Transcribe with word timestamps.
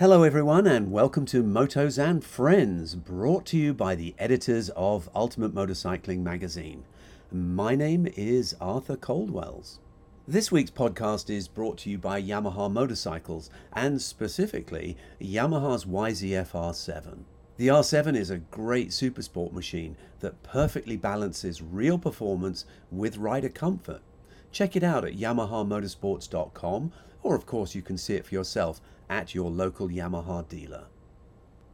Hello, 0.00 0.22
everyone, 0.22 0.66
and 0.66 0.90
welcome 0.90 1.26
to 1.26 1.42
Motos 1.42 2.02
and 2.02 2.24
Friends, 2.24 2.94
brought 2.94 3.44
to 3.44 3.58
you 3.58 3.74
by 3.74 3.94
the 3.94 4.14
editors 4.18 4.70
of 4.70 5.10
Ultimate 5.14 5.54
Motorcycling 5.54 6.22
magazine. 6.22 6.84
My 7.30 7.74
name 7.74 8.08
is 8.16 8.56
Arthur 8.62 8.96
Coldwells. 8.96 9.78
This 10.26 10.50
week's 10.50 10.70
podcast 10.70 11.28
is 11.28 11.48
brought 11.48 11.76
to 11.80 11.90
you 11.90 11.98
by 11.98 12.22
Yamaha 12.22 12.72
Motorcycles, 12.72 13.50
and 13.74 14.00
specifically 14.00 14.96
Yamaha's 15.20 15.84
YZF 15.84 16.52
R7. 16.52 17.24
The 17.58 17.68
R7 17.68 18.16
is 18.16 18.30
a 18.30 18.38
great 18.38 18.92
supersport 18.92 19.52
machine 19.52 19.98
that 20.20 20.42
perfectly 20.42 20.96
balances 20.96 21.60
real 21.60 21.98
performance 21.98 22.64
with 22.90 23.18
rider 23.18 23.50
comfort. 23.50 24.00
Check 24.50 24.76
it 24.76 24.82
out 24.82 25.04
at 25.04 25.18
yamahamotorsports.com, 25.18 26.90
or 27.22 27.34
of 27.34 27.44
course, 27.44 27.74
you 27.74 27.82
can 27.82 27.98
see 27.98 28.14
it 28.14 28.24
for 28.24 28.34
yourself 28.34 28.80
at 29.10 29.34
your 29.34 29.50
local 29.50 29.88
Yamaha 29.88 30.48
dealer. 30.48 30.84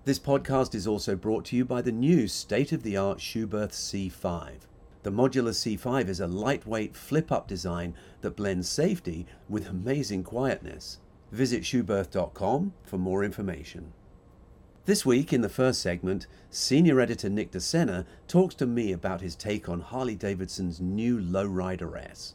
This 0.07 0.19
podcast 0.19 0.75
is 0.75 0.87
also 0.87 1.15
brought 1.15 1.45
to 1.47 1.57
you 1.57 1.65
by 1.65 1.83
the 1.83 1.93
new 1.93 2.27
state 2.27 2.73
of 2.73 2.83
the 2.83 2.97
art 2.97 3.19
Schuberth 3.19 3.73
C5. 3.73 4.53
The 5.03 5.13
modular 5.13 5.53
C5 5.53 6.09
is 6.09 6.19
a 6.19 6.27
lightweight 6.27 6.97
flip 6.97 7.30
up 7.30 7.47
design 7.47 7.95
that 8.23 8.37
blends 8.37 8.69
safety 8.69 9.27
with 9.49 9.69
amazing 9.69 10.25
quietness. 10.25 10.99
Visit 11.30 11.63
Schuberth.com 11.63 12.73
for 12.85 12.99
more 12.99 13.23
information. 13.23 13.93
This 14.87 15.05
week, 15.05 15.33
in 15.33 15.43
the 15.43 15.49
first 15.49 15.83
segment, 15.83 16.27
senior 16.49 17.01
editor 17.01 17.29
Nick 17.29 17.51
De 17.51 17.61
Sena 17.61 18.07
talks 18.29 18.55
to 18.55 18.66
me 18.66 18.93
about 18.93 19.21
his 19.21 19.35
take 19.37 19.69
on 19.69 19.80
Harley 19.80 20.15
Davidson's 20.15 20.80
new 20.80 21.19
Lowrider 21.19 22.01
S. 22.09 22.35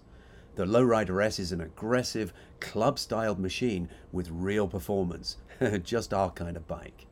The 0.56 0.66
Lowrider 0.66 1.24
S 1.24 1.40
is 1.40 1.52
an 1.52 1.62
aggressive, 1.62 2.34
club 2.60 3.00
styled 3.00 3.40
machine 3.40 3.90
with 4.12 4.30
real 4.30 4.68
performance, 4.68 5.38
just 5.84 6.14
our 6.14 6.32
kind 6.32 6.58
of 6.58 6.68
bike. 6.68 7.08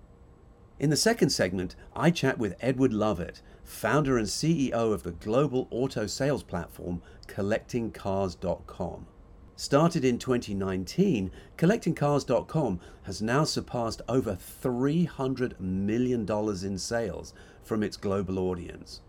In 0.79 0.89
the 0.89 0.97
second 0.97 1.29
segment, 1.29 1.75
I 1.95 2.11
chat 2.11 2.37
with 2.37 2.55
Edward 2.61 2.93
Lovett, 2.93 3.41
founder 3.63 4.17
and 4.17 4.27
CEO 4.27 4.71
of 4.93 5.03
the 5.03 5.11
global 5.11 5.67
auto 5.71 6.07
sales 6.07 6.43
platform 6.43 7.01
CollectingCars.com. 7.27 9.07
Started 9.55 10.05
in 10.05 10.17
2019, 10.17 11.31
CollectingCars.com 11.57 12.79
has 13.03 13.21
now 13.21 13.43
surpassed 13.43 14.01
over 14.07 14.37
$300 14.37 15.59
million 15.59 16.25
in 16.65 16.77
sales 16.77 17.33
from 17.61 17.83
its 17.83 17.97
global 17.97 18.39
audience. 18.39 19.01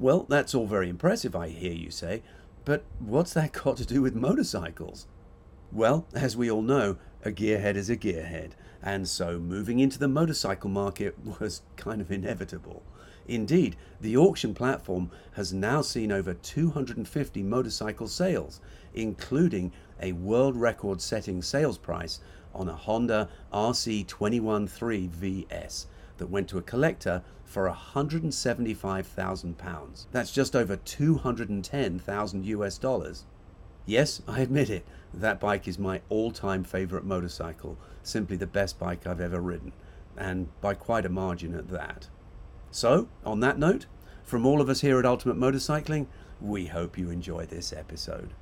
Well, 0.00 0.26
that's 0.28 0.52
all 0.52 0.66
very 0.66 0.88
impressive, 0.88 1.36
I 1.36 1.48
hear 1.48 1.72
you 1.72 1.92
say, 1.92 2.22
but 2.68 2.84
what's 2.98 3.32
that 3.32 3.52
got 3.52 3.78
to 3.78 3.86
do 3.86 4.02
with 4.02 4.14
motorcycles? 4.14 5.06
Well, 5.72 6.06
as 6.12 6.36
we 6.36 6.50
all 6.50 6.60
know, 6.60 6.98
a 7.24 7.30
gearhead 7.30 7.76
is 7.76 7.88
a 7.88 7.96
gearhead, 7.96 8.50
and 8.82 9.08
so 9.08 9.38
moving 9.38 9.78
into 9.78 9.98
the 9.98 10.06
motorcycle 10.06 10.68
market 10.68 11.16
was 11.40 11.62
kind 11.76 12.02
of 12.02 12.12
inevitable. 12.12 12.82
Indeed, 13.26 13.76
the 14.02 14.18
auction 14.18 14.52
platform 14.52 15.10
has 15.32 15.50
now 15.50 15.80
seen 15.80 16.12
over 16.12 16.34
250 16.34 17.42
motorcycle 17.42 18.06
sales, 18.06 18.60
including 18.92 19.72
a 20.02 20.12
world 20.12 20.54
record 20.54 21.00
setting 21.00 21.40
sales 21.40 21.78
price 21.78 22.20
on 22.54 22.68
a 22.68 22.74
Honda 22.74 23.30
RC213 23.50 25.08
VS 25.08 25.86
that 26.18 26.26
went 26.26 26.48
to 26.48 26.58
a 26.58 26.62
collector 26.62 27.22
for 27.48 27.68
£175,000. 27.68 30.06
That's 30.12 30.30
just 30.30 30.54
over 30.54 30.76
210,000 30.76 32.44
US 32.44 32.78
dollars. 32.78 33.24
Yes, 33.86 34.20
I 34.28 34.40
admit 34.40 34.68
it, 34.68 34.84
that 35.14 35.40
bike 35.40 35.66
is 35.66 35.78
my 35.78 36.02
all 36.10 36.30
time 36.30 36.62
favourite 36.62 37.06
motorcycle, 37.06 37.78
simply 38.02 38.36
the 38.36 38.46
best 38.46 38.78
bike 38.78 39.06
I've 39.06 39.22
ever 39.22 39.40
ridden, 39.40 39.72
and 40.14 40.48
by 40.60 40.74
quite 40.74 41.06
a 41.06 41.08
margin 41.08 41.54
at 41.54 41.68
that. 41.68 42.08
So, 42.70 43.08
on 43.24 43.40
that 43.40 43.58
note, 43.58 43.86
from 44.24 44.44
all 44.44 44.60
of 44.60 44.68
us 44.68 44.82
here 44.82 44.98
at 44.98 45.06
Ultimate 45.06 45.38
Motorcycling, 45.38 46.06
we 46.42 46.66
hope 46.66 46.98
you 46.98 47.10
enjoy 47.10 47.46
this 47.46 47.72
episode. 47.72 48.34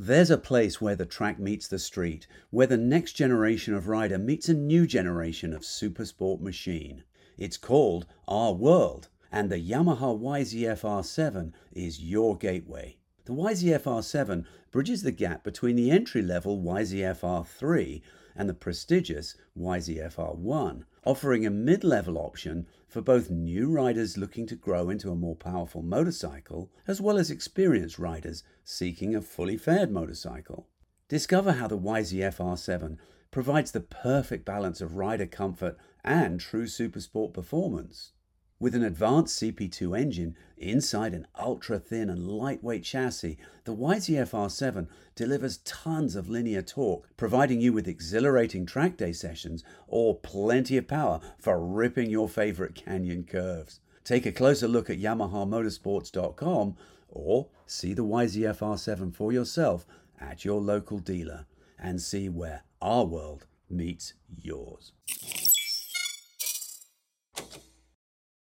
There's 0.00 0.30
a 0.30 0.38
place 0.38 0.80
where 0.80 0.94
the 0.94 1.04
track 1.04 1.40
meets 1.40 1.66
the 1.66 1.80
street, 1.80 2.28
where 2.50 2.68
the 2.68 2.76
next 2.76 3.14
generation 3.14 3.74
of 3.74 3.88
rider 3.88 4.16
meets 4.16 4.48
a 4.48 4.54
new 4.54 4.86
generation 4.86 5.52
of 5.52 5.62
supersport 5.62 6.40
machine. 6.40 7.02
It's 7.36 7.56
called 7.56 8.06
Our 8.28 8.52
World, 8.52 9.08
and 9.32 9.50
the 9.50 9.58
Yamaha 9.58 10.16
YZF 10.16 10.82
R7 10.82 11.52
is 11.72 12.00
your 12.00 12.36
gateway. 12.36 12.98
The 13.24 13.32
YZF 13.32 13.82
R7 13.82 14.44
bridges 14.70 15.02
the 15.02 15.10
gap 15.10 15.42
between 15.42 15.74
the 15.74 15.90
entry 15.90 16.22
level 16.22 16.62
YZF 16.62 17.22
R3 17.22 18.00
and 18.36 18.48
the 18.48 18.54
prestigious 18.54 19.34
YZF-R1, 19.58 20.84
offering 21.04 21.46
a 21.46 21.50
mid-level 21.50 22.18
option 22.18 22.66
for 22.88 23.00
both 23.00 23.30
new 23.30 23.70
riders 23.70 24.16
looking 24.16 24.46
to 24.46 24.56
grow 24.56 24.90
into 24.90 25.10
a 25.10 25.16
more 25.16 25.36
powerful 25.36 25.82
motorcycle, 25.82 26.70
as 26.86 27.00
well 27.00 27.18
as 27.18 27.30
experienced 27.30 27.98
riders 27.98 28.42
seeking 28.64 29.14
a 29.14 29.22
fully 29.22 29.56
fared 29.56 29.90
motorcycle. 29.90 30.66
Discover 31.08 31.52
how 31.52 31.68
the 31.68 31.78
YZF-R7 31.78 32.98
provides 33.30 33.72
the 33.72 33.80
perfect 33.80 34.44
balance 34.44 34.80
of 34.80 34.96
rider 34.96 35.26
comfort 35.26 35.76
and 36.04 36.40
true 36.40 36.66
supersport 36.66 37.32
performance. 37.32 38.12
With 38.60 38.74
an 38.74 38.82
advanced 38.82 39.40
CP2 39.40 39.96
engine 39.96 40.34
inside 40.56 41.14
an 41.14 41.28
ultra 41.38 41.78
thin 41.78 42.10
and 42.10 42.26
lightweight 42.26 42.82
chassis, 42.82 43.38
the 43.62 43.74
YZF 43.74 44.30
R7 44.30 44.88
delivers 45.14 45.58
tons 45.58 46.16
of 46.16 46.28
linear 46.28 46.62
torque, 46.62 47.06
providing 47.16 47.60
you 47.60 47.72
with 47.72 47.86
exhilarating 47.86 48.66
track 48.66 48.96
day 48.96 49.12
sessions 49.12 49.62
or 49.86 50.16
plenty 50.16 50.76
of 50.76 50.88
power 50.88 51.20
for 51.38 51.64
ripping 51.64 52.10
your 52.10 52.28
favorite 52.28 52.74
canyon 52.74 53.22
curves. 53.22 53.78
Take 54.02 54.26
a 54.26 54.32
closer 54.32 54.66
look 54.66 54.90
at 54.90 54.98
YamahaMotorsports.com 54.98 56.76
or 57.10 57.48
see 57.64 57.94
the 57.94 58.04
YZF 58.04 58.58
R7 58.58 59.14
for 59.14 59.32
yourself 59.32 59.86
at 60.20 60.44
your 60.44 60.60
local 60.60 60.98
dealer 60.98 61.46
and 61.78 62.02
see 62.02 62.28
where 62.28 62.64
our 62.82 63.04
world 63.04 63.46
meets 63.70 64.14
yours. 64.36 64.90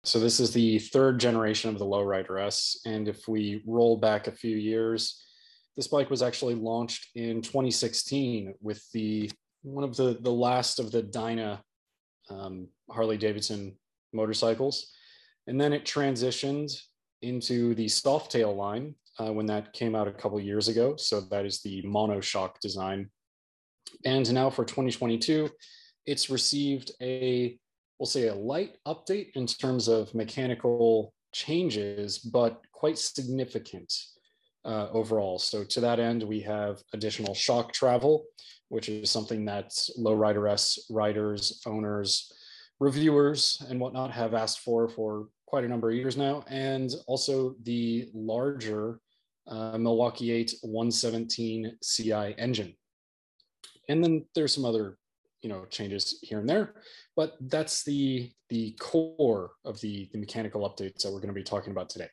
So 0.04 0.20
this 0.20 0.38
is 0.38 0.52
the 0.52 0.78
third 0.78 1.18
generation 1.18 1.70
of 1.70 1.78
the 1.78 1.86
Lowrider 1.86 2.46
S. 2.46 2.78
And 2.84 3.08
if 3.08 3.26
we 3.26 3.62
roll 3.66 3.96
back 3.96 4.26
a 4.26 4.32
few 4.32 4.54
years, 4.54 5.24
this 5.76 5.88
bike 5.88 6.10
was 6.10 6.22
actually 6.22 6.54
launched 6.54 7.08
in 7.14 7.40
2016 7.40 8.54
with 8.60 8.84
the 8.92 9.30
one 9.62 9.82
of 9.82 9.96
the, 9.96 10.18
the 10.20 10.30
last 10.30 10.78
of 10.78 10.92
the 10.92 11.02
Dyna 11.02 11.62
um, 12.28 12.68
Harley 12.90 13.16
Davidson 13.16 13.76
motorcycles. 14.12 14.92
And 15.46 15.58
then 15.58 15.72
it 15.72 15.86
transitioned 15.86 16.78
into 17.22 17.74
the 17.74 17.86
Softail 17.86 18.54
line 18.54 18.94
uh, 19.18 19.32
when 19.32 19.46
that 19.46 19.72
came 19.72 19.94
out 19.94 20.06
a 20.06 20.12
couple 20.12 20.38
years 20.38 20.68
ago. 20.68 20.96
So 20.96 21.22
that 21.22 21.46
is 21.46 21.62
the 21.62 21.82
monoshock 21.82 22.60
design. 22.60 23.08
And 24.04 24.30
now 24.34 24.50
for 24.50 24.66
2022, 24.66 25.48
it's 26.04 26.28
received 26.28 26.92
a 27.00 27.58
we'll 27.98 28.06
say 28.06 28.28
a 28.28 28.34
light 28.34 28.76
update 28.86 29.30
in 29.34 29.46
terms 29.46 29.88
of 29.88 30.14
mechanical 30.14 31.14
changes, 31.32 32.18
but 32.18 32.60
quite 32.72 32.98
significant 32.98 33.92
uh, 34.64 34.88
overall. 34.92 35.38
So 35.38 35.64
to 35.64 35.80
that 35.80 36.00
end, 36.00 36.22
we 36.22 36.40
have 36.40 36.82
additional 36.92 37.34
shock 37.34 37.72
travel, 37.72 38.24
which 38.68 38.88
is 38.88 39.10
something 39.10 39.44
that 39.44 39.70
Lowrider 39.98 40.50
S 40.50 40.78
riders, 40.90 41.60
owners, 41.66 42.32
reviewers, 42.80 43.62
and 43.68 43.78
whatnot 43.78 44.10
have 44.10 44.34
asked 44.34 44.60
for 44.60 44.88
for 44.88 45.28
quite 45.46 45.64
a 45.64 45.68
number 45.68 45.90
of 45.90 45.96
years 45.96 46.16
now, 46.16 46.44
and 46.48 46.92
also 47.06 47.54
the 47.62 48.08
larger 48.14 49.00
uh, 49.46 49.76
Milwaukee 49.78 50.32
8 50.32 50.54
117 50.62 51.76
CI 51.82 52.34
engine. 52.38 52.74
And 53.88 54.02
then 54.02 54.24
there's 54.34 54.54
some 54.54 54.64
other 54.64 54.96
you 55.42 55.50
know 55.50 55.66
changes 55.66 56.18
here 56.22 56.40
and 56.40 56.48
there 56.48 56.74
but 57.16 57.34
that's 57.40 57.84
the 57.84 58.30
the 58.48 58.72
core 58.80 59.52
of 59.64 59.80
the 59.80 60.08
the 60.12 60.18
mechanical 60.18 60.68
updates 60.68 61.02
that 61.02 61.10
we're 61.12 61.20
going 61.20 61.28
to 61.28 61.34
be 61.34 61.42
talking 61.42 61.70
about 61.70 61.88
today. 61.88 62.08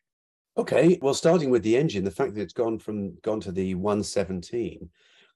Okay 0.57 0.99
well 1.01 1.13
starting 1.13 1.49
with 1.49 1.63
the 1.63 1.77
engine 1.77 2.03
the 2.03 2.11
fact 2.11 2.35
that 2.35 2.41
it's 2.41 2.53
gone 2.53 2.77
from 2.77 3.15
gone 3.21 3.39
to 3.41 3.51
the 3.51 3.75
117 3.75 4.89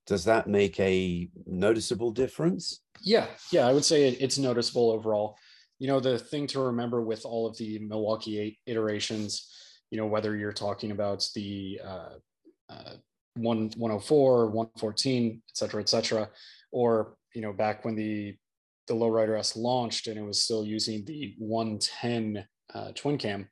does 0.06 0.23
that 0.25 0.47
make 0.47 0.79
a 0.79 1.29
noticeable 1.47 2.12
difference? 2.12 2.81
Yeah 3.01 3.27
yeah 3.51 3.67
i 3.67 3.73
would 3.73 3.85
say 3.85 4.09
it's 4.09 4.38
noticeable 4.38 4.91
overall. 4.91 5.38
You 5.79 5.88
know 5.88 6.00
the 6.00 6.17
thing 6.17 6.47
to 6.47 6.59
remember 6.62 7.01
with 7.01 7.25
all 7.25 7.47
of 7.47 7.57
the 7.57 7.79
milwaukee 7.79 8.39
8 8.39 8.57
iterations 8.65 9.51
you 9.91 9.97
know 9.97 10.07
whether 10.07 10.35
you're 10.35 10.53
talking 10.53 10.91
about 10.91 11.27
the 11.35 11.79
uh, 11.83 12.15
uh, 12.69 12.94
1, 13.35 13.71
104 13.77 14.47
114 14.47 15.41
et 15.50 15.57
cetera 15.57 15.81
et 15.81 15.89
cetera 15.89 16.29
or 16.71 17.15
you 17.35 17.41
know, 17.41 17.53
back 17.53 17.85
when 17.85 17.95
the 17.95 18.35
the 18.87 18.93
Lowrider 18.93 19.37
S 19.37 19.55
launched 19.55 20.07
and 20.07 20.17
it 20.17 20.23
was 20.23 20.41
still 20.41 20.65
using 20.65 21.03
the 21.05 21.35
110 21.37 22.45
uh, 22.73 22.91
twin 22.95 23.17
cam, 23.17 23.47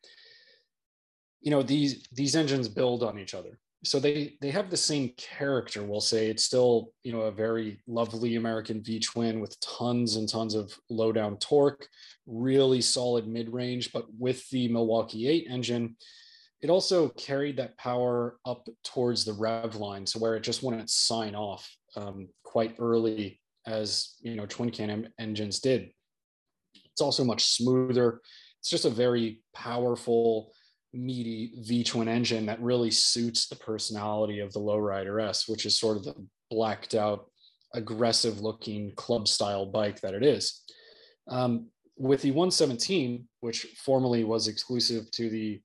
you 1.42 1.52
know, 1.52 1.62
these 1.64 2.08
these 2.12 2.36
engines 2.36 2.68
build 2.68 3.04
on 3.04 3.20
each 3.20 3.34
other. 3.34 3.60
so 3.84 4.00
they 4.00 4.36
they 4.42 4.50
have 4.50 4.70
the 4.70 4.78
same 4.78 5.12
character 5.18 5.84
we'll 5.84 6.02
say 6.02 6.30
it's 6.30 6.44
still 6.44 6.92
you 7.04 7.12
know 7.12 7.22
a 7.22 7.32
very 7.32 7.82
lovely 7.86 8.36
american 8.36 8.82
v 8.82 9.00
twin 9.00 9.40
with 9.40 9.60
tons 9.60 10.16
and 10.16 10.30
tons 10.30 10.56
of 10.56 10.74
low 10.90 11.12
down 11.12 11.38
torque 11.38 11.88
really 12.26 12.82
solid 12.82 13.28
mid 13.28 13.52
range 13.52 13.92
but 13.92 14.06
with 14.18 14.50
the 14.50 14.68
milwaukee 14.70 15.28
8 15.28 15.48
engine 15.50 15.96
it 16.62 16.70
also 16.70 17.10
carried 17.10 17.58
that 17.58 17.78
power 17.78 18.38
up 18.46 18.68
towards 18.86 19.26
the 19.26 19.34
rev 19.34 19.76
line 19.76 20.06
to 20.06 20.20
where 20.20 20.36
it 20.36 20.44
just 20.44 20.64
wouldn't 20.64 20.90
sign 20.90 21.36
off 21.36 21.70
um, 21.98 22.30
quite 22.44 22.76
early 22.80 23.42
as 23.66 24.16
you 24.22 24.36
know 24.36 24.46
twin 24.46 24.70
cam 24.70 25.08
engines 25.20 25.60
did 25.60 25.90
it's 26.92 27.02
also 27.02 27.24
much 27.24 27.46
smoother 27.46 28.22
it's 28.60 28.70
just 28.70 28.86
a 28.86 28.90
very 28.90 29.42
powerful 29.54 30.54
meaty 30.94 31.54
V 31.62 31.84
twin 31.84 32.08
engine 32.08 32.46
that 32.46 32.62
really 32.62 32.92
suits 32.92 33.48
the 33.48 33.56
personality 33.56 34.40
of 34.40 34.54
the 34.54 34.60
lowrider 34.60 35.22
S, 35.22 35.48
which 35.48 35.66
is 35.66 35.78
sort 35.78 35.98
of 35.98 36.04
the 36.04 36.16
blacked 36.50 36.96
out, 36.96 37.26
aggressive 37.74 38.40
looking 38.40 38.94
club 38.96 39.28
style 39.28 39.66
bike 39.66 40.00
that 40.02 40.14
it 40.14 40.24
is. 40.24 40.62
Um, 41.28 41.68
with 41.98 42.22
the 42.22 42.32
117, 42.32 43.28
which 43.42 43.66
formerly 43.84 44.24
was 44.24 44.48
exclusive 44.48 45.10
to 45.12 45.30
the 45.30 45.62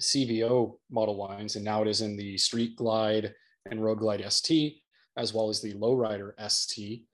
CVO 0.00 0.74
model 0.90 1.16
lines, 1.16 1.56
and 1.56 1.64
now 1.64 1.82
it 1.82 1.88
is 1.88 2.00
in 2.00 2.16
the 2.16 2.38
Street 2.38 2.76
Glide 2.76 3.34
and 3.70 3.82
Road 3.82 3.98
Glide 3.98 4.24
ST, 4.32 4.81
as 5.16 5.34
well 5.34 5.48
as 5.48 5.60
the 5.60 5.74
Lowrider 5.74 6.32
ST, 6.50 7.04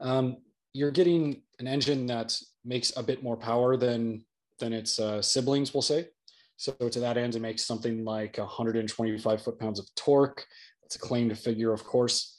um, 0.00 0.38
you're 0.72 0.90
getting 0.90 1.42
an 1.58 1.66
engine 1.66 2.06
that 2.06 2.36
makes 2.64 2.92
a 2.96 3.02
bit 3.02 3.22
more 3.22 3.36
power 3.36 3.76
than 3.76 4.24
than 4.58 4.72
its 4.72 5.00
uh, 5.00 5.20
siblings, 5.20 5.74
we'll 5.74 5.82
say. 5.82 6.08
So 6.56 6.72
to 6.72 7.00
that 7.00 7.16
end, 7.16 7.34
it 7.34 7.42
makes 7.42 7.66
something 7.66 8.04
like 8.04 8.38
125 8.38 9.42
foot-pounds 9.42 9.80
of 9.80 9.92
torque. 9.96 10.46
That's 10.82 10.94
a 10.96 11.00
claimed 11.00 11.36
figure, 11.36 11.72
of 11.72 11.84
course. 11.84 12.38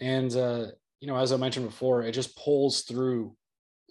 And, 0.00 0.34
uh, 0.36 0.66
you 1.00 1.08
know, 1.08 1.16
as 1.16 1.32
I 1.32 1.36
mentioned 1.36 1.66
before, 1.66 2.02
it 2.02 2.12
just 2.12 2.36
pulls 2.36 2.82
through 2.82 3.34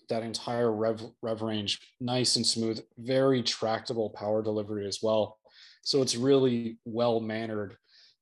that 0.08 0.24
entire 0.24 0.72
rev, 0.72 1.02
rev 1.22 1.42
range 1.42 1.82
nice 2.00 2.36
and 2.36 2.46
smooth, 2.46 2.80
very 2.98 3.44
tractable 3.44 4.12
power 4.12 4.42
delivery 4.42 4.88
as 4.88 5.00
well. 5.02 5.40
So 5.82 6.02
it's 6.02 6.16
really 6.16 6.78
well 6.86 7.20
mannered 7.20 7.76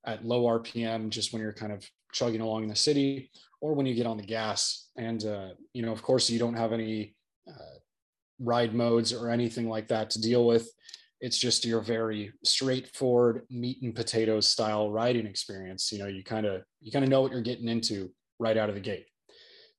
at 0.06 0.26
low 0.26 0.44
RPM, 0.46 1.10
just 1.10 1.32
when 1.32 1.42
you're 1.42 1.54
kind 1.54 1.72
of 1.72 1.88
chugging 2.14 2.42
along 2.42 2.64
in 2.64 2.70
the 2.70 2.76
city 2.76 3.30
or 3.62 3.74
when 3.74 3.86
you 3.86 3.96
get 3.96 4.08
on 4.08 4.18
the 4.18 4.24
gas. 4.24 4.90
And, 4.98 5.24
uh, 5.26 5.50
you 5.74 5.84
know, 5.84 5.92
of 5.92 6.02
course, 6.02 6.30
you 6.30 6.40
don't 6.40 6.56
have 6.56 6.74
any 6.74 7.16
uh, 7.48 7.78
ride 8.40 8.74
modes 8.74 9.14
or 9.14 9.30
anything 9.30 9.70
like 9.70 9.88
that 9.90 10.10
to 10.12 10.22
deal 10.22 10.46
with. 10.46 10.70
It's 11.22 11.38
just 11.38 11.66
your 11.66 11.82
very 11.82 12.34
straightforward 12.44 13.44
meat 13.50 13.82
and 13.82 13.96
potatoes 13.96 14.48
style 14.48 14.92
riding 14.92 15.26
experience. 15.26 15.92
You 15.92 16.00
know, 16.00 16.08
you 16.08 16.24
kind 16.24 16.46
of 16.46 16.64
you 16.82 16.92
kind 16.92 17.06
of 17.06 17.10
know 17.10 17.22
what 17.22 17.32
you're 17.32 17.42
getting 17.42 17.70
into 17.70 18.12
right 18.40 18.58
out 18.58 18.68
of 18.68 18.76
the 18.76 18.82
gate. 18.82 19.06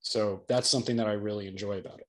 So 0.00 0.42
that's 0.48 0.68
something 0.68 0.96
that 0.96 1.06
I 1.06 1.12
really 1.12 1.46
enjoy 1.46 1.78
about 1.78 2.00
it. 2.00 2.06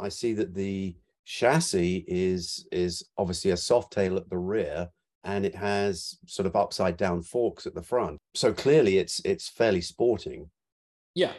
I 0.00 0.08
see 0.08 0.32
that 0.34 0.54
the 0.54 0.96
chassis 1.26 2.06
is 2.08 2.66
is 2.72 3.04
obviously 3.18 3.50
a 3.50 3.56
soft 3.56 3.92
tail 3.92 4.16
at 4.16 4.30
the 4.30 4.38
rear 4.38 4.88
and 5.24 5.44
it 5.44 5.54
has 5.54 6.18
sort 6.26 6.46
of 6.46 6.56
upside 6.56 6.96
down 6.96 7.22
forks 7.22 7.66
at 7.66 7.74
the 7.74 7.82
front. 7.82 8.18
So 8.34 8.52
clearly 8.52 8.98
it's 8.98 9.20
it's 9.24 9.48
fairly 9.48 9.80
sporting. 9.80 10.50
Yeah. 11.14 11.32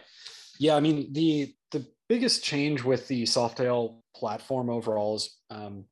Yeah, 0.60 0.76
I 0.76 0.80
mean 0.80 1.12
the 1.14 1.54
the 1.72 1.86
biggest 2.08 2.44
change 2.44 2.84
with 2.84 3.08
the 3.08 3.24
Softail 3.24 4.02
platform 4.16 4.70
overall 4.70 5.16
is 5.16 5.38
um, 5.50 5.86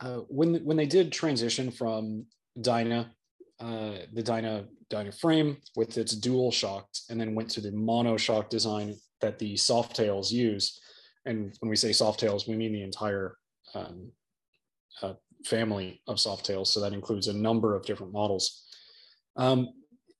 uh, 0.00 0.18
when 0.28 0.56
when 0.64 0.76
they 0.76 0.86
did 0.86 1.12
transition 1.12 1.70
from 1.70 2.26
Dyna, 2.60 3.12
uh, 3.58 3.98
the 4.12 4.22
Dyna 4.22 4.66
Dyna 4.88 5.12
frame 5.12 5.56
with 5.76 5.98
its 5.98 6.14
dual 6.14 6.52
shocks, 6.52 7.06
and 7.10 7.20
then 7.20 7.34
went 7.34 7.50
to 7.50 7.60
the 7.60 7.72
mono 7.72 8.16
shock 8.16 8.50
design 8.50 8.94
that 9.20 9.38
the 9.38 9.54
Softails 9.54 10.30
use. 10.30 10.80
And 11.26 11.54
when 11.60 11.68
we 11.68 11.76
say 11.76 11.90
Softails, 11.90 12.48
we 12.48 12.56
mean 12.56 12.72
the 12.72 12.82
entire 12.82 13.36
um, 13.74 14.10
uh, 15.02 15.14
family 15.44 16.02
of 16.06 16.16
Softails. 16.16 16.68
So 16.68 16.80
that 16.80 16.92
includes 16.92 17.28
a 17.28 17.32
number 17.32 17.74
of 17.74 17.84
different 17.84 18.12
models. 18.12 18.64
Um, 19.36 19.70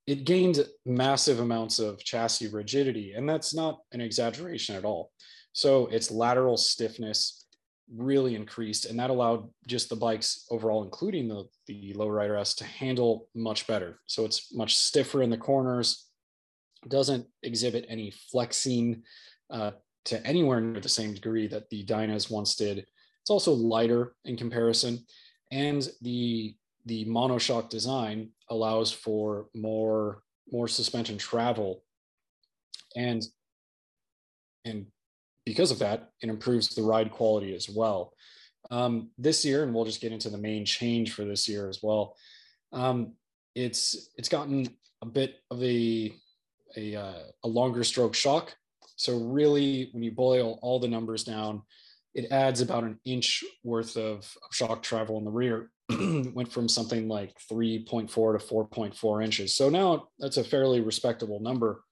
it 0.07 0.25
gained 0.25 0.65
massive 0.85 1.39
amounts 1.39 1.79
of 1.79 2.03
chassis 2.03 2.47
rigidity, 2.47 3.13
and 3.13 3.29
that's 3.29 3.53
not 3.53 3.79
an 3.91 4.01
exaggeration 4.01 4.75
at 4.75 4.85
all. 4.85 5.11
So 5.53 5.87
its 5.87 6.11
lateral 6.11 6.57
stiffness 6.57 7.41
really 7.93 8.35
increased 8.35 8.85
and 8.85 8.97
that 8.97 9.09
allowed 9.09 9.49
just 9.67 9.89
the 9.89 9.95
bikes 9.95 10.45
overall 10.49 10.83
including 10.83 11.27
the 11.27 11.43
the 11.67 11.93
lowrider 11.93 12.39
s 12.39 12.53
to 12.53 12.63
handle 12.63 13.27
much 13.35 13.67
better 13.67 13.99
so 14.05 14.23
it's 14.23 14.55
much 14.55 14.77
stiffer 14.77 15.21
in 15.21 15.29
the 15.29 15.37
corners 15.37 16.07
doesn't 16.87 17.27
exhibit 17.43 17.85
any 17.89 18.11
flexing 18.31 19.03
uh, 19.49 19.71
to 20.05 20.25
anywhere 20.25 20.61
near 20.61 20.79
the 20.79 20.89
same 20.89 21.13
degree 21.13 21.47
that 21.47 21.69
the 21.69 21.83
dynas 21.85 22.31
once 22.31 22.55
did 22.55 22.85
it's 23.21 23.29
also 23.29 23.51
lighter 23.53 24.13
in 24.25 24.35
comparison 24.35 24.99
and 25.51 25.89
the 26.01 26.55
the 26.85 27.05
monoshock 27.05 27.69
design 27.69 28.29
allows 28.49 28.91
for 28.91 29.47
more 29.53 30.23
more 30.51 30.67
suspension 30.67 31.17
travel 31.17 31.83
and 32.95 33.23
and 34.65 34.85
because 35.45 35.71
of 35.71 35.79
that, 35.79 36.09
it 36.21 36.29
improves 36.29 36.69
the 36.69 36.83
ride 36.83 37.11
quality 37.11 37.55
as 37.55 37.69
well. 37.69 38.13
Um, 38.69 39.09
this 39.17 39.43
year, 39.43 39.63
and 39.63 39.73
we'll 39.73 39.85
just 39.85 40.01
get 40.01 40.11
into 40.11 40.29
the 40.29 40.37
main 40.37 40.65
change 40.65 41.13
for 41.13 41.25
this 41.25 41.47
year 41.47 41.67
as 41.67 41.79
well. 41.81 42.15
Um, 42.71 43.13
it's 43.55 44.11
it's 44.15 44.29
gotten 44.29 44.67
a 45.01 45.05
bit 45.05 45.37
of 45.49 45.61
a 45.63 46.13
a, 46.77 46.95
uh, 46.95 47.23
a 47.43 47.47
longer 47.47 47.83
stroke 47.83 48.13
shock. 48.13 48.55
So 48.95 49.17
really, 49.17 49.89
when 49.91 50.03
you 50.03 50.11
boil 50.11 50.59
all 50.61 50.79
the 50.79 50.87
numbers 50.87 51.23
down, 51.23 51.63
it 52.13 52.31
adds 52.31 52.61
about 52.61 52.83
an 52.83 52.99
inch 53.05 53.43
worth 53.63 53.95
of, 53.95 54.29
shock 54.51 54.83
travel 54.83 55.17
in 55.17 55.25
the 55.25 55.31
rear. 55.31 55.69
Went 55.89 56.51
from 56.51 56.67
something 56.67 57.07
like 57.07 57.35
3.4 57.51 58.07
to 58.09 58.45
4.4 58.45 59.23
inches. 59.23 59.53
So 59.55 59.69
now 59.69 60.07
that's 60.19 60.37
a 60.37 60.43
fairly 60.43 60.81
respectable 60.81 61.39
number, 61.39 61.83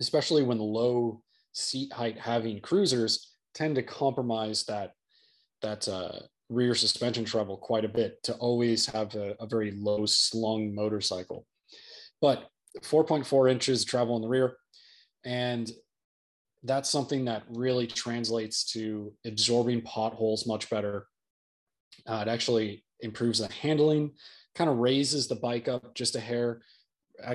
especially 0.00 0.42
when 0.42 0.58
low 0.58 1.22
seat 1.52 1.92
height 1.92 2.18
having 2.18 2.60
cruisers 2.60 3.32
tend 3.54 3.76
to 3.76 3.82
compromise 3.82 4.64
that 4.64 4.92
that 5.62 5.88
uh, 5.88 6.18
rear 6.48 6.74
suspension 6.74 7.24
travel 7.24 7.56
quite 7.56 7.84
a 7.84 7.88
bit 7.88 8.22
to 8.24 8.34
always 8.34 8.86
have 8.86 9.14
a, 9.14 9.34
a 9.40 9.46
very 9.46 9.70
low 9.70 10.04
slung 10.04 10.74
motorcycle. 10.74 11.46
But 12.20 12.48
4.4 12.82 13.50
inches 13.50 13.84
travel 13.84 14.16
in 14.16 14.22
the 14.22 14.28
rear, 14.28 14.56
and 15.24 15.70
that's 16.64 16.90
something 16.90 17.24
that 17.26 17.44
really 17.48 17.86
translates 17.86 18.64
to 18.72 19.12
absorbing 19.26 19.82
potholes 19.82 20.46
much 20.46 20.68
better. 20.70 21.06
Uh, 22.06 22.24
it 22.26 22.30
actually 22.30 22.84
improves 23.00 23.38
the 23.38 23.52
handling, 23.52 24.12
kind 24.54 24.70
of 24.70 24.78
raises 24.78 25.28
the 25.28 25.36
bike 25.36 25.68
up 25.68 25.94
just 25.94 26.16
a 26.16 26.20
hair, 26.20 26.62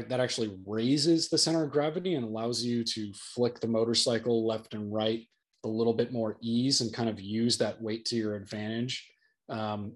that 0.08 0.20
actually 0.20 0.58
raises 0.66 1.30
the 1.30 1.38
center 1.38 1.64
of 1.64 1.72
gravity 1.72 2.16
and 2.16 2.26
allows 2.26 2.64
you 2.64 2.84
to 2.84 3.14
flick 3.14 3.60
the 3.60 3.68
motorcycle 3.68 4.46
left 4.46 4.74
and 4.74 4.94
right 4.94 5.26
a 5.64 5.68
little 5.68 5.94
bit 5.94 6.12
more 6.12 6.38
ease 6.42 6.82
and 6.82 6.94
kind 6.94 7.10
of 7.10 7.20
use 7.20 7.58
that 7.58 7.82
weight 7.82 8.06
to 8.06 8.16
your 8.16 8.36
advantage. 8.36 9.10
Um, 9.48 9.94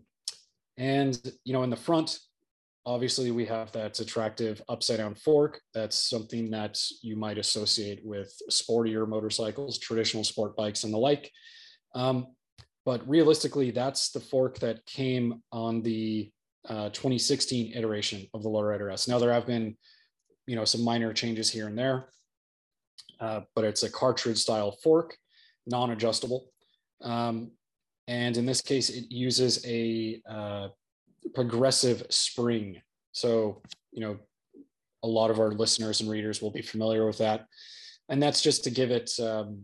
and 0.77 1.19
you 1.43 1.53
know, 1.53 1.63
in 1.63 1.69
the 1.69 1.75
front, 1.75 2.19
obviously 2.85 3.31
we 3.31 3.45
have 3.45 3.71
that 3.71 3.99
attractive 3.99 4.61
upside 4.67 4.97
down 4.97 5.15
fork. 5.15 5.61
That's 5.73 6.09
something 6.09 6.49
that 6.51 6.79
you 7.01 7.15
might 7.15 7.37
associate 7.37 8.01
with 8.03 8.33
sportier 8.51 9.07
motorcycles, 9.07 9.77
traditional 9.79 10.23
sport 10.23 10.55
bikes, 10.55 10.83
and 10.83 10.93
the 10.93 10.97
like. 10.97 11.31
Um, 11.95 12.27
but 12.85 13.07
realistically, 13.07 13.71
that's 13.71 14.11
the 14.11 14.19
fork 14.19 14.59
that 14.59 14.85
came 14.85 15.41
on 15.51 15.81
the 15.81 16.31
uh, 16.67 16.89
2016 16.89 17.73
iteration 17.73 18.27
of 18.33 18.43
the 18.43 18.49
lowrider 18.49 18.91
S. 18.91 19.07
Now 19.07 19.19
there 19.19 19.31
have 19.31 19.47
been, 19.47 19.77
you 20.47 20.55
know, 20.55 20.65
some 20.65 20.83
minor 20.83 21.13
changes 21.13 21.49
here 21.49 21.67
and 21.67 21.77
there, 21.77 22.09
uh, 23.19 23.41
but 23.55 23.63
it's 23.63 23.83
a 23.83 23.89
cartridge 23.89 24.37
style 24.37 24.71
fork, 24.83 25.15
non-adjustable. 25.65 26.45
Um, 27.01 27.51
and 28.07 28.35
in 28.35 28.45
this 28.45 28.61
case, 28.61 28.89
it 28.89 29.05
uses 29.09 29.65
a 29.65 30.21
uh, 30.29 30.67
progressive 31.33 32.05
spring. 32.09 32.81
So, 33.11 33.61
you 33.91 34.01
know, 34.01 34.17
a 35.03 35.07
lot 35.07 35.31
of 35.31 35.39
our 35.39 35.51
listeners 35.51 36.01
and 36.01 36.09
readers 36.09 36.41
will 36.41 36.51
be 36.51 36.61
familiar 36.61 37.05
with 37.05 37.17
that. 37.17 37.45
And 38.09 38.21
that's 38.21 38.41
just 38.41 38.63
to 38.63 38.69
give 38.69 38.91
it 38.91 39.11
um, 39.19 39.63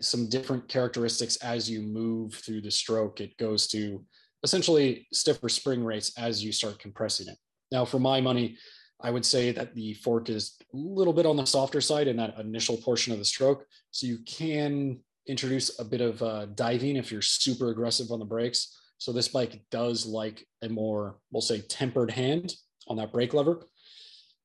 some 0.00 0.28
different 0.28 0.68
characteristics 0.68 1.36
as 1.36 1.70
you 1.70 1.82
move 1.82 2.34
through 2.34 2.62
the 2.62 2.70
stroke. 2.70 3.20
It 3.20 3.36
goes 3.36 3.66
to 3.68 4.04
essentially 4.42 5.06
stiffer 5.12 5.48
spring 5.48 5.84
rates 5.84 6.12
as 6.18 6.42
you 6.42 6.52
start 6.52 6.78
compressing 6.78 7.28
it. 7.28 7.36
Now, 7.70 7.84
for 7.84 7.98
my 7.98 8.20
money, 8.20 8.56
I 9.02 9.10
would 9.10 9.24
say 9.24 9.52
that 9.52 9.74
the 9.74 9.94
fork 9.94 10.28
is 10.28 10.56
a 10.72 10.76
little 10.76 11.12
bit 11.12 11.26
on 11.26 11.36
the 11.36 11.44
softer 11.44 11.80
side 11.80 12.08
in 12.08 12.16
that 12.16 12.38
initial 12.38 12.76
portion 12.76 13.12
of 13.12 13.18
the 13.18 13.24
stroke. 13.24 13.64
So 13.90 14.06
you 14.06 14.18
can 14.26 15.00
introduce 15.26 15.78
a 15.78 15.84
bit 15.84 16.00
of 16.00 16.22
uh, 16.22 16.46
diving 16.54 16.96
if 16.96 17.12
you're 17.12 17.22
super 17.22 17.70
aggressive 17.70 18.10
on 18.10 18.18
the 18.18 18.24
brakes. 18.24 18.79
So 19.00 19.12
this 19.12 19.28
bike 19.28 19.62
does 19.70 20.04
like 20.04 20.46
a 20.60 20.68
more, 20.68 21.16
we'll 21.32 21.40
say, 21.40 21.62
tempered 21.62 22.10
hand 22.10 22.54
on 22.86 22.98
that 22.98 23.12
brake 23.12 23.32
lever. 23.32 23.66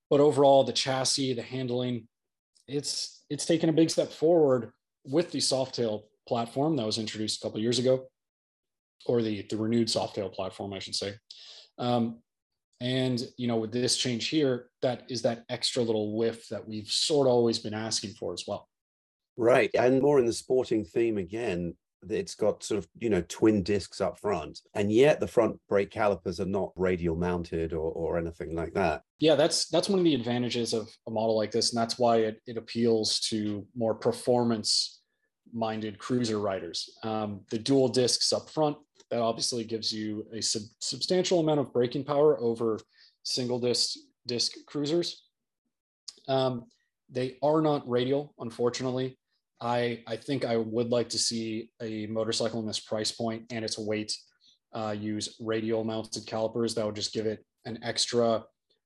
But 0.09 0.21
overall, 0.21 0.63
the 0.63 0.71
chassis, 0.71 1.33
the 1.33 1.41
handling, 1.41 2.07
it's 2.65 3.25
it's 3.29 3.45
taken 3.45 3.67
a 3.67 3.74
big 3.74 3.89
step 3.89 4.12
forward 4.12 4.71
with 5.03 5.31
the 5.31 5.39
Softail 5.39 6.03
platform 6.25 6.77
that 6.77 6.85
was 6.85 6.97
introduced 6.97 7.43
a 7.43 7.45
couple 7.45 7.59
years 7.59 7.79
ago, 7.79 8.07
or 9.05 9.21
the 9.21 9.45
the 9.50 9.57
renewed 9.57 9.89
Softail 9.89 10.31
platform, 10.31 10.71
I 10.74 10.79
should 10.79 10.95
say. 10.95 11.15
Um, 11.77 12.21
and 12.79 13.21
you 13.38 13.47
know, 13.47 13.57
with 13.57 13.74
this 13.74 13.97
change 13.97 14.29
here, 14.29 14.69
that 14.81 15.03
is 15.09 15.21
that 15.24 15.43
extra 15.50 15.83
little 15.83 16.15
whiff 16.15 16.47
that 16.47 16.65
we've 16.65 16.88
sort 16.88 17.27
of 17.27 17.33
always 17.33 17.59
been 17.59 17.74
asking 17.74 18.12
for 18.12 18.31
as 18.31 18.45
well. 18.47 18.69
Right, 19.35 19.69
and 19.74 20.01
more 20.01 20.17
in 20.19 20.25
the 20.25 20.33
sporting 20.33 20.85
theme 20.85 21.17
again. 21.17 21.75
It's 22.09 22.35
got 22.35 22.63
sort 22.63 22.79
of 22.79 22.88
you 23.00 23.09
know 23.09 23.24
twin 23.27 23.63
discs 23.63 24.01
up 24.01 24.19
front, 24.19 24.62
and 24.74 24.91
yet 24.91 25.19
the 25.19 25.27
front 25.27 25.59
brake 25.69 25.91
calipers 25.91 26.39
are 26.39 26.45
not 26.45 26.71
radial 26.75 27.15
mounted 27.15 27.74
or, 27.74 27.91
or 27.91 28.17
anything 28.17 28.55
like 28.55 28.74
that. 28.74 29.03
Yeah, 29.19 29.35
that's 29.35 29.67
that's 29.67 29.89
one 29.89 30.00
of 30.00 30.05
the 30.05 30.15
advantages 30.15 30.74
of 30.74 30.89
a 31.07 31.12
model 31.12 31.38
like 31.38 31.51
this, 31.51 31.74
and 31.74 31.81
that's 31.81 31.97
why 31.97 32.17
it, 32.17 32.41
it 32.45 32.57
appeals 32.57 33.19
to 33.31 33.65
more 33.75 33.95
performance 33.95 35.01
minded 35.53 35.97
cruiser 35.97 36.39
riders. 36.39 36.89
Um, 37.03 37.41
the 37.50 37.59
dual 37.59 37.88
discs 37.88 38.33
up 38.33 38.50
front 38.50 38.77
that 39.09 39.21
obviously 39.21 39.63
gives 39.63 39.91
you 39.91 40.25
a 40.33 40.41
sub- 40.41 40.63
substantial 40.79 41.39
amount 41.39 41.59
of 41.59 41.71
braking 41.71 42.03
power 42.03 42.39
over 42.41 42.79
single 43.24 43.59
disc 43.59 43.97
disc 44.27 44.53
cruisers. 44.65 45.24
Um, 46.27 46.65
they 47.09 47.38
are 47.43 47.62
not 47.62 47.88
radial, 47.88 48.33
unfortunately. 48.39 49.17
I 49.65 50.03
I 50.05 50.15
think 50.15 50.45
I 50.45 50.57
would 50.57 50.89
like 50.89 51.10
to 51.10 51.17
see 51.17 51.72
a 51.81 52.05
motorcycle 52.05 52.60
in 52.60 52.67
this 52.67 52.79
price 52.79 53.12
point 53.12 53.45
and 53.50 53.65
its 53.65 53.79
weight 53.79 54.15
uh, 54.74 54.95
use 54.98 55.38
radial 55.39 55.84
mounted 55.84 56.27
calipers. 56.27 56.75
That 56.75 56.86
would 56.86 56.95
just 56.95 57.13
give 57.13 57.25
it 57.25 57.43
an 57.65 57.79
extra 57.81 58.43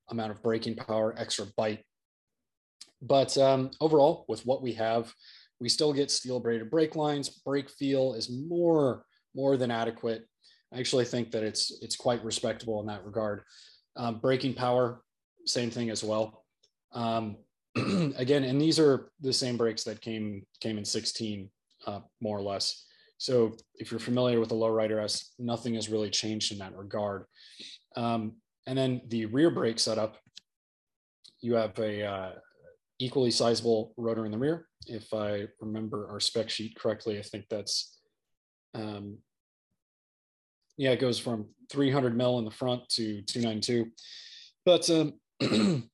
amount 0.09 0.31
of 0.31 0.41
braking 0.41 0.75
power, 0.75 1.13
extra 1.17 1.47
bite. 1.57 1.83
But 3.01 3.37
um, 3.37 3.71
overall, 3.81 4.23
with 4.29 4.45
what 4.45 4.61
we 4.61 4.73
have, 4.73 5.13
we 5.59 5.67
still 5.67 5.91
get 5.91 6.11
steel 6.11 6.39
braided 6.39 6.71
brake 6.71 6.95
lines. 6.95 7.27
Brake 7.27 7.69
feel 7.69 8.13
is 8.13 8.29
more 8.29 9.03
more 9.35 9.57
than 9.57 9.71
adequate. 9.71 10.25
I 10.73 10.79
actually 10.79 11.05
think 11.05 11.31
that 11.31 11.43
it's 11.43 11.77
it's 11.81 11.97
quite 11.97 12.23
respectable 12.23 12.79
in 12.79 12.87
that 12.87 13.05
regard. 13.05 13.43
Um, 13.97 14.19
braking 14.19 14.53
power, 14.53 15.01
same 15.45 15.71
thing 15.71 15.89
as 15.89 16.05
well. 16.05 16.45
Um, 16.93 17.35
again, 18.17 18.43
and 18.43 18.59
these 18.59 18.79
are 18.79 19.11
the 19.21 19.33
same 19.33 19.57
brakes 19.57 19.83
that 19.83 20.01
came 20.01 20.45
came 20.61 20.77
in 20.77 20.85
16, 20.85 21.49
uh, 21.87 21.99
more 22.21 22.37
or 22.37 22.41
less. 22.41 22.85
So 23.17 23.55
if 23.75 23.91
you're 23.91 23.99
familiar 23.99 24.39
with 24.39 24.49
the 24.49 24.55
Lowrider 24.55 25.03
S, 25.03 25.33
nothing 25.37 25.73
has 25.73 25.89
really 25.89 26.09
changed 26.09 26.51
in 26.51 26.57
that 26.59 26.75
regard. 26.75 27.25
Um, 27.95 28.35
and 28.65 28.77
then 28.77 29.01
the 29.07 29.25
rear 29.25 29.51
brake 29.51 29.79
setup, 29.79 30.17
you 31.41 31.55
have 31.55 31.77
a 31.79 32.03
uh, 32.03 32.31
equally 32.99 33.31
sizable 33.31 33.93
rotor 33.97 34.25
in 34.25 34.31
the 34.31 34.37
rear. 34.37 34.67
If 34.87 35.13
I 35.13 35.47
remember 35.59 36.09
our 36.09 36.19
spec 36.19 36.49
sheet 36.49 36.77
correctly, 36.77 37.19
I 37.19 37.23
think 37.23 37.45
that's 37.49 37.97
um, 38.73 39.17
yeah, 40.79 40.91
it 40.91 41.01
goes 41.01 41.19
from 41.19 41.49
300 41.69 42.15
mil 42.15 42.39
in 42.39 42.45
the 42.45 42.51
front 42.51 42.87
to 42.89 43.21
292. 43.23 43.91
But 44.65 44.89
um, 44.89 45.13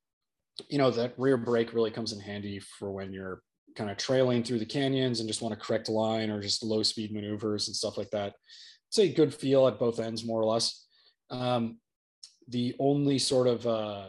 you 0.69 0.77
know 0.77 0.91
that 0.91 1.13
rear 1.17 1.37
brake 1.37 1.73
really 1.73 1.91
comes 1.91 2.13
in 2.13 2.19
handy 2.19 2.59
for 2.59 2.91
when 2.91 3.11
you're 3.11 3.41
kind 3.75 3.89
of 3.89 3.97
trailing 3.97 4.43
through 4.43 4.59
the 4.59 4.65
canyons 4.65 5.19
and 5.19 5.27
just 5.27 5.41
want 5.41 5.53
to 5.53 5.65
correct 5.65 5.89
line 5.89 6.29
or 6.29 6.41
just 6.41 6.63
low 6.63 6.81
speed 6.81 7.13
maneuvers 7.13 7.67
and 7.67 7.75
stuff 7.75 7.97
like 7.97 8.09
that. 8.11 8.33
It's 8.89 8.99
a 8.99 9.11
good 9.11 9.33
feel 9.33 9.67
at 9.67 9.79
both 9.79 9.99
ends, 9.99 10.25
more 10.25 10.41
or 10.41 10.45
less. 10.45 10.85
Um, 11.29 11.79
the 12.47 12.75
only 12.79 13.19
sort 13.19 13.47
of 13.47 13.67
uh, 13.67 14.05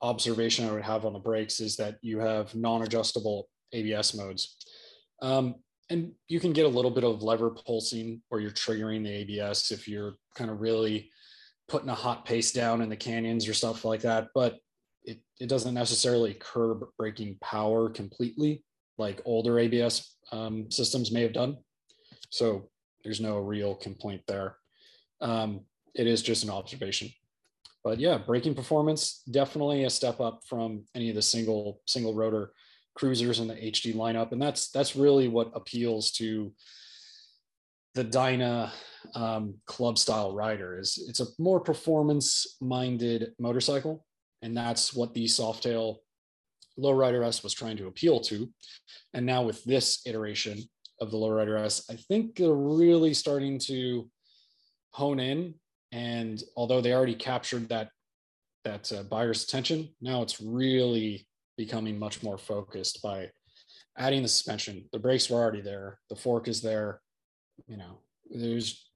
observation 0.00 0.66
I 0.66 0.72
would 0.72 0.82
have 0.82 1.04
on 1.04 1.12
the 1.12 1.18
brakes 1.18 1.60
is 1.60 1.76
that 1.76 1.96
you 2.00 2.20
have 2.20 2.54
non-adjustable 2.54 3.48
ABS 3.72 4.14
modes. 4.14 4.56
Um, 5.20 5.56
and 5.90 6.12
you 6.28 6.40
can 6.40 6.52
get 6.52 6.66
a 6.66 6.68
little 6.68 6.90
bit 6.90 7.04
of 7.04 7.22
lever 7.22 7.50
pulsing 7.50 8.22
or 8.30 8.40
you're 8.40 8.52
triggering 8.52 9.02
the 9.02 9.10
ABS 9.10 9.72
if 9.72 9.88
you're 9.88 10.14
kind 10.36 10.50
of 10.50 10.60
really 10.60 11.10
putting 11.68 11.88
a 11.88 11.94
hot 11.94 12.24
pace 12.24 12.52
down 12.52 12.80
in 12.80 12.88
the 12.88 12.96
canyons 12.96 13.48
or 13.48 13.54
stuff 13.54 13.84
like 13.84 14.00
that. 14.02 14.28
But 14.34 14.58
it, 15.04 15.18
it 15.40 15.48
doesn't 15.48 15.74
necessarily 15.74 16.34
curb 16.34 16.84
braking 16.98 17.36
power 17.40 17.88
completely 17.88 18.64
like 18.98 19.22
older 19.24 19.58
ABS 19.58 20.16
um, 20.30 20.70
systems 20.70 21.10
may 21.10 21.22
have 21.22 21.32
done. 21.32 21.56
So 22.30 22.68
there's 23.02 23.20
no 23.20 23.38
real 23.38 23.74
complaint 23.74 24.22
there. 24.28 24.56
Um, 25.20 25.62
it 25.94 26.06
is 26.06 26.22
just 26.22 26.44
an 26.44 26.50
observation. 26.50 27.10
But 27.82 27.98
yeah, 27.98 28.18
braking 28.18 28.54
performance 28.54 29.22
definitely 29.30 29.84
a 29.84 29.90
step 29.90 30.20
up 30.20 30.42
from 30.46 30.84
any 30.94 31.08
of 31.08 31.16
the 31.16 31.22
single 31.22 31.80
single 31.86 32.14
rotor 32.14 32.52
cruisers 32.94 33.40
in 33.40 33.48
the 33.48 33.54
HD 33.54 33.94
lineup, 33.94 34.32
and 34.32 34.42
that's 34.42 34.70
that's 34.70 34.94
really 34.94 35.28
what 35.28 35.50
appeals 35.54 36.12
to 36.12 36.52
the 37.94 38.04
Dyna 38.04 38.72
um, 39.14 39.54
club 39.66 39.96
style 39.96 40.34
rider. 40.34 40.78
Is 40.78 41.02
it's 41.08 41.20
a 41.20 41.26
more 41.38 41.60
performance 41.60 42.58
minded 42.60 43.32
motorcycle, 43.38 44.04
and 44.42 44.56
that's 44.56 44.94
what 44.94 45.14
the 45.14 45.26
Softail 45.26 45.96
Lowrider 46.78 47.26
S 47.26 47.42
was 47.42 47.52
trying 47.52 47.76
to 47.76 47.86
appeal 47.86 48.20
to. 48.20 48.48
And 49.14 49.26
now 49.26 49.42
with 49.42 49.62
this 49.64 50.00
iteration 50.06 50.58
of 51.00 51.10
the 51.10 51.16
Lowrider 51.16 51.58
S, 51.58 51.84
I 51.90 51.96
think 51.96 52.36
they're 52.36 52.52
really 52.52 53.14
starting 53.14 53.58
to 53.66 54.08
hone 54.92 55.20
in. 55.20 55.54
And 55.92 56.42
although 56.56 56.80
they 56.80 56.92
already 56.94 57.14
captured 57.14 57.68
that 57.68 57.90
that 58.64 58.92
uh, 58.92 59.02
buyer's 59.04 59.44
attention, 59.44 59.88
now 60.02 60.22
it's 60.22 60.40
really 60.40 61.26
becoming 61.56 61.98
much 61.98 62.22
more 62.22 62.36
focused 62.36 63.00
by 63.02 63.30
adding 63.96 64.22
the 64.22 64.28
suspension. 64.28 64.84
The 64.92 64.98
brakes 64.98 65.30
were 65.30 65.38
already 65.38 65.62
there. 65.62 65.98
The 66.10 66.16
fork 66.16 66.46
is 66.46 66.60
there. 66.60 67.00
You 67.66 67.78
know, 67.78 68.00
there's 68.30 68.86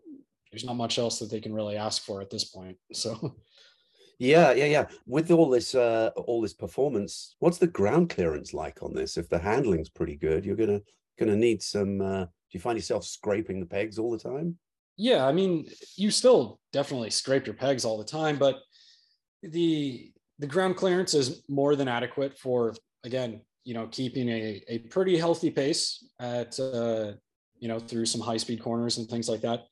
there's 0.51 0.65
not 0.65 0.77
much 0.77 0.99
else 0.99 1.19
that 1.19 1.31
they 1.31 1.41
can 1.41 1.53
really 1.53 1.77
ask 1.77 2.03
for 2.03 2.21
at 2.21 2.31
this 2.31 2.45
point. 2.45 2.77
So 2.93 3.37
yeah, 4.19 4.53
yeah, 4.53 4.65
yeah. 4.65 4.87
With 5.07 5.31
all 5.31 5.49
this 5.49 5.75
uh 5.75 6.11
all 6.17 6.41
this 6.41 6.55
performance, 6.55 7.37
what's 7.39 7.59
the 7.59 7.67
ground 7.67 8.11
clearance 8.11 8.55
like 8.55 8.83
on 8.83 8.95
this? 8.95 9.17
If 9.17 9.29
the 9.29 9.39
handling's 9.39 9.89
pretty 9.89 10.17
good, 10.17 10.45
you're 10.45 10.57
gonna 10.57 10.81
gonna 11.19 11.37
need 11.37 11.63
some 11.63 12.01
uh 12.01 12.25
do 12.25 12.59
you 12.59 12.61
find 12.61 12.79
yourself 12.79 13.05
scraping 13.05 13.61
the 13.61 13.67
pegs 13.67 13.99
all 13.99 14.11
the 14.11 14.19
time? 14.19 14.59
Yeah, 14.97 15.27
I 15.27 15.33
mean, 15.33 15.69
you 15.97 16.11
still 16.11 16.61
definitely 16.73 17.11
scrape 17.11 17.47
your 17.47 17.57
pegs 17.57 17.85
all 17.85 17.99
the 17.99 18.05
time, 18.05 18.39
but 18.39 18.61
the 19.43 20.13
the 20.39 20.47
ground 20.47 20.77
clearance 20.77 21.15
is 21.15 21.43
more 21.49 21.77
than 21.77 21.89
adequate 21.89 22.39
for 22.39 22.75
again 23.05 23.41
you 23.65 23.75
know 23.75 23.87
keeping 23.89 24.29
a, 24.29 24.63
a 24.69 24.79
pretty 24.79 25.17
healthy 25.17 25.51
pace 25.51 26.07
at 26.21 26.59
uh, 26.61 27.13
you 27.59 27.69
know 27.69 27.79
through 27.79 28.07
some 28.07 28.21
high 28.21 28.37
speed 28.37 28.63
corners 28.63 28.99
and 28.99 29.09
things 29.09 29.29
like 29.29 29.41
that 29.41 29.65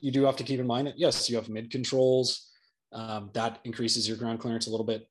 you 0.00 0.10
do 0.10 0.24
have 0.24 0.36
to 0.36 0.44
keep 0.44 0.60
in 0.60 0.66
mind 0.66 0.86
that 0.86 0.98
yes 0.98 1.28
you 1.28 1.36
have 1.36 1.48
mid 1.48 1.70
controls 1.70 2.49
um, 2.92 3.30
that 3.32 3.60
increases 3.64 4.08
your 4.08 4.16
ground 4.16 4.40
clearance 4.40 4.66
a 4.66 4.70
little 4.70 4.86
bit 4.86 5.06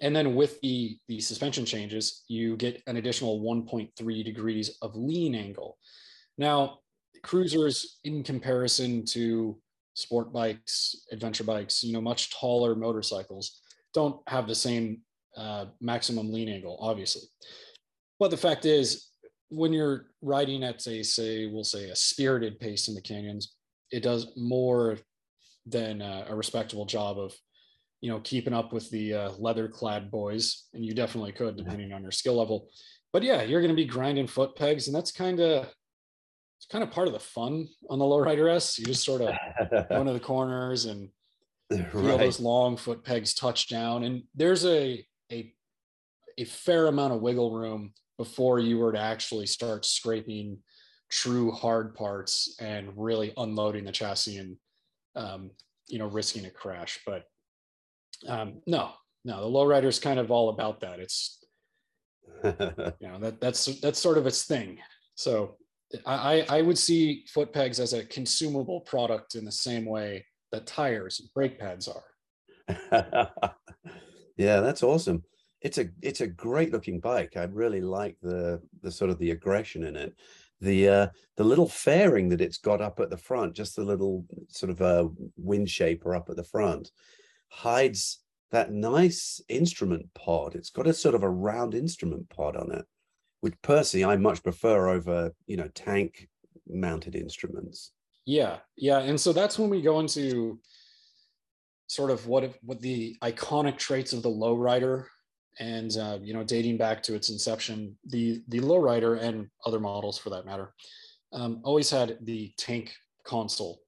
and 0.00 0.14
then 0.14 0.34
with 0.34 0.60
the 0.60 0.98
the 1.08 1.20
suspension 1.20 1.64
changes 1.64 2.24
you 2.28 2.56
get 2.56 2.82
an 2.86 2.96
additional 2.96 3.40
1.3 3.40 4.24
degrees 4.24 4.78
of 4.82 4.96
lean 4.96 5.34
angle 5.34 5.78
now 6.38 6.78
cruisers 7.22 7.98
in 8.04 8.22
comparison 8.22 9.04
to 9.04 9.58
sport 9.94 10.32
bikes 10.32 10.96
adventure 11.12 11.44
bikes 11.44 11.84
you 11.84 11.92
know 11.92 12.00
much 12.00 12.30
taller 12.30 12.74
motorcycles 12.74 13.60
don't 13.92 14.20
have 14.26 14.46
the 14.46 14.54
same 14.54 15.02
uh, 15.36 15.66
maximum 15.80 16.32
lean 16.32 16.48
angle, 16.48 16.78
obviously. 16.80 17.22
But 18.18 18.30
the 18.30 18.36
fact 18.36 18.64
is, 18.64 19.08
when 19.48 19.72
you're 19.72 20.06
riding 20.22 20.62
at 20.62 20.86
a 20.86 21.02
say, 21.02 21.46
we'll 21.46 21.64
say 21.64 21.90
a 21.90 21.96
spirited 21.96 22.58
pace 22.58 22.88
in 22.88 22.94
the 22.94 23.02
canyons, 23.02 23.54
it 23.90 24.02
does 24.02 24.32
more 24.36 24.98
than 25.66 26.02
uh, 26.02 26.26
a 26.28 26.34
respectable 26.34 26.86
job 26.86 27.18
of, 27.18 27.34
you 28.00 28.10
know, 28.10 28.20
keeping 28.20 28.52
up 28.52 28.72
with 28.72 28.90
the 28.90 29.14
uh, 29.14 29.30
leather-clad 29.38 30.10
boys, 30.10 30.64
and 30.74 30.84
you 30.84 30.94
definitely 30.94 31.32
could, 31.32 31.56
depending 31.56 31.92
on 31.92 32.02
your 32.02 32.10
skill 32.10 32.36
level. 32.36 32.68
But 33.12 33.22
yeah, 33.22 33.42
you're 33.42 33.60
going 33.60 33.70
to 33.70 33.76
be 33.76 33.84
grinding 33.84 34.26
foot 34.26 34.56
pegs, 34.56 34.88
and 34.88 34.96
that's 34.96 35.12
kind 35.12 35.40
of 35.40 35.68
it's 36.62 36.70
kind 36.70 36.84
of 36.84 36.92
part 36.92 37.08
of 37.08 37.12
the 37.12 37.20
fun 37.20 37.66
on 37.90 37.98
the 37.98 38.04
lowrider 38.04 38.48
S. 38.54 38.78
You 38.78 38.84
just 38.84 39.04
sort 39.04 39.20
of 39.22 39.34
go 39.88 40.00
into 40.00 40.12
the 40.12 40.20
corners 40.20 40.84
and 40.84 41.08
feel 41.70 42.02
right. 42.02 42.18
those 42.18 42.38
long 42.38 42.76
foot 42.76 43.04
pegs 43.04 43.34
touch 43.34 43.68
down. 43.68 44.04
And 44.04 44.22
there's 44.34 44.64
a, 44.64 45.04
a, 45.30 45.52
a 46.38 46.44
fair 46.44 46.86
amount 46.86 47.14
of 47.14 47.20
wiggle 47.20 47.52
room 47.52 47.92
before 48.16 48.60
you 48.60 48.78
were 48.78 48.92
to 48.92 49.00
actually 49.00 49.46
start 49.46 49.84
scraping 49.84 50.58
true 51.10 51.50
hard 51.50 51.94
parts 51.94 52.56
and 52.60 52.92
really 52.96 53.32
unloading 53.36 53.84
the 53.84 53.92
chassis 53.92 54.38
and, 54.38 54.56
um, 55.16 55.50
you 55.88 55.98
know, 55.98 56.06
risking 56.06 56.46
a 56.46 56.50
crash. 56.50 57.00
But 57.06 57.24
um, 58.28 58.62
no, 58.66 58.90
no, 59.24 59.40
the 59.40 59.58
lowrider 59.58 59.86
is 59.86 59.98
kind 59.98 60.18
of 60.18 60.30
all 60.30 60.50
about 60.50 60.80
that. 60.80 61.00
It's, 61.00 61.38
you 62.44 63.08
know, 63.08 63.18
that 63.20 63.40
that's, 63.40 63.80
that's 63.80 63.98
sort 63.98 64.18
of 64.18 64.26
its 64.26 64.44
thing. 64.44 64.78
So 65.14 65.56
I, 66.06 66.46
I 66.48 66.62
would 66.62 66.78
see 66.78 67.24
foot 67.28 67.52
pegs 67.52 67.80
as 67.80 67.92
a 67.92 68.04
consumable 68.04 68.80
product 68.80 69.34
in 69.34 69.44
the 69.44 69.52
same 69.52 69.84
way 69.84 70.24
that 70.50 70.66
tires 70.66 71.20
and 71.20 71.28
brake 71.34 71.58
pads 71.58 71.88
are. 71.88 72.04
yeah, 74.36 74.60
that's 74.60 74.82
awesome. 74.82 75.24
It's 75.60 75.78
a 75.78 75.88
it's 76.00 76.20
a 76.20 76.26
great 76.26 76.72
looking 76.72 76.98
bike. 77.00 77.36
I 77.36 77.44
really 77.44 77.80
like 77.80 78.16
the 78.22 78.60
the 78.82 78.90
sort 78.90 79.10
of 79.10 79.18
the 79.18 79.30
aggression 79.30 79.84
in 79.84 79.96
it. 79.96 80.14
The 80.62 80.88
uh, 80.88 81.06
the 81.36 81.44
little 81.44 81.68
fairing 81.68 82.28
that 82.28 82.40
it's 82.40 82.58
got 82.58 82.80
up 82.80 83.00
at 83.00 83.10
the 83.10 83.16
front, 83.16 83.54
just 83.54 83.74
the 83.74 83.84
little 83.84 84.24
sort 84.48 84.70
of 84.70 84.80
a 84.80 84.84
uh, 84.84 85.08
wind 85.36 85.68
shaper 85.68 86.14
up 86.14 86.30
at 86.30 86.36
the 86.36 86.44
front, 86.44 86.92
hides 87.48 88.20
that 88.52 88.72
nice 88.72 89.40
instrument 89.48 90.06
pod. 90.14 90.54
It's 90.54 90.70
got 90.70 90.86
a 90.86 90.92
sort 90.92 91.16
of 91.16 91.24
a 91.24 91.28
round 91.28 91.74
instrument 91.74 92.30
pod 92.30 92.56
on 92.56 92.70
it, 92.70 92.86
which 93.40 93.54
personally 93.62 94.04
I 94.04 94.16
much 94.16 94.44
prefer 94.44 94.88
over 94.88 95.32
you 95.46 95.56
know 95.56 95.68
tank 95.74 96.28
mounted 96.68 97.16
instruments. 97.16 97.90
Yeah, 98.24 98.58
yeah, 98.76 99.00
and 99.00 99.20
so 99.20 99.32
that's 99.32 99.58
when 99.58 99.68
we 99.68 99.82
go 99.82 99.98
into 99.98 100.60
sort 101.88 102.12
of 102.12 102.28
what 102.28 102.54
what 102.62 102.80
the 102.80 103.16
iconic 103.20 103.78
traits 103.78 104.12
of 104.12 104.22
the 104.22 104.30
lowrider 104.30 105.06
and 105.58 105.96
uh, 105.96 106.18
you 106.22 106.32
know 106.32 106.44
dating 106.44 106.76
back 106.76 107.02
to 107.02 107.14
its 107.14 107.30
inception 107.30 107.96
the 108.06 108.42
the 108.48 108.60
lowrider 108.60 109.20
and 109.20 109.48
other 109.66 109.80
models 109.80 110.18
for 110.18 110.30
that 110.30 110.46
matter 110.46 110.72
um, 111.32 111.60
always 111.64 111.90
had 111.90 112.18
the 112.22 112.52
tank 112.58 112.94
console. 113.24 113.80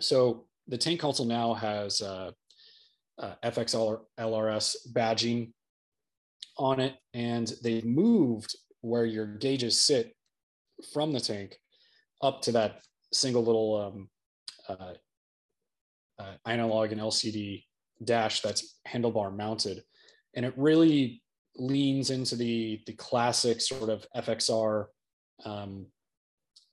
So 0.00 0.46
the 0.68 0.78
tank 0.78 1.00
console 1.00 1.26
now 1.26 1.54
has 1.54 2.00
uh, 2.00 2.32
uh, 3.18 3.34
LRS 3.42 4.76
badging 4.92 5.52
on 6.58 6.80
it 6.80 6.96
and 7.14 7.52
they've 7.62 7.84
moved 7.84 8.56
where 8.80 9.04
your 9.04 9.26
gauges 9.26 9.80
sit 9.80 10.14
from 10.92 11.12
the 11.12 11.20
tank 11.20 11.56
up 12.22 12.42
to 12.42 12.52
that 12.52 12.80
single 13.12 13.44
little 13.44 13.74
um, 13.80 14.08
uh, 14.68 14.94
uh, 16.18 16.34
analog 16.46 16.92
and 16.92 17.00
LCD 17.00 17.64
dash 18.04 18.40
that's 18.40 18.78
handlebar 18.86 19.34
mounted, 19.34 19.82
and 20.36 20.44
it 20.44 20.52
really 20.56 21.22
leans 21.56 22.10
into 22.10 22.36
the 22.36 22.80
the 22.86 22.92
classic 22.92 23.60
sort 23.60 23.88
of 23.88 24.06
FXR, 24.14 24.86
um, 25.44 25.86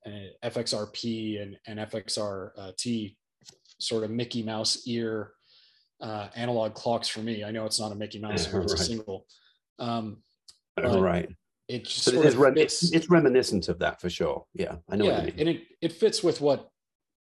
uh, 0.05 0.09
FXRP 0.47 1.41
and 1.41 1.57
and 1.65 1.79
FXRT 1.79 3.15
sort 3.79 4.03
of 4.03 4.11
Mickey 4.11 4.43
Mouse 4.43 4.85
ear 4.85 5.31
uh, 6.01 6.27
analog 6.35 6.73
clocks 6.73 7.07
for 7.07 7.21
me. 7.21 7.43
I 7.43 7.51
know 7.51 7.65
it's 7.65 7.79
not 7.79 7.91
a 7.91 7.95
Mickey 7.95 8.19
Mouse 8.19 8.53
ear; 8.53 8.61
it's 8.63 8.73
right. 8.73 8.81
a 8.81 8.83
single. 8.83 9.25
Um, 9.79 10.17
right. 10.77 11.29
It 11.69 11.85
just 11.85 12.03
so 12.03 12.11
it 12.11 12.25
is 12.25 12.35
rem- 12.35 12.57
it's, 12.57 12.91
it's 12.91 13.09
reminiscent 13.09 13.69
of 13.69 13.79
that 13.79 14.01
for 14.01 14.09
sure. 14.09 14.45
Yeah, 14.53 14.75
I 14.89 14.97
know. 14.97 15.05
Yeah, 15.05 15.29
and 15.37 15.47
it 15.47 15.63
it 15.81 15.93
fits 15.93 16.21
with 16.21 16.41
what 16.41 16.69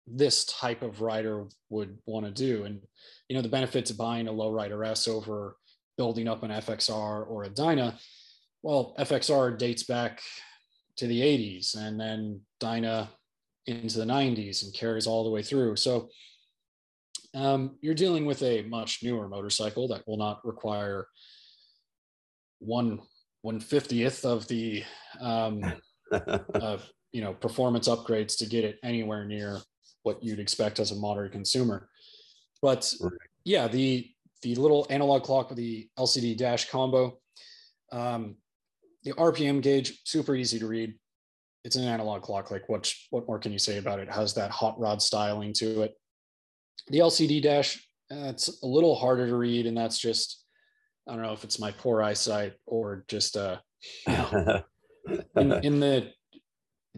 this 0.07 0.47
type 0.47 0.83
of 0.83 1.03
rider 1.03 1.47
would 1.69 1.99
want 2.07 2.25
to 2.25 2.33
do. 2.33 2.65
And 2.65 2.81
you 3.29 3.37
know, 3.37 3.43
the 3.43 3.51
benefit 3.51 3.87
to 3.87 3.95
buying 3.95 4.29
a 4.29 4.33
low 4.33 4.51
rider 4.51 4.83
S 4.83 5.07
over 5.07 5.57
building 5.97 6.29
up 6.29 6.43
an 6.43 6.51
FXR 6.51 7.29
or 7.29 7.45
a 7.45 7.51
Dyna, 7.51 7.99
well, 8.63 8.95
FXR 8.99 9.59
dates 9.59 9.83
back 9.83 10.21
to 10.97 11.07
the 11.07 11.21
80s 11.21 11.77
and 11.77 11.99
then 11.99 12.41
Dyna 12.59 13.11
into 13.67 13.99
the 13.99 14.05
90s 14.05 14.65
and 14.65 14.75
carries 14.75 15.07
all 15.07 15.25
the 15.25 15.31
way 15.31 15.43
through. 15.43 15.77
So 15.77 16.11
um, 17.35 17.77
you're 17.81 17.95
dealing 17.95 18.27
with 18.27 18.43
a 18.43 18.63
much 18.63 19.03
newer 19.03 19.29
motorcycle 19.29 19.89
that 19.89 20.07
will 20.07 20.17
not 20.17 20.45
require 20.45 21.07
one 22.59 23.01
one 23.43 23.61
fiftieth 23.61 24.25
of 24.25 24.47
the 24.49 24.85
um, 25.21 25.63
of 26.55 26.87
you 27.13 27.23
know 27.23 27.33
performance 27.33 27.89
upgrades 27.89 28.37
to 28.39 28.47
get 28.47 28.65
it 28.65 28.79
anywhere 28.83 29.25
near 29.25 29.59
what 30.03 30.23
you'd 30.23 30.41
expect 30.41 30.79
as 30.79 30.91
a 30.91 30.97
modern 30.97 31.31
consumer. 31.31 31.89
But 32.63 32.93
yeah, 33.45 33.69
the 33.69 34.11
the 34.43 34.55
little 34.55 34.87
analog 34.91 35.23
clock 35.23 35.49
with 35.49 35.59
the 35.59 35.89
LCD 35.99 36.37
dash 36.37 36.71
combo, 36.71 37.19
um, 37.93 38.37
the 39.05 39.13
RPM 39.13 39.63
gauge, 39.63 40.01
super 40.05 40.35
easy 40.35 40.59
to 40.59 40.67
read. 40.67 40.95
It's 41.65 41.77
an 41.77 41.85
analog 41.85 42.23
clock. 42.23 42.51
Like 42.51 42.69
what 42.69 42.91
what 43.11 43.27
more 43.27 43.39
can 43.39 43.53
you 43.53 43.59
say 43.59 43.79
about 43.79 43.99
it? 43.99 44.09
it 44.09 44.15
has 44.15 44.35
that 44.35 44.51
hot 44.51 44.79
rod 44.79 45.03
styling 45.03 45.53
to 45.55 45.83
it. 45.83 45.95
The 46.89 46.99
LCD 46.99 47.43
dash, 47.43 47.77
uh, 48.11 48.29
it's 48.29 48.63
a 48.63 48.67
little 48.67 48.95
harder 48.95 49.27
to 49.27 49.37
read, 49.37 49.67
and 49.67 49.77
that's 49.77 49.99
just 49.99 50.45
I 51.09 51.13
don't 51.13 51.23
know 51.23 51.33
if 51.33 51.45
it's 51.45 51.59
my 51.59 51.71
poor 51.73 52.03
eyesight 52.03 52.55
or 52.67 53.05
just 53.09 53.37
uh, 53.37 53.59
you 54.07 54.13
know, 54.15 54.63
in, 55.37 55.53
in 55.65 55.81
the 55.81 56.13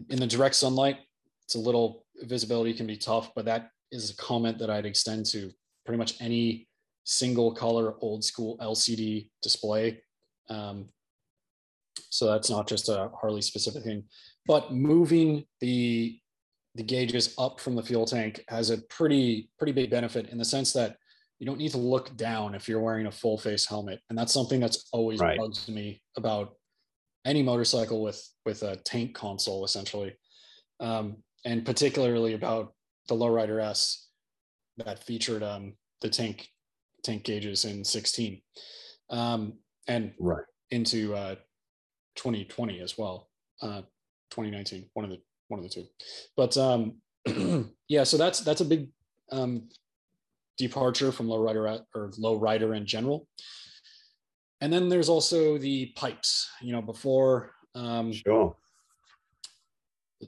in 0.09 0.19
the 0.19 0.27
direct 0.27 0.55
sunlight, 0.55 0.97
it's 1.45 1.55
a 1.55 1.59
little 1.59 2.05
visibility 2.21 2.73
can 2.73 2.87
be 2.87 2.97
tough, 2.97 3.31
but 3.35 3.45
that 3.45 3.69
is 3.91 4.11
a 4.11 4.15
comment 4.15 4.57
that 4.59 4.69
I'd 4.69 4.85
extend 4.85 5.25
to 5.27 5.51
pretty 5.85 5.97
much 5.97 6.21
any 6.21 6.67
single 7.03 7.53
color 7.53 7.95
old 8.01 8.23
school 8.23 8.57
LCD 8.59 9.29
display. 9.41 10.01
Um, 10.49 10.89
so 12.09 12.27
that's 12.27 12.49
not 12.49 12.67
just 12.67 12.89
a 12.89 13.09
Harley 13.19 13.41
specific 13.41 13.83
thing, 13.83 14.03
but 14.47 14.73
moving 14.73 15.45
the 15.61 16.19
the 16.75 16.83
gauges 16.83 17.35
up 17.37 17.59
from 17.59 17.75
the 17.75 17.83
fuel 17.83 18.05
tank 18.05 18.43
has 18.47 18.71
a 18.71 18.79
pretty 18.89 19.49
pretty 19.57 19.73
big 19.73 19.89
benefit 19.89 20.29
in 20.29 20.37
the 20.37 20.45
sense 20.45 20.73
that 20.73 20.97
you 21.39 21.45
don't 21.45 21.59
need 21.59 21.71
to 21.71 21.77
look 21.77 22.15
down 22.15 22.55
if 22.55 22.67
you're 22.67 22.79
wearing 22.79 23.07
a 23.07 23.11
full 23.11 23.37
face 23.37 23.65
helmet, 23.65 23.99
and 24.09 24.17
that's 24.17 24.33
something 24.33 24.59
that's 24.59 24.87
always 24.91 25.19
right. 25.19 25.37
bugs 25.37 25.67
me 25.67 26.01
about 26.17 26.55
any 27.25 27.43
motorcycle 27.43 28.01
with 28.01 28.21
with 28.45 28.63
a 28.63 28.77
tank 28.77 29.13
console 29.13 29.65
essentially. 29.65 30.15
Um, 30.79 31.17
and 31.45 31.65
particularly 31.65 32.33
about 32.33 32.73
the 33.07 33.15
lowrider 33.15 33.61
S 33.61 34.07
that 34.77 35.03
featured 35.03 35.43
um, 35.43 35.73
the 36.01 36.09
tank 36.09 36.47
tank 37.03 37.23
gauges 37.23 37.65
in 37.65 37.83
16 37.83 38.41
um, 39.09 39.53
and 39.87 40.13
right. 40.19 40.43
into 40.71 41.13
uh, 41.15 41.35
2020 42.15 42.79
as 42.79 42.97
well 42.97 43.29
uh, 43.61 43.81
2019 44.31 44.89
one 44.93 45.05
of 45.05 45.11
the 45.11 45.19
one 45.49 45.59
of 45.59 45.63
the 45.63 45.69
two. 45.69 45.85
But 46.35 46.57
um, 46.57 46.95
yeah 47.87 48.03
so 48.03 48.17
that's 48.17 48.39
that's 48.39 48.61
a 48.61 48.65
big 48.65 48.87
um, 49.31 49.69
departure 50.57 51.11
from 51.11 51.27
low 51.27 51.39
lowrider 51.39 51.81
or 51.93 52.11
lowrider 52.11 52.75
in 52.75 52.85
general. 52.85 53.27
And 54.61 54.71
then 54.71 54.87
there's 54.87 55.09
also 55.09 55.57
the 55.57 55.87
pipes 55.95 56.49
you 56.61 56.71
know 56.71 56.81
before 56.81 57.51
um, 57.75 58.13
sure. 58.13 58.55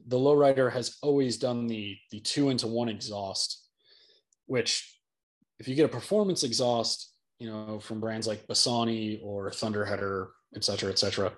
the 0.08 0.18
lowrider 0.18 0.72
has 0.72 0.98
always 1.02 1.38
done 1.38 1.68
the 1.68 1.98
the 2.12 2.20
two 2.20 2.50
into 2.50 2.68
one 2.68 2.90
exhaust, 2.90 3.68
which 4.46 4.95
if 5.60 5.68
you 5.68 5.76
get 5.76 5.86
a 5.86 5.90
performance 5.90 6.44
exhaust, 6.44 7.14
you 7.40 7.50
know, 7.50 7.80
from 7.80 8.00
brands 8.00 8.28
like 8.28 8.48
Bassani 8.48 9.20
or 9.24 9.52
Thunderheader, 9.52 10.28
et 10.56 10.64
cetera, 10.64 10.90
et 10.90 11.00
cetera, 11.00 11.34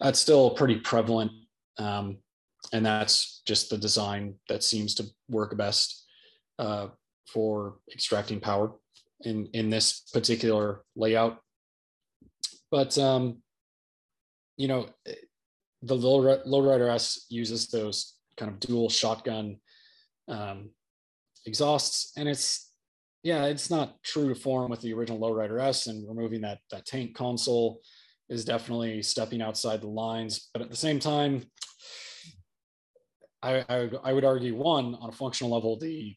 that's 0.00 0.18
still 0.18 0.50
pretty 0.50 0.76
prevalent. 0.76 1.30
Um, 1.78 2.18
and 2.72 2.84
that's 2.84 3.42
just 3.46 3.70
the 3.70 3.78
design 3.78 4.34
that 4.48 4.62
seems 4.62 4.94
to 4.96 5.04
work 5.28 5.56
best 5.56 6.04
uh, 6.58 6.88
for 7.32 7.76
extracting 7.92 8.40
power 8.40 8.72
in, 9.22 9.48
in 9.52 9.70
this 9.70 10.00
particular 10.12 10.82
layout. 10.96 11.38
But, 12.70 12.98
um, 12.98 13.42
you 14.56 14.68
know, 14.68 14.88
the 15.82 15.94
low 15.94 16.20
lowrider 16.46 16.92
S 16.92 17.26
uses 17.28 17.68
those 17.68 18.14
kind 18.36 18.50
of 18.50 18.58
dual 18.58 18.88
shotgun 18.88 19.58
um, 20.28 20.70
exhausts, 21.44 22.12
and 22.16 22.28
it's 22.28 22.65
yeah, 23.22 23.46
it's 23.46 23.70
not 23.70 24.02
true 24.02 24.28
to 24.32 24.40
form 24.40 24.70
with 24.70 24.80
the 24.80 24.92
original 24.92 25.20
lowrider 25.20 25.60
S, 25.60 25.86
and 25.86 26.08
removing 26.08 26.40
that 26.42 26.58
that 26.70 26.86
tank 26.86 27.14
console 27.16 27.80
is 28.28 28.44
definitely 28.44 29.02
stepping 29.02 29.42
outside 29.42 29.80
the 29.80 29.88
lines. 29.88 30.48
But 30.52 30.62
at 30.62 30.70
the 30.70 30.76
same 30.76 30.98
time, 30.98 31.44
I, 33.42 33.64
I, 33.68 33.90
I 34.02 34.12
would 34.12 34.24
argue 34.24 34.54
one 34.54 34.96
on 34.96 35.08
a 35.08 35.12
functional 35.12 35.52
level, 35.52 35.78
the 35.78 36.14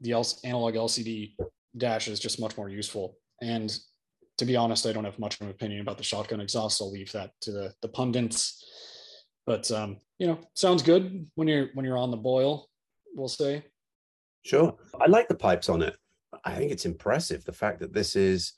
the 0.00 0.12
analog 0.44 0.74
LCD 0.74 1.34
dash 1.76 2.08
is 2.08 2.20
just 2.20 2.40
much 2.40 2.56
more 2.56 2.68
useful. 2.68 3.16
And 3.42 3.76
to 4.38 4.44
be 4.44 4.56
honest, 4.56 4.86
I 4.86 4.92
don't 4.92 5.04
have 5.04 5.18
much 5.18 5.36
of 5.36 5.46
an 5.46 5.50
opinion 5.50 5.80
about 5.80 5.98
the 5.98 6.04
shotgun 6.04 6.40
exhaust. 6.40 6.80
I'll 6.80 6.90
leave 6.90 7.12
that 7.12 7.30
to 7.42 7.52
the, 7.52 7.72
the 7.80 7.88
pundits. 7.88 8.62
But 9.46 9.70
um, 9.70 9.98
you 10.18 10.26
know, 10.26 10.38
sounds 10.54 10.82
good 10.82 11.26
when 11.34 11.48
you're 11.48 11.68
when 11.74 11.84
you're 11.84 11.98
on 11.98 12.10
the 12.10 12.16
boil, 12.16 12.68
we'll 13.14 13.28
say. 13.28 13.64
Sure. 14.46 14.76
I 15.00 15.06
like 15.06 15.28
the 15.28 15.34
pipes 15.34 15.68
on 15.68 15.82
it. 15.82 15.96
I 16.44 16.54
think 16.54 16.70
it's 16.70 16.86
impressive 16.86 17.44
the 17.44 17.52
fact 17.52 17.80
that 17.80 17.92
this 17.92 18.14
is 18.16 18.52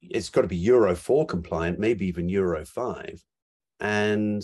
it's 0.00 0.30
got 0.30 0.42
to 0.42 0.48
be 0.48 0.56
Euro 0.56 0.96
4 0.96 1.26
compliant, 1.26 1.78
maybe 1.78 2.06
even 2.06 2.28
Euro 2.28 2.64
5. 2.64 3.22
And 3.80 4.42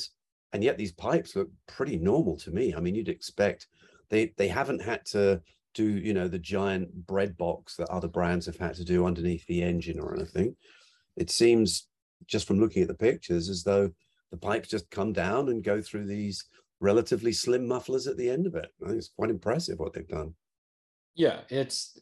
and 0.52 0.62
yet 0.62 0.76
these 0.76 0.92
pipes 0.92 1.34
look 1.34 1.48
pretty 1.66 1.96
normal 1.96 2.36
to 2.38 2.50
me. 2.50 2.74
I 2.74 2.80
mean, 2.80 2.94
you'd 2.94 3.08
expect 3.08 3.66
they 4.10 4.32
they 4.36 4.48
haven't 4.48 4.82
had 4.82 5.04
to 5.06 5.40
do 5.74 5.84
you 5.84 6.14
know 6.14 6.28
the 6.28 6.38
giant 6.38 7.06
bread 7.06 7.36
box 7.36 7.76
that 7.76 7.88
other 7.88 8.08
brands 8.08 8.46
have 8.46 8.58
had 8.58 8.74
to 8.74 8.84
do 8.84 9.06
underneath 9.06 9.46
the 9.46 9.62
engine 9.62 9.98
or 9.98 10.14
anything 10.14 10.54
it 11.16 11.30
seems 11.30 11.88
just 12.26 12.46
from 12.46 12.60
looking 12.60 12.82
at 12.82 12.88
the 12.88 12.94
pictures 12.94 13.48
as 13.48 13.62
though 13.62 13.90
the 14.30 14.36
pipes 14.36 14.68
just 14.68 14.90
come 14.90 15.12
down 15.12 15.48
and 15.48 15.64
go 15.64 15.80
through 15.80 16.06
these 16.06 16.44
relatively 16.80 17.32
slim 17.32 17.66
mufflers 17.66 18.06
at 18.06 18.16
the 18.16 18.28
end 18.28 18.46
of 18.46 18.54
it 18.54 18.70
i 18.82 18.88
think 18.88 18.98
it's 18.98 19.12
quite 19.16 19.30
impressive 19.30 19.78
what 19.78 19.92
they've 19.92 20.08
done 20.08 20.34
yeah 21.14 21.40
it's 21.48 21.98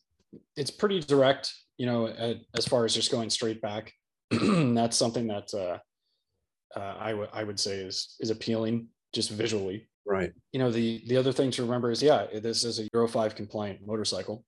it's 0.56 0.70
pretty 0.70 1.00
direct, 1.00 1.52
you 1.78 1.86
know, 1.86 2.06
as 2.54 2.66
far 2.66 2.84
as 2.84 2.94
just 2.94 3.10
going 3.10 3.30
straight 3.30 3.60
back. 3.60 3.92
That's 4.30 4.96
something 4.96 5.26
that 5.26 5.52
uh, 5.54 6.78
uh, 6.78 6.94
I 6.98 7.14
would 7.14 7.28
I 7.32 7.44
would 7.44 7.58
say 7.58 7.78
is 7.78 8.16
is 8.20 8.30
appealing 8.30 8.88
just 9.12 9.30
visually. 9.30 9.88
Right. 10.06 10.32
You 10.52 10.60
know, 10.60 10.70
the 10.70 11.02
the 11.08 11.16
other 11.16 11.32
thing 11.32 11.50
to 11.52 11.62
remember 11.62 11.90
is 11.90 12.02
yeah, 12.02 12.26
this 12.40 12.64
is 12.64 12.78
a 12.78 12.88
Euro 12.94 13.08
five 13.08 13.34
compliant 13.34 13.86
motorcycle, 13.86 14.44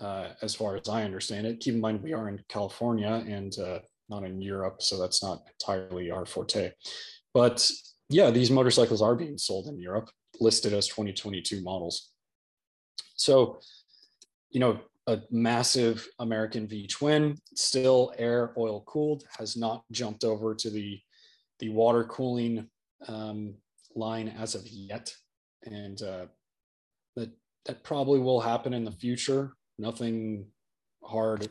uh, 0.00 0.30
as 0.42 0.54
far 0.54 0.76
as 0.76 0.88
I 0.88 1.04
understand 1.04 1.46
it. 1.46 1.60
Keep 1.60 1.74
in 1.74 1.80
mind 1.80 2.02
we 2.02 2.12
are 2.12 2.28
in 2.28 2.42
California 2.48 3.24
and 3.26 3.56
uh, 3.58 3.78
not 4.08 4.24
in 4.24 4.40
Europe, 4.40 4.82
so 4.82 4.98
that's 4.98 5.22
not 5.22 5.42
entirely 5.52 6.10
our 6.10 6.26
forte. 6.26 6.72
But 7.32 7.70
yeah, 8.08 8.30
these 8.30 8.50
motorcycles 8.50 9.02
are 9.02 9.14
being 9.14 9.38
sold 9.38 9.68
in 9.68 9.78
Europe, 9.78 10.10
listed 10.40 10.72
as 10.72 10.88
2022 10.88 11.62
models. 11.62 12.10
So, 13.14 13.60
you 14.50 14.60
know, 14.60 14.80
a 15.06 15.20
massive 15.30 16.06
American 16.18 16.66
V 16.66 16.86
twin, 16.86 17.36
still 17.54 18.12
air 18.18 18.52
oil 18.56 18.82
cooled, 18.86 19.24
has 19.38 19.56
not 19.56 19.84
jumped 19.90 20.24
over 20.24 20.54
to 20.54 20.70
the 20.70 21.00
the 21.58 21.68
water 21.68 22.04
cooling 22.04 22.68
um, 23.08 23.54
line 23.94 24.28
as 24.28 24.54
of 24.54 24.66
yet, 24.66 25.12
and 25.64 26.02
uh, 26.02 26.26
that 27.16 27.30
that 27.66 27.82
probably 27.82 28.18
will 28.18 28.40
happen 28.40 28.74
in 28.74 28.84
the 28.84 28.92
future. 28.92 29.54
Nothing 29.78 30.46
hard 31.02 31.48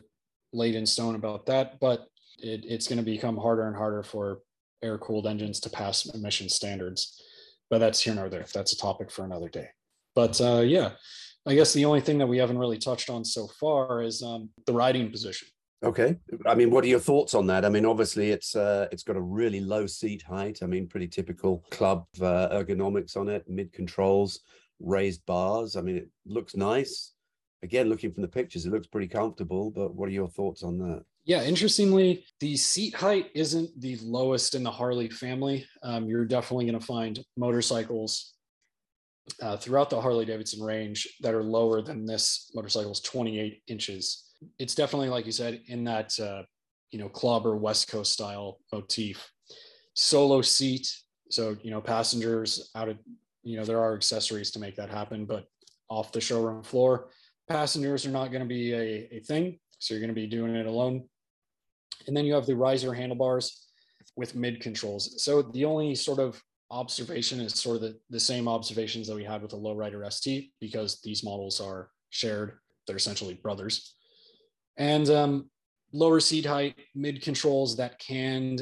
laid 0.52 0.74
in 0.74 0.86
stone 0.86 1.14
about 1.14 1.46
that, 1.46 1.78
but 1.80 2.06
it, 2.38 2.64
it's 2.64 2.88
going 2.88 2.98
to 2.98 3.04
become 3.04 3.36
harder 3.36 3.66
and 3.66 3.76
harder 3.76 4.02
for 4.02 4.40
air 4.82 4.98
cooled 4.98 5.26
engines 5.26 5.60
to 5.60 5.70
pass 5.70 6.06
emission 6.06 6.48
standards. 6.48 7.20
But 7.68 7.78
that's 7.78 8.00
here 8.00 8.14
nor 8.14 8.28
there. 8.28 8.46
That's 8.52 8.72
a 8.72 8.78
topic 8.78 9.10
for 9.10 9.24
another 9.24 9.48
day. 9.48 9.68
But 10.14 10.40
uh, 10.40 10.60
yeah, 10.60 10.92
I 11.46 11.54
guess 11.54 11.72
the 11.72 11.84
only 11.84 12.00
thing 12.00 12.18
that 12.18 12.26
we 12.26 12.38
haven't 12.38 12.58
really 12.58 12.78
touched 12.78 13.10
on 13.10 13.24
so 13.24 13.46
far 13.46 14.02
is 14.02 14.22
um, 14.22 14.50
the 14.66 14.72
riding 14.72 15.10
position. 15.10 15.48
Okay, 15.82 16.18
I 16.44 16.54
mean, 16.54 16.70
what 16.70 16.84
are 16.84 16.88
your 16.88 17.00
thoughts 17.00 17.34
on 17.34 17.46
that? 17.46 17.64
I 17.64 17.70
mean, 17.70 17.86
obviously, 17.86 18.30
it's 18.30 18.54
uh, 18.54 18.86
it's 18.92 19.02
got 19.02 19.16
a 19.16 19.20
really 19.20 19.60
low 19.60 19.86
seat 19.86 20.22
height. 20.22 20.58
I 20.62 20.66
mean, 20.66 20.86
pretty 20.86 21.08
typical 21.08 21.64
club 21.70 22.04
uh, 22.20 22.50
ergonomics 22.50 23.16
on 23.16 23.30
it, 23.30 23.48
mid 23.48 23.72
controls, 23.72 24.40
raised 24.78 25.24
bars. 25.24 25.76
I 25.76 25.80
mean, 25.80 25.96
it 25.96 26.08
looks 26.26 26.54
nice. 26.54 27.14
Again, 27.62 27.88
looking 27.88 28.12
from 28.12 28.22
the 28.22 28.28
pictures, 28.28 28.66
it 28.66 28.72
looks 28.72 28.86
pretty 28.86 29.08
comfortable. 29.08 29.70
But 29.70 29.94
what 29.94 30.10
are 30.10 30.12
your 30.12 30.28
thoughts 30.28 30.62
on 30.62 30.76
that? 30.78 31.02
Yeah, 31.24 31.44
interestingly, 31.44 32.24
the 32.40 32.56
seat 32.56 32.94
height 32.94 33.30
isn't 33.34 33.80
the 33.80 33.96
lowest 34.02 34.54
in 34.54 34.62
the 34.62 34.70
Harley 34.70 35.08
family. 35.08 35.66
Um, 35.82 36.06
you're 36.06 36.26
definitely 36.26 36.66
going 36.66 36.78
to 36.78 36.86
find 36.86 37.24
motorcycles 37.38 38.34
uh, 39.42 39.56
throughout 39.56 39.90
the 39.90 40.00
Harley 40.00 40.24
Davidson 40.24 40.62
range 40.62 41.08
that 41.20 41.34
are 41.34 41.42
lower 41.42 41.82
than 41.82 42.06
this 42.06 42.50
motorcycle's 42.54 43.00
28 43.00 43.62
inches. 43.66 44.30
It's 44.58 44.74
definitely, 44.74 45.08
like 45.08 45.26
you 45.26 45.32
said, 45.32 45.60
in 45.66 45.84
that 45.84 46.18
uh, 46.18 46.42
you 46.90 46.98
know 46.98 47.08
club 47.08 47.46
or 47.46 47.56
West 47.56 47.88
Coast 47.88 48.12
style 48.12 48.58
motif. 48.72 49.30
Solo 49.94 50.40
seat, 50.40 50.88
so 51.30 51.56
you 51.62 51.70
know 51.70 51.80
passengers 51.80 52.70
out 52.74 52.88
of 52.88 52.98
you 53.42 53.56
know 53.58 53.64
there 53.64 53.80
are 53.80 53.94
accessories 53.94 54.50
to 54.52 54.60
make 54.60 54.76
that 54.76 54.90
happen, 54.90 55.24
but 55.26 55.44
off 55.88 56.12
the 56.12 56.20
showroom 56.20 56.62
floor, 56.62 57.10
passengers 57.48 58.06
are 58.06 58.10
not 58.10 58.30
going 58.30 58.42
to 58.42 58.48
be 58.48 58.72
a, 58.72 59.08
a 59.16 59.20
thing. 59.20 59.58
So 59.78 59.94
you're 59.94 60.00
going 60.00 60.14
to 60.14 60.20
be 60.20 60.26
doing 60.26 60.54
it 60.54 60.66
alone. 60.66 61.04
And 62.06 62.16
then 62.16 62.24
you 62.24 62.34
have 62.34 62.46
the 62.46 62.56
riser 62.56 62.94
handlebars 62.94 63.66
with 64.16 64.34
mid 64.34 64.60
controls. 64.60 65.22
So 65.22 65.42
the 65.42 65.64
only 65.64 65.94
sort 65.94 66.18
of 66.18 66.40
observation 66.70 67.40
is 67.40 67.54
sort 67.54 67.76
of 67.76 67.82
the, 67.82 67.98
the 68.10 68.20
same 68.20 68.48
observations 68.48 69.06
that 69.08 69.16
we 69.16 69.24
had 69.24 69.42
with 69.42 69.50
the 69.50 69.56
lowrider 69.56 70.10
ST 70.12 70.52
because 70.60 71.00
these 71.02 71.24
models 71.24 71.60
are 71.60 71.90
shared. 72.10 72.58
They're 72.86 72.96
essentially 72.96 73.34
brothers. 73.34 73.94
And 74.76 75.08
um, 75.10 75.50
lower 75.92 76.20
seat 76.20 76.46
height, 76.46 76.76
mid 76.94 77.22
controls 77.22 77.76
that 77.76 77.98
can 77.98 78.58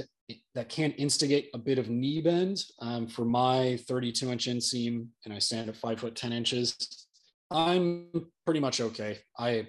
that 0.55 0.69
can 0.69 0.93
instigate 0.93 1.49
a 1.55 1.59
bit 1.59 1.79
of 1.79 1.89
knee 1.89 2.21
bend. 2.21 2.63
Um, 2.81 3.07
for 3.07 3.25
my 3.25 3.79
32 3.89 4.31
inch 4.31 4.47
inseam, 4.47 5.07
and 5.25 5.33
I 5.33 5.39
stand 5.39 5.69
at 5.69 5.77
five 5.77 6.01
foot 6.01 6.17
10 6.17 6.33
inches, 6.33 6.77
I'm 7.51 8.09
pretty 8.45 8.61
much 8.61 8.81
okay. 8.81 9.19
I 9.39 9.69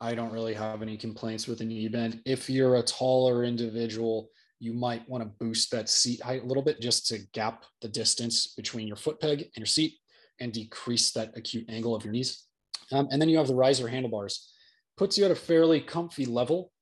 I 0.00 0.14
don't 0.14 0.32
really 0.32 0.54
have 0.54 0.82
any 0.82 0.96
complaints 0.96 1.48
with 1.48 1.58
the 1.58 1.64
knee 1.64 1.88
bend. 1.88 2.20
If 2.24 2.50
you're 2.50 2.76
a 2.76 2.82
taller 2.82 3.44
individual, 3.44 4.28
you 4.58 4.72
might 4.72 5.08
want 5.08 5.22
to 5.22 5.44
boost 5.44 5.70
that 5.70 5.88
seat 5.88 6.22
height 6.22 6.42
a 6.42 6.46
little 6.46 6.62
bit 6.62 6.80
just 6.80 7.06
to 7.08 7.18
gap 7.32 7.64
the 7.82 7.88
distance 7.88 8.48
between 8.48 8.86
your 8.86 8.96
foot 8.96 9.20
peg 9.20 9.42
and 9.42 9.56
your 9.56 9.66
seat 9.66 9.94
and 10.40 10.52
decrease 10.52 11.10
that 11.12 11.36
acute 11.36 11.64
angle 11.68 11.94
of 11.94 12.04
your 12.04 12.12
knees. 12.12 12.44
Um, 12.92 13.08
and 13.10 13.20
then 13.20 13.28
you 13.28 13.38
have 13.38 13.48
the 13.48 13.54
riser 13.54 13.88
handlebars, 13.88 14.52
puts 14.96 15.18
you 15.18 15.24
at 15.24 15.30
a 15.30 15.36
fairly 15.36 15.80
comfy 15.80 16.24
level. 16.24 16.72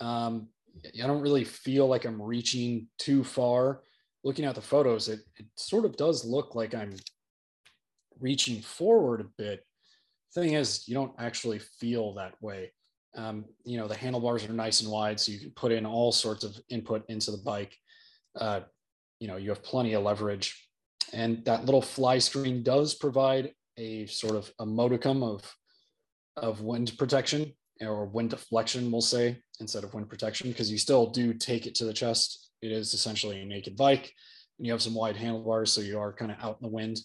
Um, 0.00 0.48
I 1.02 1.06
don't 1.06 1.20
really 1.20 1.44
feel 1.44 1.86
like 1.86 2.04
I'm 2.04 2.20
reaching 2.20 2.88
too 2.98 3.24
far. 3.24 3.82
Looking 4.22 4.44
at 4.44 4.54
the 4.54 4.60
photos, 4.60 5.08
it, 5.08 5.20
it 5.36 5.46
sort 5.56 5.84
of 5.84 5.96
does 5.96 6.24
look 6.24 6.54
like 6.54 6.74
I'm 6.74 6.94
reaching 8.20 8.60
forward 8.60 9.20
a 9.20 9.24
bit. 9.38 9.66
Thing 10.34 10.54
is, 10.54 10.86
you 10.86 10.94
don't 10.94 11.14
actually 11.18 11.58
feel 11.58 12.14
that 12.14 12.34
way. 12.40 12.72
Um, 13.16 13.44
you 13.64 13.76
know, 13.76 13.88
the 13.88 13.96
handlebars 13.96 14.44
are 14.44 14.52
nice 14.52 14.82
and 14.82 14.90
wide, 14.90 15.18
so 15.18 15.32
you 15.32 15.40
can 15.40 15.50
put 15.50 15.72
in 15.72 15.84
all 15.84 16.12
sorts 16.12 16.44
of 16.44 16.56
input 16.68 17.04
into 17.08 17.30
the 17.30 17.42
bike. 17.44 17.76
Uh, 18.38 18.60
you 19.18 19.28
know, 19.28 19.36
you 19.36 19.50
have 19.50 19.62
plenty 19.62 19.94
of 19.94 20.02
leverage. 20.02 20.68
And 21.12 21.44
that 21.44 21.64
little 21.64 21.82
fly 21.82 22.18
screen 22.18 22.62
does 22.62 22.94
provide 22.94 23.52
a 23.76 24.06
sort 24.06 24.36
of 24.36 24.52
a 24.60 24.66
modicum 24.66 25.22
of, 25.22 25.56
of 26.36 26.60
wind 26.60 26.96
protection 26.98 27.52
or 27.80 28.04
wind 28.04 28.30
deflection, 28.30 28.90
we'll 28.92 29.00
say, 29.00 29.38
instead 29.58 29.84
of 29.84 29.92
wind 29.94 30.08
protection, 30.08 30.50
because 30.50 30.70
you 30.70 30.78
still 30.78 31.06
do 31.06 31.34
take 31.34 31.66
it 31.66 31.74
to 31.76 31.84
the 31.84 31.92
chest. 31.92 32.50
It 32.62 32.70
is 32.70 32.94
essentially 32.94 33.40
a 33.40 33.46
naked 33.46 33.76
bike. 33.76 34.12
And 34.58 34.66
you 34.66 34.72
have 34.72 34.82
some 34.82 34.94
wide 34.94 35.16
handlebars, 35.16 35.72
so 35.72 35.80
you 35.80 35.98
are 35.98 36.12
kind 36.12 36.30
of 36.30 36.36
out 36.42 36.58
in 36.60 36.68
the 36.68 36.74
wind. 36.74 37.00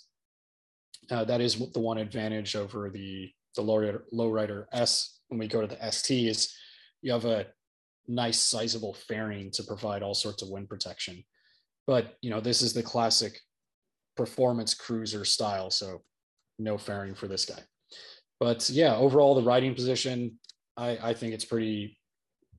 Uh, 1.10 1.24
that 1.24 1.42
is 1.42 1.56
the 1.72 1.80
one 1.80 1.98
advantage 1.98 2.56
over 2.56 2.90
the 2.90 3.32
the 3.56 3.62
lowrider, 3.62 4.02
lowrider 4.14 4.66
S 4.74 5.15
when 5.30 5.40
we 5.40 5.48
go 5.48 5.62
to 5.62 5.68
the 5.68 5.76
STs, 5.76 6.54
you 7.02 7.12
have 7.12 7.26
a 7.26 7.48
nice 8.08 8.40
sizable 8.40 8.94
fairing 8.94 9.52
to 9.52 9.64
provide 9.64 10.04
all 10.04 10.14
sorts 10.14 10.42
of 10.42 10.50
wind 10.50 10.70
protection. 10.70 11.24
But 11.88 12.16
you 12.22 12.30
know, 12.30 12.40
this 12.40 12.62
is 12.62 12.74
the 12.74 12.84
classic 12.84 13.40
performance 14.16 14.74
cruiser 14.74 15.26
style, 15.26 15.70
so 15.70 16.02
no 16.58 16.78
fairing 16.78 17.16
for 17.16 17.28
this 17.28 17.46
guy. 17.46 17.60
But 18.40 18.70
yeah, 18.70 18.96
overall 18.96 19.36
the 19.36 19.44
riding 19.44 19.76
position, 19.76 20.40
I, 20.78 20.98
I 21.02 21.14
think 21.14 21.34
it's 21.34 21.46
pretty 21.46 21.98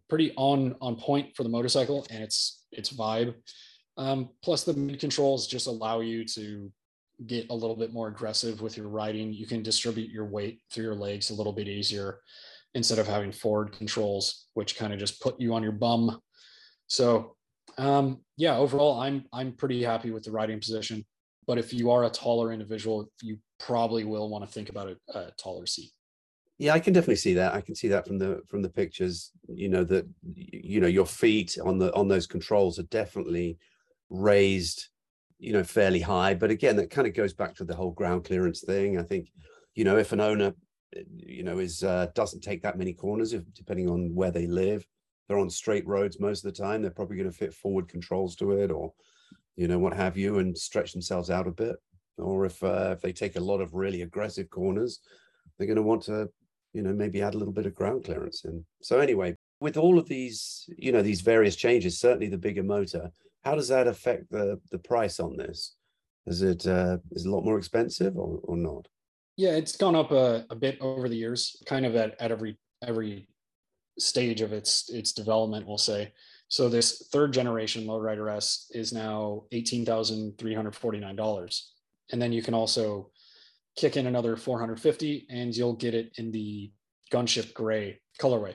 pretty 0.09 0.33
on 0.37 0.77
on 0.81 0.97
point 0.97 1.35
for 1.37 1.43
the 1.43 1.49
motorcycle 1.49 2.07
and 2.11 2.23
its 2.23 2.67
its 2.73 2.93
vibe. 2.93 3.35
Um, 3.99 4.31
plus 4.43 4.65
the 4.65 4.75
mid 4.75 5.01
controls 5.01 5.47
just 5.47 5.67
allow 5.67 6.01
you 6.01 6.25
to 6.27 6.71
get 7.27 7.49
a 7.49 7.55
little 7.55 7.77
bit 7.77 7.95
more 7.95 8.09
aggressive 8.09 8.61
with 8.61 8.77
your 8.77 8.89
riding. 8.89 9.33
You 9.33 9.47
can 9.47 9.63
distribute 9.63 10.11
your 10.11 10.27
weight 10.27 10.61
through 10.71 10.85
your 10.85 10.95
legs 10.95 11.31
a 11.31 11.35
little 11.35 11.53
bit 11.53 11.67
easier 11.67 12.21
instead 12.77 12.99
of 12.99 13.09
having 13.09 13.33
forward 13.33 13.73
controls, 13.73 14.47
which 14.53 14.77
kind 14.77 14.93
of 14.93 14.99
just 14.99 15.21
put 15.21 15.41
you 15.41 15.55
on 15.55 15.63
your 15.63 15.73
bum. 15.73 16.21
So 16.87 17.37
um, 17.79 18.21
yeah, 18.37 18.57
overall, 18.57 19.01
I'm 19.01 19.25
I'm 19.33 19.53
pretty 19.53 19.83
happy 19.83 20.11
with 20.11 20.25
the 20.25 20.31
riding 20.31 20.61
position. 20.61 21.05
But 21.47 21.59
if 21.59 21.73
you 21.73 21.91
are 21.91 22.05
a 22.05 22.11
taller 22.11 22.53
individual, 22.53 23.11
you 23.23 23.39
probably 23.59 24.05
will 24.05 24.29
want 24.29 24.45
to 24.45 24.51
think 24.51 24.69
about 24.69 24.89
a, 24.89 25.19
a 25.19 25.31
taller 25.39 25.67
seat. 25.67 25.91
Yeah, 26.59 26.75
I 26.75 26.81
can 26.81 26.93
definitely 26.93 27.17
see 27.17 27.35
that. 27.35 27.55
I 27.55 27.61
can 27.61 27.75
see 27.75 27.89
that 27.89 28.07
from 28.07 28.19
the 28.19 28.43
from 28.49 28.63
the 28.63 28.69
pictures. 28.69 29.33
You 29.49 29.69
know 29.71 29.85
that 29.85 30.07
you 30.35 30.81
know 30.81 30.87
your 30.87 31.07
feet 31.07 31.57
on 31.65 31.79
the 31.79 31.95
on 31.95 32.09
those 32.09 32.27
controls 32.27 32.79
are 32.79 32.85
definitely 33.01 33.59
raised, 34.11 34.89
you 35.39 35.53
know, 35.53 35.65
fairly 35.65 36.01
high. 36.01 36.35
But 36.35 36.51
again, 36.51 36.77
that 36.77 36.91
kind 36.91 37.07
of 37.07 37.15
goes 37.15 37.33
back 37.33 37.55
to 37.57 37.65
the 37.65 37.75
whole 37.75 37.91
ground 37.91 38.25
clearance 38.25 38.63
thing. 38.63 38.99
I 38.99 39.03
think, 39.03 39.31
you 39.75 39.85
know, 39.85 39.97
if 39.97 40.13
an 40.13 40.21
owner 40.21 40.55
you 40.93 41.43
know, 41.43 41.59
is 41.59 41.83
uh, 41.83 42.09
doesn't 42.15 42.43
take 42.43 42.63
that 42.63 42.79
many 42.79 42.93
corners 42.93 43.33
if, 43.33 43.43
depending 43.55 43.89
on 43.89 44.15
where 44.15 44.31
they 44.31 44.47
live. 44.47 44.87
They're 45.29 45.39
on 45.39 45.51
straight 45.51 45.87
roads 45.87 46.21
most 46.21 46.45
of 46.45 46.55
the 46.55 46.63
time. 46.63 46.83
They're 46.83 46.91
probably 46.91 47.17
going 47.17 47.31
to 47.31 47.37
fit 47.37 47.53
forward 47.53 47.89
controls 47.89 48.37
to 48.37 48.53
it, 48.53 48.71
or 48.71 48.93
you 49.57 49.69
know, 49.69 49.79
what 49.79 49.95
have 49.95 50.17
you, 50.17 50.39
and 50.39 50.57
stretch 50.57 50.93
themselves 50.93 51.31
out 51.31 51.49
a 51.49 51.53
bit. 51.53 51.77
Or 52.19 52.47
if 52.47 52.63
uh, 52.63 52.91
if 52.93 53.01
they 53.01 53.13
take 53.13 53.37
a 53.37 53.41
lot 53.41 53.61
of 53.61 53.75
really 53.75 54.03
aggressive 54.03 54.49
corners, 54.51 55.01
they're 55.59 55.67
going 55.67 55.77
to 55.77 55.83
want 55.83 56.03
to, 56.05 56.29
you 56.73 56.83
know, 56.83 56.93
maybe 56.93 57.23
add 57.23 57.35
a 57.35 57.39
little 57.39 57.55
bit 57.55 57.67
of 57.67 57.75
ground 57.75 58.05
clearance 58.05 58.45
in. 58.45 58.65
So 58.83 59.01
anyway, 59.01 59.37
with 59.61 59.77
all 59.77 59.99
of 59.99 60.09
these, 60.09 60.69
you 60.79 60.93
know, 60.93 61.03
these 61.03 61.21
various 61.21 61.57
changes, 61.57 61.99
certainly 61.99 62.29
the 62.29 62.39
bigger 62.39 62.63
motor, 62.63 63.11
how 63.45 63.55
does 63.55 63.69
that 63.69 63.87
affect 63.87 64.31
the 64.31 64.61
the 64.71 64.79
price 64.79 65.21
on 65.21 65.37
this? 65.37 65.77
Is 66.27 66.43
it 66.43 66.67
uh, 66.67 66.99
is 67.13 67.27
it 67.27 67.29
a 67.29 67.33
lot 67.35 67.45
more 67.45 67.59
expensive 67.59 68.17
or, 68.17 68.41
or 68.45 68.57
not? 68.57 68.89
Yeah, 69.37 69.51
it's 69.51 69.77
gone 69.77 69.95
up 69.95 70.13
a, 70.13 70.47
a 70.49 70.55
bit 70.55 70.79
over 70.81 71.09
the 71.09 71.17
years, 71.17 71.63
kind 71.67 71.85
of 71.85 71.95
at, 71.95 72.21
at 72.21 72.31
every 72.31 72.59
every 72.87 73.29
stage 73.99 74.41
of 74.41 74.53
its 74.53 74.89
its 74.91 75.13
development, 75.13 75.67
we'll 75.67 75.79
say. 75.79 76.13
So 76.49 76.69
this 76.69 77.09
third 77.13 77.33
generation 77.33 77.87
Lowrider 77.87 78.35
S 78.35 78.71
is 78.73 78.93
now 78.93 79.45
eighteen 79.53 79.85
thousand 79.85 80.39
three 80.39 80.55
hundred 80.55 80.75
forty 80.75 80.99
nine 80.99 81.17
dollars, 81.17 81.73
and 82.13 82.23
then 82.23 82.33
you 82.33 82.43
can 82.43 82.55
also 82.55 83.11
kick 83.77 83.97
in 83.97 84.07
another 84.07 84.37
four 84.37 84.59
hundred 84.59 84.81
fifty, 84.81 85.27
and 85.29 85.55
you'll 85.55 85.75
get 85.75 85.95
it 85.95 86.13
in 86.17 86.31
the 86.33 86.73
gunship 87.13 87.53
gray 87.53 88.01
colorway. 88.21 88.55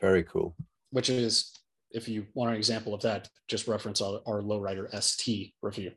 Very 0.00 0.24
cool. 0.24 0.54
Which 0.90 1.08
is, 1.08 1.52
if 1.92 2.08
you 2.08 2.26
want 2.34 2.50
an 2.50 2.56
example 2.56 2.94
of 2.94 3.02
that, 3.02 3.28
just 3.48 3.68
reference 3.68 4.00
our, 4.00 4.20
our 4.26 4.42
Lowrider 4.42 4.90
ST 5.02 5.54
review, 5.62 5.92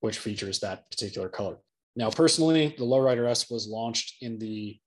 which 0.00 0.18
features 0.18 0.58
that 0.60 0.90
particular 0.90 1.28
color. 1.28 1.58
Now, 1.98 2.10
personally, 2.10 2.76
the 2.78 2.84
Lowrider 2.84 3.28
S 3.28 3.50
was 3.50 3.66
launched 3.66 4.22
in 4.22 4.38
the 4.38 4.78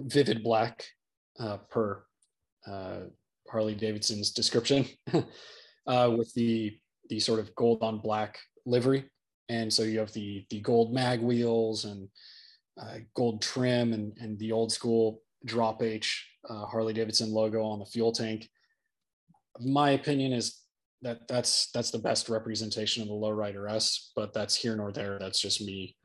vivid 0.00 0.42
black 0.42 0.84
uh, 1.38 1.56
per 1.70 2.02
uh, 2.66 3.04
Harley 3.50 3.74
Davidson's 3.74 4.30
description 4.30 4.84
uh, 5.86 6.14
with 6.14 6.30
the 6.34 6.76
the 7.08 7.20
sort 7.20 7.40
of 7.40 7.54
gold 7.54 7.82
on 7.82 8.00
black 8.00 8.38
livery. 8.66 9.08
And 9.48 9.72
so 9.72 9.82
you 9.82 9.98
have 9.98 10.12
the 10.12 10.44
the 10.50 10.60
gold 10.60 10.92
mag 10.92 11.22
wheels 11.22 11.86
and 11.86 12.06
uh, 12.78 12.98
gold 13.14 13.40
trim 13.40 13.94
and, 13.94 14.12
and 14.18 14.38
the 14.38 14.52
old 14.52 14.70
school 14.72 15.22
drop 15.46 15.82
H 15.82 16.28
uh, 16.50 16.66
Harley 16.66 16.92
Davidson 16.92 17.32
logo 17.32 17.62
on 17.62 17.78
the 17.78 17.86
fuel 17.86 18.12
tank. 18.12 18.46
My 19.58 19.92
opinion 19.92 20.34
is 20.34 20.60
that 21.00 21.26
that's 21.28 21.70
that's 21.70 21.90
the 21.90 21.98
best 21.98 22.28
representation 22.28 23.02
of 23.02 23.08
the 23.08 23.14
lowrider 23.14 23.72
S, 23.72 24.12
but 24.14 24.34
that's 24.34 24.54
here 24.54 24.76
nor 24.76 24.92
there. 24.92 25.18
That's 25.18 25.40
just 25.40 25.62
me 25.62 25.96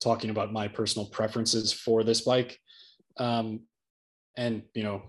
talking 0.00 0.30
about 0.30 0.52
my 0.52 0.68
personal 0.68 1.06
preferences 1.08 1.72
for 1.72 2.04
this 2.04 2.22
bike. 2.22 2.58
Um, 3.16 3.60
and 4.36 4.62
you 4.74 4.84
know, 4.84 5.02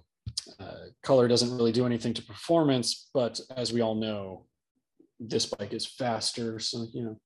uh, 0.60 0.89
color 1.04 1.28
doesn't 1.28 1.56
really 1.56 1.71
do 1.71 1.86
anything 1.86 2.13
to 2.15 2.23
performance, 2.23 3.10
but 3.13 3.39
as 3.56 3.71
we 3.71 3.82
all 3.82 3.95
know, 3.95 4.45
this 5.19 5.45
bike 5.45 5.73
is 5.73 5.86
faster. 5.86 6.60
So 6.60 6.88
you 6.93 7.04
know, 7.04 7.19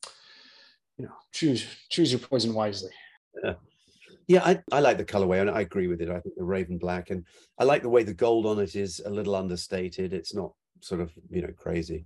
you 0.98 1.06
know, 1.06 1.14
choose 1.32 1.66
choose 1.90 2.12
your 2.12 2.20
poison 2.20 2.54
wisely. 2.54 2.92
Yeah. 3.44 3.54
Yeah, 4.26 4.42
I, 4.46 4.62
I 4.72 4.80
like 4.80 4.98
the 4.98 5.04
colorway 5.06 5.42
and 5.42 5.50
I 5.50 5.62
agree 5.62 5.88
with 5.88 6.02
it. 6.02 6.10
I 6.10 6.20
think 6.22 6.36
the 6.36 6.46
raven 6.46 6.78
black 6.78 7.10
and 7.10 7.26
I 7.60 7.66
like 7.66 7.82
the 7.82 7.90
way 7.90 8.04
the 8.04 8.14
gold 8.14 8.46
on 8.46 8.58
it 8.60 8.74
is 8.74 9.02
a 9.06 9.10
little 9.10 9.36
understated. 9.36 10.14
It's 10.14 10.34
not 10.34 10.54
sort 10.80 11.02
of, 11.02 11.12
you 11.30 11.42
know, 11.42 11.52
crazy. 11.58 12.06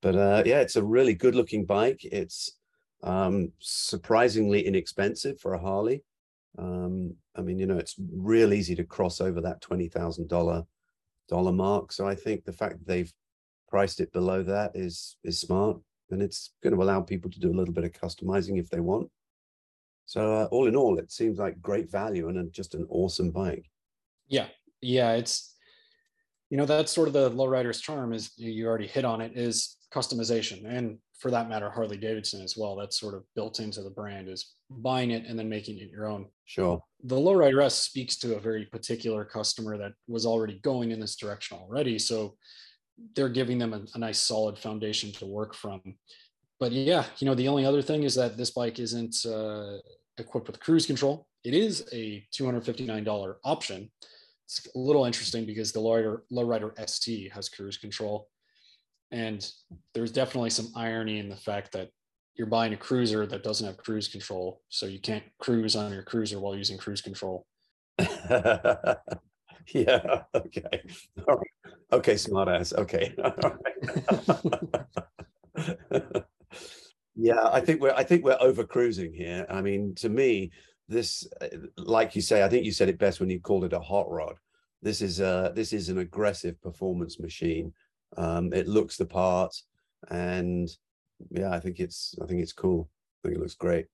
But 0.00 0.16
uh, 0.16 0.42
yeah, 0.46 0.60
it's 0.60 0.76
a 0.76 0.82
really 0.82 1.14
good 1.14 1.34
looking 1.34 1.64
bike. 1.64 2.00
It's 2.04 2.58
um, 3.02 3.52
surprisingly 3.58 4.66
inexpensive 4.66 5.40
for 5.40 5.54
a 5.54 5.60
Harley. 5.60 6.02
Um, 6.58 7.14
I 7.36 7.40
mean, 7.40 7.58
you 7.58 7.66
know, 7.66 7.78
it's 7.78 7.96
real 8.12 8.52
easy 8.52 8.74
to 8.76 8.84
cross 8.84 9.20
over 9.20 9.40
that 9.40 9.60
twenty 9.60 9.88
thousand 9.88 10.28
dollar 10.28 10.64
dollar 11.28 11.52
mark. 11.52 11.92
So 11.92 12.06
I 12.06 12.14
think 12.14 12.44
the 12.44 12.52
fact 12.52 12.78
that 12.78 12.86
they've 12.86 13.12
priced 13.68 14.00
it 14.00 14.12
below 14.12 14.42
that 14.42 14.72
is 14.74 15.16
is 15.24 15.40
smart, 15.40 15.78
and 16.10 16.22
it's 16.22 16.52
going 16.62 16.74
to 16.74 16.82
allow 16.82 17.00
people 17.00 17.30
to 17.30 17.40
do 17.40 17.50
a 17.50 17.56
little 17.56 17.74
bit 17.74 17.84
of 17.84 17.92
customizing 17.92 18.58
if 18.58 18.68
they 18.68 18.80
want. 18.80 19.08
So 20.04 20.34
uh, 20.34 20.48
all 20.50 20.66
in 20.66 20.76
all, 20.76 20.98
it 20.98 21.10
seems 21.10 21.38
like 21.38 21.62
great 21.62 21.90
value 21.90 22.28
and 22.28 22.52
just 22.52 22.74
an 22.74 22.86
awesome 22.90 23.30
bike. 23.30 23.70
Yeah, 24.28 24.48
yeah, 24.80 25.12
it's 25.12 25.51
you 26.52 26.58
know 26.58 26.66
that's 26.66 26.92
sort 26.92 27.08
of 27.08 27.14
the 27.14 27.30
lowrider's 27.30 27.80
charm 27.80 28.12
is 28.12 28.32
you 28.36 28.66
already 28.66 28.86
hit 28.86 29.06
on 29.06 29.22
it 29.22 29.32
is 29.34 29.78
customization. 29.90 30.66
And 30.66 30.98
for 31.18 31.30
that 31.30 31.48
matter 31.48 31.70
harley 31.70 31.96
davidson 31.96 32.42
as 32.42 32.58
well. 32.58 32.76
That's 32.76 33.00
sort 33.00 33.14
of 33.14 33.24
built 33.34 33.58
into 33.58 33.82
the 33.82 33.88
brand 33.88 34.28
is 34.28 34.52
buying 34.68 35.12
it 35.12 35.24
and 35.26 35.38
then 35.38 35.48
making 35.48 35.78
it 35.78 35.88
your 35.88 36.06
own. 36.06 36.26
Sure. 36.44 36.84
The 37.04 37.16
lowrider 37.16 37.64
s 37.64 37.76
speaks 37.76 38.16
to 38.18 38.36
a 38.36 38.40
very 38.40 38.66
particular 38.66 39.24
customer 39.24 39.78
that 39.78 39.94
was 40.06 40.26
already 40.26 40.58
going 40.62 40.90
in 40.90 41.00
this 41.00 41.16
direction 41.16 41.56
already. 41.56 41.98
So 41.98 42.36
they're 43.16 43.30
giving 43.30 43.58
them 43.58 43.72
a, 43.72 43.80
a 43.94 43.98
nice 43.98 44.20
solid 44.20 44.58
foundation 44.58 45.10
to 45.12 45.24
work 45.24 45.54
from. 45.54 45.80
But 46.60 46.72
yeah 46.72 47.06
you 47.18 47.26
know 47.26 47.34
the 47.34 47.48
only 47.48 47.64
other 47.64 47.80
thing 47.80 48.02
is 48.02 48.14
that 48.16 48.36
this 48.36 48.50
bike 48.50 48.78
isn't 48.78 49.24
uh, 49.24 49.78
equipped 50.18 50.48
with 50.48 50.60
cruise 50.60 50.84
control. 50.84 51.26
It 51.44 51.54
is 51.54 51.88
a 51.94 52.26
$259 52.38 53.36
option 53.42 53.90
it's 54.58 54.74
a 54.74 54.78
little 54.78 55.04
interesting 55.04 55.46
because 55.46 55.72
the 55.72 55.80
lowrider, 55.80 56.20
lowrider 56.32 56.88
st 56.88 57.32
has 57.32 57.48
cruise 57.48 57.76
control 57.76 58.28
and 59.10 59.50
there's 59.94 60.12
definitely 60.12 60.50
some 60.50 60.68
irony 60.74 61.18
in 61.18 61.28
the 61.28 61.36
fact 61.36 61.72
that 61.72 61.88
you're 62.34 62.46
buying 62.46 62.72
a 62.72 62.76
cruiser 62.76 63.26
that 63.26 63.42
doesn't 63.42 63.66
have 63.66 63.76
cruise 63.76 64.08
control, 64.08 64.62
so 64.70 64.86
you 64.86 64.98
can't 64.98 65.24
cruise 65.38 65.76
on 65.76 65.92
your 65.92 66.02
cruiser 66.02 66.40
while 66.40 66.56
using 66.56 66.78
cruise 66.78 67.02
control. 67.02 67.46
yeah. 68.30 68.94
Okay. 70.34 70.82
All 71.28 71.36
right. 71.36 71.74
Okay, 71.92 72.14
smartass. 72.14 72.72
Okay. 72.72 73.14
yeah, 77.14 77.50
I 77.52 77.60
think 77.60 77.82
we're 77.82 77.94
I 77.94 78.02
think 78.02 78.24
we're 78.24 78.38
over 78.40 78.64
cruising 78.64 79.12
here. 79.12 79.44
I 79.50 79.60
mean, 79.60 79.94
to 79.96 80.08
me, 80.08 80.52
this, 80.88 81.26
like 81.76 82.14
you 82.16 82.22
say, 82.22 82.42
I 82.42 82.48
think 82.48 82.64
you 82.64 82.72
said 82.72 82.88
it 82.88 82.98
best 82.98 83.20
when 83.20 83.30
you 83.30 83.40
called 83.40 83.64
it 83.64 83.72
a 83.72 83.80
hot 83.80 84.10
rod. 84.10 84.34
This 84.82 85.00
is 85.00 85.20
a 85.20 85.52
this 85.54 85.72
is 85.72 85.88
an 85.88 85.98
aggressive 85.98 86.60
performance 86.60 87.20
machine 87.20 87.72
um, 88.16 88.52
it 88.52 88.68
looks 88.68 88.96
the 88.96 89.06
part, 89.06 89.54
and 90.10 90.68
yeah, 91.30 91.50
I 91.50 91.60
think 91.60 91.80
it's 91.80 92.14
I 92.22 92.26
think 92.26 92.42
it's 92.42 92.52
cool. 92.52 92.90
I 93.24 93.28
think 93.28 93.38
it 93.38 93.40
looks 93.40 93.54
great. 93.54 93.86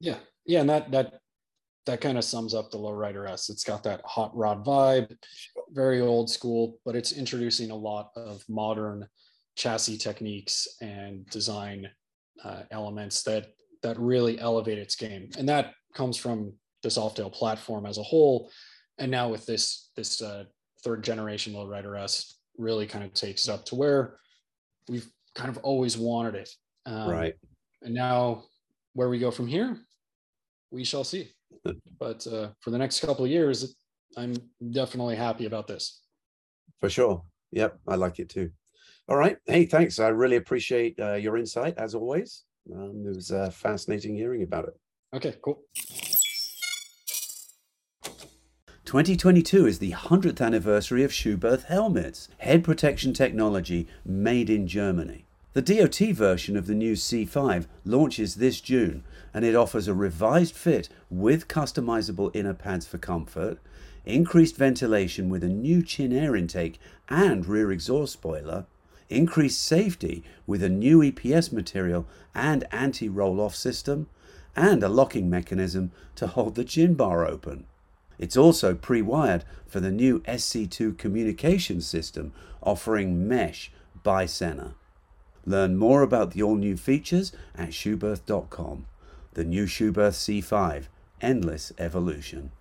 Yeah, 0.00 0.18
yeah, 0.46 0.60
and 0.60 0.70
that 0.70 0.90
that 0.92 1.14
that 1.86 2.00
kind 2.00 2.16
of 2.16 2.24
sums 2.24 2.54
up 2.54 2.70
the 2.70 2.78
lowrider 2.78 3.28
S. 3.28 3.50
It's 3.50 3.64
got 3.64 3.82
that 3.84 4.00
hot 4.04 4.34
rod 4.34 4.64
vibe, 4.64 5.16
very 5.70 6.00
old 6.00 6.30
school, 6.30 6.78
but 6.84 6.96
it's 6.96 7.12
introducing 7.12 7.70
a 7.70 7.76
lot 7.76 8.10
of 8.16 8.42
modern 8.48 9.06
chassis 9.56 9.98
techniques 9.98 10.66
and 10.80 11.26
design 11.26 11.88
uh, 12.44 12.62
elements 12.70 13.22
that 13.24 13.48
that 13.82 13.98
really 13.98 14.38
elevate 14.38 14.78
its 14.78 14.96
game, 14.96 15.30
and 15.36 15.48
that 15.48 15.74
comes 15.94 16.16
from 16.16 16.52
the 16.82 16.88
Softail 16.88 17.32
platform 17.32 17.86
as 17.86 17.98
a 17.98 18.02
whole, 18.02 18.50
and 18.98 19.10
now 19.10 19.28
with 19.28 19.46
this 19.46 19.90
this 19.96 20.20
uh, 20.20 20.44
third 20.82 21.02
generation 21.02 21.54
lowrider 21.54 21.98
S 21.98 22.38
really 22.58 22.86
kind 22.86 23.04
of 23.04 23.12
takes 23.14 23.48
it 23.48 23.52
up 23.52 23.64
to 23.66 23.74
where 23.74 24.16
we've 24.88 25.08
kind 25.34 25.50
of 25.50 25.58
always 25.58 25.96
wanted 25.96 26.34
it. 26.34 26.50
Um, 26.86 27.10
right. 27.10 27.34
And 27.82 27.94
now 27.94 28.44
where 28.92 29.08
we 29.08 29.18
go 29.18 29.30
from 29.30 29.46
here, 29.46 29.78
we 30.70 30.84
shall 30.84 31.04
see. 31.04 31.30
but 31.98 32.26
uh, 32.26 32.48
for 32.60 32.70
the 32.70 32.78
next 32.78 33.00
couple 33.00 33.24
of 33.24 33.30
years, 33.30 33.74
I'm 34.16 34.34
definitely 34.70 35.16
happy 35.16 35.46
about 35.46 35.66
this. 35.66 36.02
For 36.80 36.88
sure. 36.88 37.22
Yep. 37.52 37.78
I 37.88 37.94
like 37.96 38.18
it 38.18 38.28
too. 38.28 38.50
All 39.08 39.16
right. 39.16 39.36
Hey, 39.46 39.66
thanks. 39.66 39.98
I 39.98 40.08
really 40.08 40.36
appreciate 40.36 40.98
uh, 40.98 41.14
your 41.14 41.36
insight 41.36 41.74
as 41.78 41.94
always. 41.94 42.44
Um, 42.74 43.04
it 43.06 43.14
was 43.14 43.30
uh, 43.30 43.50
fascinating 43.50 44.16
hearing 44.16 44.42
about 44.42 44.68
it. 44.68 44.74
Okay, 45.14 45.32
cool. 45.42 45.62
2022 48.84 49.64
is 49.64 49.78
the 49.78 49.92
100th 49.92 50.44
anniversary 50.44 51.04
of 51.04 51.12
Schuberth 51.12 51.66
helmets, 51.66 52.28
head 52.38 52.64
protection 52.64 53.12
technology 53.12 53.86
made 54.04 54.50
in 54.50 54.66
Germany. 54.66 55.24
The 55.52 55.62
DOT 55.62 55.98
version 56.16 56.56
of 56.56 56.66
the 56.66 56.74
new 56.74 56.94
C5 56.94 57.66
launches 57.84 58.34
this 58.34 58.60
June 58.60 59.04
and 59.32 59.44
it 59.44 59.54
offers 59.54 59.86
a 59.86 59.94
revised 59.94 60.56
fit 60.56 60.88
with 61.08 61.46
customizable 61.46 62.34
inner 62.34 62.54
pads 62.54 62.84
for 62.84 62.98
comfort, 62.98 63.60
increased 64.04 64.56
ventilation 64.56 65.28
with 65.28 65.44
a 65.44 65.48
new 65.48 65.84
chin 65.84 66.12
air 66.12 66.34
intake 66.34 66.80
and 67.08 67.46
rear 67.46 67.70
exhaust 67.70 68.14
spoiler, 68.14 68.66
increased 69.08 69.62
safety 69.62 70.24
with 70.44 70.60
a 70.60 70.68
new 70.68 70.98
EPS 70.98 71.52
material 71.52 72.04
and 72.34 72.64
anti 72.72 73.08
roll 73.08 73.40
off 73.40 73.54
system, 73.54 74.08
and 74.56 74.82
a 74.82 74.88
locking 74.88 75.28
mechanism 75.28 75.90
to 76.16 76.26
hold 76.26 76.54
the 76.54 76.64
chin 76.64 76.94
bar 76.94 77.26
open. 77.26 77.66
It's 78.18 78.36
also 78.36 78.74
pre 78.74 79.02
wired 79.02 79.44
for 79.66 79.80
the 79.80 79.90
new 79.90 80.20
SC2 80.20 80.96
communication 80.96 81.80
system 81.80 82.32
offering 82.62 83.26
Mesh 83.26 83.72
by 84.02 84.26
Sena. 84.26 84.74
Learn 85.46 85.76
more 85.76 86.02
about 86.02 86.30
the 86.30 86.42
all 86.42 86.56
new 86.56 86.76
features 86.76 87.32
at 87.54 87.70
Schuberth.com. 87.70 88.86
The 89.34 89.44
new 89.44 89.66
Schuberth 89.66 90.14
C5 90.14 90.84
Endless 91.20 91.72
Evolution. 91.78 92.52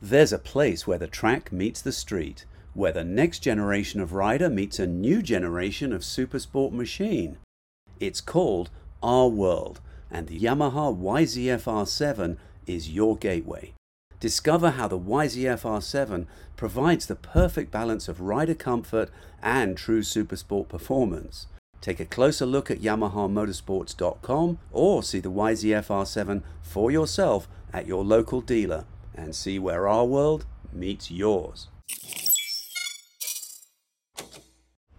There's 0.00 0.32
a 0.32 0.38
place 0.38 0.86
where 0.86 0.98
the 0.98 1.06
track 1.06 1.50
meets 1.50 1.80
the 1.80 1.92
street, 1.92 2.44
where 2.74 2.92
the 2.92 3.04
next 3.04 3.38
generation 3.38 4.00
of 4.00 4.12
rider 4.12 4.50
meets 4.50 4.78
a 4.78 4.86
new 4.86 5.22
generation 5.22 5.92
of 5.92 6.02
supersport 6.02 6.72
machine. 6.72 7.38
It's 7.98 8.20
called 8.20 8.70
Our 9.02 9.28
World, 9.28 9.80
and 10.10 10.26
the 10.26 10.38
Yamaha 10.38 10.96
YZF 10.96 11.64
R7 11.64 12.36
is 12.66 12.90
your 12.90 13.16
gateway. 13.16 13.72
Discover 14.18 14.70
how 14.70 14.88
the 14.88 14.98
YZF 14.98 15.62
R7 15.62 16.26
provides 16.56 17.06
the 17.06 17.16
perfect 17.16 17.70
balance 17.70 18.08
of 18.08 18.20
rider 18.20 18.54
comfort 18.54 19.10
and 19.42 19.76
true 19.76 20.00
supersport 20.00 20.68
performance. 20.68 21.46
Take 21.80 22.00
a 22.00 22.06
closer 22.06 22.46
look 22.46 22.70
at 22.70 22.80
YamahaMotorsports.com 22.80 24.58
or 24.72 25.02
see 25.02 25.20
the 25.20 25.30
YZF 25.30 25.86
R7 25.88 26.42
for 26.62 26.90
yourself 26.90 27.46
at 27.72 27.86
your 27.86 28.02
local 28.02 28.40
dealer 28.40 28.84
and 29.14 29.34
see 29.34 29.58
where 29.58 29.86
our 29.86 30.04
world 30.04 30.46
meets 30.72 31.10
yours. 31.10 31.68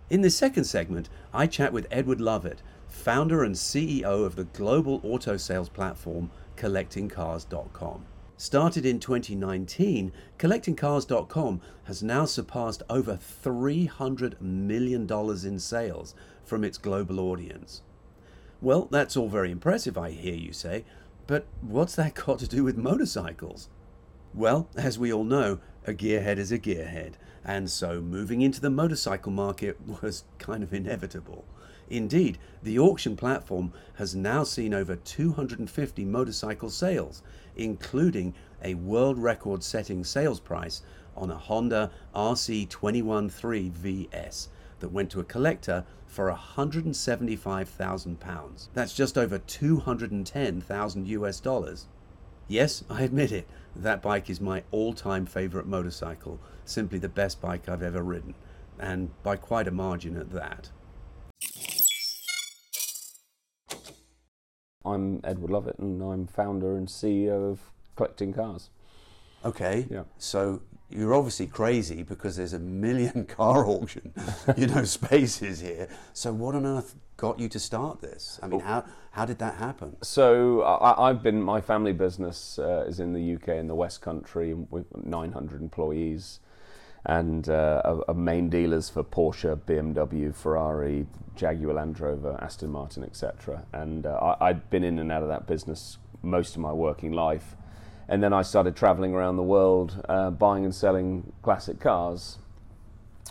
In 0.10 0.22
this 0.22 0.38
second 0.38 0.64
segment, 0.64 1.10
I 1.34 1.48
chat 1.48 1.74
with 1.74 1.88
Edward 1.92 2.22
Lovett, 2.22 2.62
founder 3.08 3.46
and 3.46 3.56
CEO 3.56 4.26
of 4.26 4.36
the 4.36 4.44
global 4.44 5.00
auto 5.02 5.38
sales 5.38 5.70
platform 5.70 6.30
CollectingCars.com. 6.58 8.06
Started 8.36 8.86
in 8.86 9.00
2019, 9.00 10.12
CollectingCars.com 10.38 11.62
has 11.86 12.04
now 12.04 12.26
surpassed 12.26 12.84
over 12.90 13.18
$300 13.46 14.42
million 14.42 15.10
in 15.46 15.58
sales 15.58 16.16
from 16.44 16.66
its 16.66 16.78
global 16.78 17.22
audience. 17.22 17.82
Well, 18.60 18.90
that's 18.92 19.16
all 19.16 19.30
very 19.30 19.52
impressive, 19.52 19.98
I 19.98 20.12
hear 20.12 20.36
you 20.36 20.52
say, 20.52 20.84
but 21.28 21.48
what's 21.62 21.96
that 21.96 22.14
got 22.26 22.40
to 22.40 22.48
do 22.48 22.66
with 22.66 22.76
motorcycles? 22.76 23.70
Well, 24.34 24.68
as 24.76 25.00
we 25.00 25.14
all 25.14 25.24
know, 25.24 25.60
a 25.86 25.94
gearhead 25.94 26.40
is 26.40 26.52
a 26.52 26.60
gearhead, 26.60 27.14
and 27.46 27.70
so 27.70 28.02
moving 28.02 28.42
into 28.42 28.60
the 28.60 28.70
motorcycle 28.70 29.32
market 29.32 29.78
was 30.04 30.26
kind 30.40 30.62
of 30.62 30.74
inevitable. 30.74 31.46
Indeed, 31.90 32.38
the 32.62 32.80
auction 32.80 33.16
platform 33.16 33.72
has 33.96 34.16
now 34.16 34.44
seen 34.44 34.74
over 34.74 34.96
250 34.96 36.06
motorcycle 36.06 36.70
sales, 36.70 37.22
including 37.56 38.34
a 38.64 38.74
world 38.74 39.18
record 39.18 39.64
setting 39.64 40.04
sales 40.04 40.40
price 40.40 40.82
on 41.16 41.32
a 41.32 41.38
Honda 41.38 41.92
RC213 42.14 43.72
VS 43.72 44.50
that 44.80 44.92
went 44.92 45.10
to 45.12 45.20
a 45.20 45.24
collector 45.24 45.86
for 46.06 46.32
£175,000. 46.32 48.68
That's 48.74 48.94
just 48.94 49.18
over 49.18 49.40
210,000 49.40 51.08
US 51.08 51.40
dollars. 51.40 51.88
Yes, 52.48 52.84
I 52.90 53.02
admit 53.02 53.32
it, 53.32 53.48
that 53.76 54.02
bike 54.02 54.30
is 54.30 54.40
my 54.40 54.64
all 54.72 54.94
time 54.94 55.26
favourite 55.26 55.68
motorcycle, 55.68 56.40
simply 56.64 57.00
the 57.00 57.10
best 57.10 57.42
bike 57.42 57.68
I've 57.68 57.84
ever 57.84 58.02
ridden, 58.02 58.36
and 58.80 59.10
by 59.24 59.36
quite 59.36 59.68
a 59.68 59.72
margin 59.72 60.16
at 60.16 60.32
that. 60.32 60.70
I'm 64.88 65.20
Edward 65.24 65.52
Lovett 65.52 65.80
and 65.80 66.02
I'm 66.02 66.28
founder 66.28 66.78
and 66.78 66.88
CEO 66.88 67.52
of 67.52 67.60
Collecting 67.96 68.34
Cars. 68.34 68.70
Okay. 69.44 69.86
Yeah. 69.92 70.04
So 70.18 70.62
you're 70.90 71.14
obviously 71.14 71.48
crazy 71.48 72.04
because 72.04 72.38
there's 72.38 72.54
a 72.54 72.60
million 72.60 73.26
car 73.28 73.66
auction, 73.66 74.14
you 74.56 74.68
know, 74.68 74.84
spaces 74.86 75.60
here. 75.60 75.90
So 76.14 76.32
what 76.32 76.56
on 76.56 76.66
earth 76.66 76.96
got 77.18 77.40
you 77.40 77.50
to 77.50 77.60
start 77.60 78.02
this? 78.02 78.40
I 78.42 78.48
mean, 78.48 78.62
how 78.62 78.86
how 79.12 79.26
did 79.26 79.40
that 79.40 79.56
happen? 79.56 79.98
So 80.02 80.62
I, 80.62 81.10
I've 81.10 81.22
been 81.22 81.42
my 81.42 81.60
family 81.60 81.94
business 81.94 82.58
uh, 82.58 82.86
is 82.88 83.00
in 83.00 83.14
the 83.14 83.36
UK 83.36 83.50
in 83.50 83.68
the 83.68 83.76
West 83.76 84.02
Country 84.02 84.54
with 84.54 84.86
900 84.96 85.62
employees, 85.62 86.40
and 87.08 87.48
uh, 87.48 87.82
are, 87.86 88.04
are 88.10 88.14
main 88.14 88.50
dealers 88.50 88.90
for 88.90 89.02
Porsche, 89.02 89.58
BMW, 89.62 90.36
Ferrari, 90.36 91.08
Jaguar 91.36 91.74
Land 91.74 92.00
Rover, 92.00 92.38
Aston 92.42 92.70
Martin, 92.70 93.04
etc. 93.04 93.64
And 93.72 94.06
uh, 94.06 94.36
I, 94.40 94.50
I'd 94.50 94.70
been 94.70 94.84
in 94.84 95.00
and 95.00 95.10
out 95.10 95.24
of 95.24 95.30
that 95.30 95.48
business 95.48 95.98
most 96.22 96.56
of 96.56 96.62
my 96.62 96.74
working 96.74 97.14
life. 97.14 97.56
And 98.10 98.22
then 98.22 98.34
I 98.34 98.42
started 98.42 98.76
traveling 98.76 99.14
around 99.14 99.38
the 99.38 99.44
world, 99.44 100.04
uh, 100.10 100.32
buying 100.32 100.66
and 100.66 100.76
selling 100.76 101.32
classic 101.42 101.80
cars, 101.80 102.40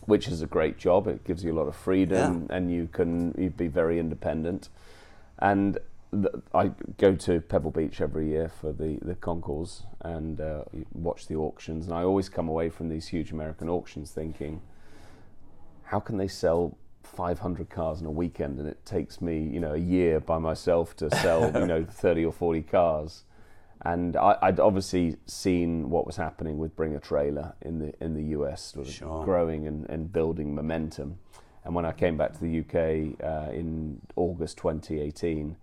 which 0.06 0.28
is 0.28 0.40
a 0.40 0.46
great 0.46 0.78
job. 0.78 1.06
It 1.06 1.24
gives 1.24 1.44
you 1.44 1.52
a 1.52 1.56
lot 1.56 1.68
of 1.68 1.76
freedom, 1.76 2.46
and 2.50 2.70
you 2.70 2.88
can 2.90 3.34
you 3.38 3.50
be 3.50 3.68
very 3.68 3.98
independent. 3.98 4.70
And 5.38 5.78
I 6.54 6.72
go 6.98 7.14
to 7.14 7.40
Pebble 7.40 7.70
Beach 7.70 8.00
every 8.00 8.28
year 8.28 8.48
for 8.48 8.72
the 8.72 8.98
the 9.02 9.14
concours 9.14 9.84
and 10.00 10.40
uh, 10.40 10.64
watch 10.92 11.26
the 11.26 11.36
auctions. 11.36 11.86
And 11.86 11.94
I 11.94 12.02
always 12.02 12.28
come 12.28 12.48
away 12.48 12.68
from 12.70 12.88
these 12.88 13.08
huge 13.08 13.32
American 13.32 13.68
auctions 13.68 14.10
thinking, 14.10 14.60
how 15.84 16.00
can 16.00 16.16
they 16.16 16.28
sell 16.28 16.76
500 17.02 17.68
cars 17.70 18.00
in 18.00 18.06
a 18.06 18.10
weekend? 18.10 18.58
And 18.58 18.68
it 18.68 18.84
takes 18.84 19.20
me, 19.20 19.40
you 19.40 19.60
know, 19.60 19.74
a 19.74 19.78
year 19.78 20.20
by 20.20 20.38
myself 20.38 20.96
to 20.96 21.10
sell, 21.16 21.52
you 21.60 21.66
know, 21.66 21.84
30 21.90 22.24
or 22.24 22.32
40 22.32 22.62
cars 22.62 23.24
and 23.82 24.16
I, 24.16 24.50
would 24.50 24.58
obviously 24.60 25.16
seen 25.26 25.90
what 25.90 26.06
was 26.06 26.16
happening 26.16 26.58
with 26.58 26.74
Bring 26.74 26.96
a 26.96 27.00
Trailer 27.00 27.54
in 27.62 27.78
the 27.78 27.92
in 28.02 28.14
the 28.14 28.36
US, 28.38 28.72
sort 28.72 28.88
of 28.88 28.92
Sure. 28.92 29.24
growing 29.24 29.66
and, 29.66 29.88
and 29.88 30.12
building 30.12 30.54
momentum. 30.54 31.18
And 31.64 31.74
when 31.74 31.84
I 31.84 31.92
came 31.92 32.16
back 32.16 32.32
to 32.32 32.40
the 32.40 32.60
UK 32.60 33.20
uh, 33.22 33.50
in 33.52 34.00
August 34.14 34.56
2018, 34.58 35.56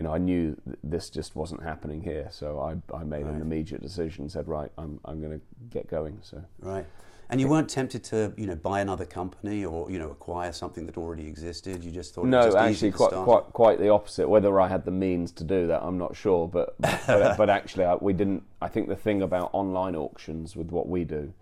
you 0.00 0.04
know, 0.04 0.14
I 0.14 0.18
knew 0.18 0.56
th- 0.64 0.78
this 0.82 1.10
just 1.10 1.36
wasn't 1.36 1.62
happening 1.62 2.00
here. 2.00 2.28
So 2.30 2.58
I, 2.58 2.96
I 2.96 3.04
made 3.04 3.26
Right. 3.26 3.34
an 3.34 3.42
immediate 3.42 3.82
decision, 3.82 4.30
said, 4.30 4.48
right, 4.48 4.72
I'm, 4.78 4.98
I'm 5.04 5.20
going 5.20 5.38
to 5.38 5.44
get 5.68 5.88
going. 5.88 6.16
So 6.22 6.42
Right. 6.60 6.86
And 7.28 7.38
you 7.38 7.48
weren't 7.48 7.68
tempted 7.68 8.02
to, 8.04 8.32
you 8.38 8.46
know, 8.46 8.56
buy 8.56 8.80
another 8.80 9.04
company 9.04 9.62
or, 9.62 9.90
you 9.90 9.98
know, 9.98 10.10
acquire 10.10 10.52
something 10.52 10.86
that 10.86 10.96
already 10.96 11.26
existed. 11.28 11.84
You 11.84 11.92
just 11.92 12.14
thought 12.14 12.22
it 12.22 12.28
was 12.28 12.30
no, 12.30 12.42
just 12.50 12.70
easy 12.70 12.88
actually, 12.88 12.92
quite, 12.92 13.24
quite 13.24 13.44
quite 13.52 13.78
the 13.78 13.90
opposite. 13.90 14.26
Whether 14.26 14.58
I 14.58 14.68
had 14.68 14.86
the 14.86 14.90
means 14.90 15.30
to 15.32 15.44
do 15.44 15.66
that, 15.68 15.82
I'm 15.82 15.96
not 15.98 16.16
sure. 16.16 16.48
But 16.52 16.74
but, 16.80 17.36
but 17.36 17.48
actually, 17.48 17.84
I, 17.84 17.94
we 17.94 18.14
didn't. 18.14 18.42
I 18.60 18.66
think 18.66 18.88
the 18.88 18.96
thing 18.96 19.22
about 19.22 19.50
online 19.52 19.94
auctions 19.94 20.56
with 20.56 20.72
what 20.72 20.88
we 20.88 21.04
do 21.04 21.32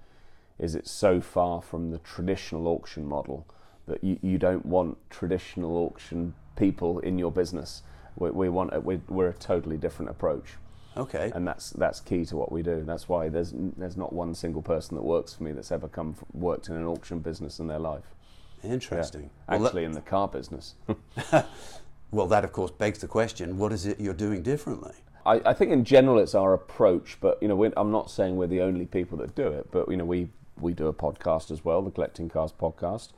is 0.58 0.74
it's 0.74 0.90
so 0.90 1.22
far 1.22 1.62
from 1.62 1.90
the 1.90 1.98
traditional 2.00 2.68
auction 2.68 3.06
model 3.06 3.46
that 3.86 4.04
you, 4.04 4.18
you 4.20 4.36
don't 4.36 4.66
want 4.66 4.98
traditional 5.08 5.74
auction 5.78 6.34
people 6.54 6.98
in 6.98 7.18
your 7.18 7.32
business. 7.32 7.82
We, 8.18 8.30
we 8.30 8.48
want 8.48 8.82
we, 8.84 9.00
we're 9.08 9.28
a 9.28 9.32
totally 9.34 9.76
different 9.76 10.10
approach, 10.10 10.54
Okay. 10.96 11.30
and 11.34 11.46
that's 11.46 11.70
that's 11.70 12.00
key 12.00 12.24
to 12.26 12.36
what 12.36 12.50
we 12.50 12.62
do. 12.62 12.82
That's 12.84 13.08
why 13.08 13.28
there's 13.28 13.52
there's 13.76 13.96
not 13.96 14.12
one 14.12 14.34
single 14.34 14.62
person 14.62 14.96
that 14.96 15.02
works 15.02 15.34
for 15.34 15.44
me 15.44 15.52
that's 15.52 15.70
ever 15.72 15.88
come 15.88 16.14
f 16.18 16.24
worked 16.32 16.68
in 16.68 16.76
an 16.76 16.84
auction 16.86 17.20
business 17.20 17.60
in 17.60 17.66
their 17.68 17.78
life. 17.78 18.04
Yeah. 18.62 18.72
Interesting. 18.72 19.30
Well, 19.48 19.60
that- 19.60 19.66
Actually, 19.66 19.84
in 19.84 19.92
the 19.92 20.00
car 20.00 20.26
business. 20.28 20.74
well, 22.10 22.26
that 22.26 22.44
of 22.44 22.52
course 22.52 22.70
begs 22.70 22.98
the 23.00 23.06
question: 23.08 23.58
What 23.58 23.72
is 23.72 23.86
it 23.86 24.00
you're 24.00 24.14
doing 24.14 24.42
differently? 24.42 24.94
I, 25.26 25.40
I 25.46 25.52
think 25.52 25.72
in 25.72 25.84
general 25.84 26.18
it's 26.18 26.34
our 26.34 26.54
approach, 26.54 27.18
but 27.20 27.38
you 27.42 27.48
know 27.48 27.56
we're, 27.56 27.72
I'm 27.76 27.90
not 27.92 28.10
saying 28.10 28.36
we're 28.36 28.46
the 28.46 28.62
only 28.62 28.86
people 28.86 29.18
that 29.18 29.34
do 29.34 29.46
it. 29.48 29.70
But 29.70 29.88
you 29.90 29.96
know 29.96 30.04
we 30.04 30.28
we 30.60 30.72
do 30.74 30.88
a 30.88 30.92
podcast 30.92 31.50
as 31.52 31.64
well, 31.64 31.82
the 31.82 31.90
Collecting 31.90 32.28
Cars 32.28 32.52
podcast. 32.52 33.10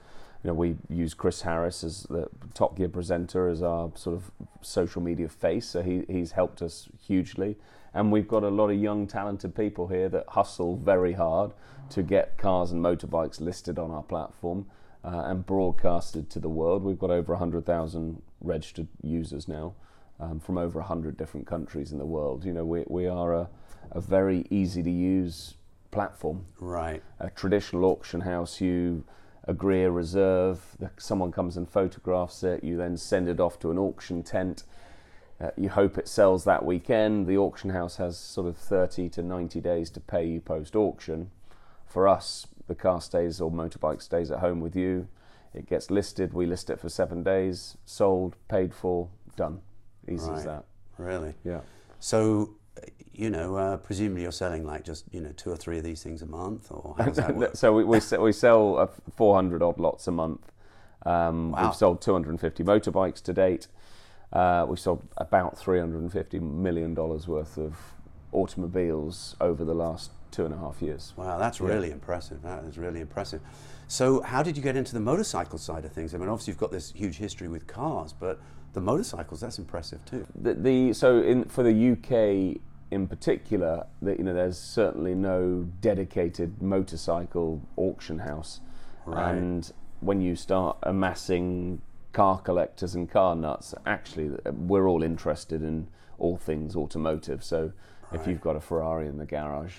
You 0.43 0.49
know 0.49 0.55
we 0.55 0.77
use 0.89 1.13
Chris 1.13 1.43
Harris 1.43 1.85
as 1.85 2.05
the 2.05 2.29
Top 2.55 2.77
Gear 2.77 2.89
presenter 2.89 3.49
as 3.49 3.63
our 3.63 3.91
sort 3.95 4.17
of 4.17 4.31
social 4.63 5.03
media 5.03 5.29
face, 5.29 5.69
so 5.69 5.83
he 5.83 6.05
he's 6.09 6.33
helped 6.33 6.63
us 6.63 6.89
hugely. 7.07 7.57
And 7.93 8.13
we've 8.13 8.29
got 8.29 8.45
a 8.45 8.49
lot 8.49 8.71
of 8.71 8.79
young 8.79 9.07
talented 9.07 9.55
people 9.55 9.89
here 9.89 10.09
that 10.09 10.25
hustle 10.29 10.77
very 10.77 11.13
hard 11.13 11.53
to 11.91 12.03
get 12.03 12.39
cars 12.39 12.71
and 12.71 12.83
motorbikes 12.83 13.41
listed 13.41 13.79
on 13.79 13.91
our 13.91 14.03
platform 14.03 14.67
uh, 15.05 15.23
and 15.27 15.45
broadcasted 15.45 16.31
to 16.31 16.39
the 16.39 16.49
world. 16.49 16.85
We've 16.85 16.99
got 16.99 17.11
over 17.11 17.33
100,000 17.33 18.23
registered 18.41 18.89
users 19.03 19.49
now 19.49 19.75
um, 20.21 20.39
from 20.39 20.59
over 20.59 20.79
100 20.79 21.17
different 21.17 21.47
countries 21.47 21.93
in 21.93 21.99
the 21.99 22.07
world. 22.07 22.45
You 22.45 22.53
know, 22.53 22.65
we, 22.65 22.85
we 22.87 23.07
are 23.09 23.35
a, 23.35 23.49
a 23.91 24.01
very 24.01 24.47
easy 24.51 24.83
to 24.83 24.91
use 24.91 25.55
platform. 25.91 26.47
Right. 26.61 27.03
A 27.19 27.31
traditional 27.31 27.85
auction 27.87 28.21
house, 28.21 28.61
you 28.61 29.05
agree 29.45 29.83
a 29.85 29.91
reserve, 29.91 30.77
someone 30.97 31.33
comes 31.33 31.57
and 31.57 31.69
photographs 31.69 32.43
it, 32.43 32.63
you 32.63 32.77
then 32.77 32.97
send 32.97 33.29
it 33.29 33.41
off 33.41 33.59
to 33.61 33.71
an 33.71 33.79
auction 33.79 34.23
tent. 34.23 34.65
Uh, 35.41 35.51
you 35.57 35.71
hope 35.71 35.97
it 35.97 36.07
sells 36.07 36.45
that 36.45 36.65
weekend. 36.65 37.27
The 37.27 37.39
auction 37.39 37.71
house 37.71 37.97
has 37.97 38.19
sort 38.19 38.47
of 38.47 38.57
30 38.57 39.09
to 39.11 39.23
90 39.23 39.61
days 39.61 39.89
to 39.91 40.01
pay 40.01 40.27
you 40.27 40.41
post 40.41 40.77
auction. 40.77 41.31
For 41.87 42.07
us, 42.07 42.47
the 42.69 42.75
car 42.75 43.01
stays 43.01 43.41
or 43.41 43.51
motorbike 43.51 44.03
stays 44.03 44.31
at 44.31 44.41
home 44.41 44.61
with 44.61 44.77
you. 44.77 45.09
It 45.55 45.67
gets 45.67 45.91
listed. 45.91 46.33
We 46.35 46.47
list 46.47 46.71
it 46.71 46.79
for 46.79 46.89
seven 46.89 47.23
days, 47.23 47.77
sold, 47.85 48.37
paid 48.49 48.75
for, 48.75 49.09
done. 49.35 49.61
Easy 50.09 50.29
Right. 50.29 50.39
as 50.39 50.45
that. 50.45 50.65
Really. 50.99 51.35
Yeah. 51.43 51.61
So, 51.99 52.51
you 53.13 53.31
know, 53.31 53.57
uh, 53.57 53.77
presumably 53.77 54.23
you're 54.23 54.33
selling 54.33 54.65
like 54.65 54.85
just 54.85 55.05
you 55.13 55.21
know 55.21 55.33
two 55.37 55.51
or 55.51 55.57
three 55.57 55.79
of 55.79 55.85
these 55.85 56.03
things 56.03 56.23
a 56.23 56.27
month, 56.27 56.71
or 56.71 56.95
how 56.99 57.05
does 57.05 57.17
that 57.17 57.37
work? 57.41 57.57
so 57.57 57.73
we, 57.75 57.85
we, 57.85 58.01
se- 58.01 58.19
we 58.19 58.33
sell 58.33 58.79
uh, 58.79 58.87
400 59.17 59.63
odd 59.63 59.79
lots 59.79 60.07
a 60.07 60.13
month. 60.13 60.53
Um, 61.07 61.53
Wow. 61.53 61.67
We've 61.67 61.77
sold 61.77 62.03
250 62.03 62.63
motorbikes 62.65 63.23
to 63.23 63.33
date. 63.33 63.67
Uh, 64.33 64.65
we've 64.69 64.79
sold 64.79 65.03
about 65.17 65.59
350 65.59 66.39
million 66.39 66.95
dollars 66.95 67.27
worth 67.27 67.59
of 67.59 67.77
automobiles 68.33 69.37
over 69.41 69.65
the 69.65 69.75
last 69.75 70.11
two 70.31 70.45
and 70.45 70.55
a 70.55 70.59
half 70.59 70.81
years. 70.81 71.13
Wow, 71.17 71.39
that's 71.39 71.61
really 71.61 71.91
impressive. 71.91 72.43
That 72.43 72.65
is 72.65 72.79
really 72.79 73.01
impressive. 73.01 73.41
So, 73.89 74.21
how 74.23 74.43
did 74.43 74.57
you 74.57 74.63
get 74.63 74.77
into 74.77 74.93
the 74.95 75.01
motorcycle 75.01 75.59
side 75.59 75.85
of 75.85 75.93
things? 75.93 76.15
I 76.15 76.19
mean, 76.19 76.29
obviously 76.29 76.53
you've 76.53 76.59
got 76.61 76.71
this 76.71 76.93
huge 76.93 77.17
history 77.17 77.49
with 77.49 77.67
cars, 77.67 78.13
but 78.13 78.39
the 78.73 78.81
motorcycles, 78.81 79.41
that's 79.41 79.59
impressive 79.59 80.05
too. 80.05 80.27
The, 80.41 80.55
the 80.55 80.93
so 80.93 81.21
in 81.23 81.45
for 81.45 81.65
the 81.65 81.93
UK 81.93 82.61
in 82.91 83.07
particular, 83.07 83.87
that 84.03 84.19
you 84.19 84.25
know, 84.25 84.35
there's 84.35 84.59
certainly 84.59 85.15
no 85.15 85.67
dedicated 85.81 86.61
motorcycle 86.61 87.63
auction 87.77 88.19
house, 88.21 88.61
Right. 89.07 89.33
and 89.35 89.73
when 90.01 90.21
you 90.21 90.35
start 90.37 90.77
amassing 90.83 91.81
car 92.13 92.39
collectors 92.41 92.95
and 92.95 93.11
car 93.11 93.37
nuts, 93.37 93.75
actually, 93.87 94.31
we're 94.53 94.89
all 94.89 95.03
interested 95.03 95.63
in 95.63 95.87
all 96.19 96.37
things 96.37 96.75
automotive. 96.77 97.43
So 97.45 97.73
if 98.13 98.27
you've 98.27 98.41
got 98.41 98.57
a 98.57 98.61
Ferrari 98.61 99.07
in 99.07 99.19
the 99.19 99.27
garage. 99.27 99.75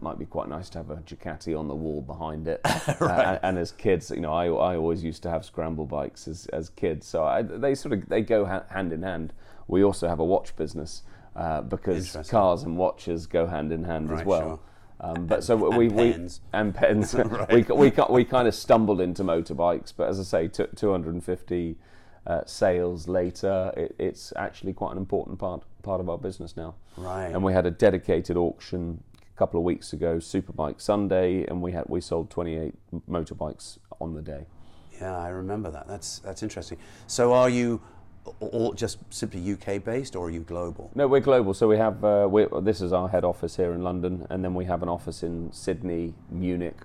Might 0.00 0.18
be 0.20 0.24
quite 0.24 0.48
nice 0.48 0.70
to 0.70 0.78
have 0.78 0.90
a 0.90 0.96
Ducati 0.98 1.58
on 1.58 1.66
the 1.66 1.74
wall 1.74 2.00
behind 2.00 2.46
it. 2.48 2.60
Uh, 3.00 3.38
and 3.42 3.58
as 3.58 3.72
kids, 3.72 4.10
you 4.10 4.20
know, 4.20 4.32
I, 4.32 4.46
I 4.46 4.76
always 4.76 5.02
used 5.02 5.22
to 5.24 5.30
have 5.30 5.44
scramble 5.44 5.84
bikes 5.84 6.28
as, 6.28 6.46
as 6.46 6.68
kids. 6.70 7.06
So 7.06 7.24
I, 7.24 7.42
they 7.42 7.74
sort 7.74 7.94
of 7.94 8.08
they 8.08 8.20
go 8.20 8.44
ha- 8.44 8.64
hand 8.70 8.92
in 8.92 9.02
hand. 9.02 9.32
We 9.68 9.82
also 9.82 10.06
have 10.08 10.20
a 10.20 10.24
watch 10.24 10.54
business 10.54 11.02
uh, 11.36 11.62
because 11.62 12.16
cars 12.28 12.62
and 12.62 12.76
watches 12.76 13.26
go 13.26 13.46
hand 13.46 13.72
in 13.72 13.84
hand 13.84 14.10
as 14.10 14.24
well. 14.24 14.40
sure. 14.40 14.60
Um, 15.02 15.26
but 15.26 15.42
so 15.42 15.66
and 15.68 15.78
we, 15.78 15.88
we 15.88 16.12
pens. 16.12 16.40
and 16.52 16.74
pens. 16.74 17.14
Right. 17.24 17.68
we, 17.70 17.90
we 17.90 17.92
we 18.10 18.24
kind 18.24 18.46
of 18.46 18.54
stumbled 18.54 19.00
into 19.00 19.24
motorbikes, 19.24 19.92
but 19.96 20.08
as 20.08 20.20
I 20.20 20.24
say, 20.24 20.48
t- 20.48 20.66
250 20.76 21.76
uh, 22.26 22.42
sales 22.44 23.08
later, 23.08 23.72
it, 23.76 23.94
it's 23.98 24.32
actually 24.36 24.74
quite 24.74 24.92
an 24.92 24.98
important 24.98 25.38
part 25.38 25.62
part 25.82 26.00
of 26.00 26.10
our 26.10 26.18
business 26.18 26.56
now. 26.56 26.74
Right. 26.96 27.28
And 27.28 27.42
we 27.42 27.52
had 27.52 27.64
a 27.64 27.70
dedicated 27.70 28.36
auction 28.36 29.02
a 29.22 29.38
couple 29.38 29.58
of 29.58 29.64
weeks 29.64 29.94
ago, 29.94 30.16
Superbike 30.16 30.80
Sunday, 30.80 31.46
and 31.46 31.62
we 31.62 31.72
had 31.72 31.84
we 31.88 32.02
sold 32.02 32.28
28 32.28 32.74
motorbikes 33.08 33.78
on 34.00 34.14
the 34.14 34.22
day. 34.22 34.44
Yeah, 35.00 35.16
I 35.16 35.28
remember 35.28 35.70
that. 35.70 35.88
That's 35.88 36.18
that's 36.18 36.42
interesting. 36.42 36.76
So, 37.06 37.32
are 37.32 37.48
you 37.48 37.80
all 38.40 38.72
just 38.74 38.98
simply 39.10 39.52
UK 39.52 39.82
based, 39.82 40.14
or 40.14 40.26
are 40.26 40.30
you 40.30 40.40
global? 40.40 40.90
No, 40.94 41.06
we're 41.06 41.20
global. 41.20 41.54
So 41.54 41.68
we 41.68 41.76
have 41.78 42.04
uh, 42.04 42.28
this 42.60 42.80
is 42.80 42.92
our 42.92 43.08
head 43.08 43.24
office 43.24 43.56
here 43.56 43.72
in 43.72 43.82
London, 43.82 44.26
and 44.30 44.44
then 44.44 44.54
we 44.54 44.64
have 44.66 44.82
an 44.82 44.88
office 44.88 45.22
in 45.22 45.52
Sydney, 45.52 46.14
Munich, 46.30 46.80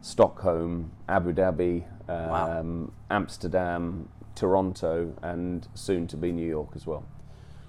Stockholm, 0.00 0.92
Abu 1.08 1.32
Dhabi, 1.32 1.84
um, 2.08 2.28
Wow. 2.28 2.90
Amsterdam, 3.10 4.08
Toronto, 4.34 5.14
and 5.22 5.66
soon 5.74 6.06
to 6.08 6.16
be 6.16 6.32
New 6.32 6.46
York 6.46 6.70
as 6.74 6.86
well. 6.86 7.04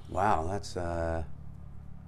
Wow, 0.10 0.48
that's 0.50 0.78
uh, 0.78 1.24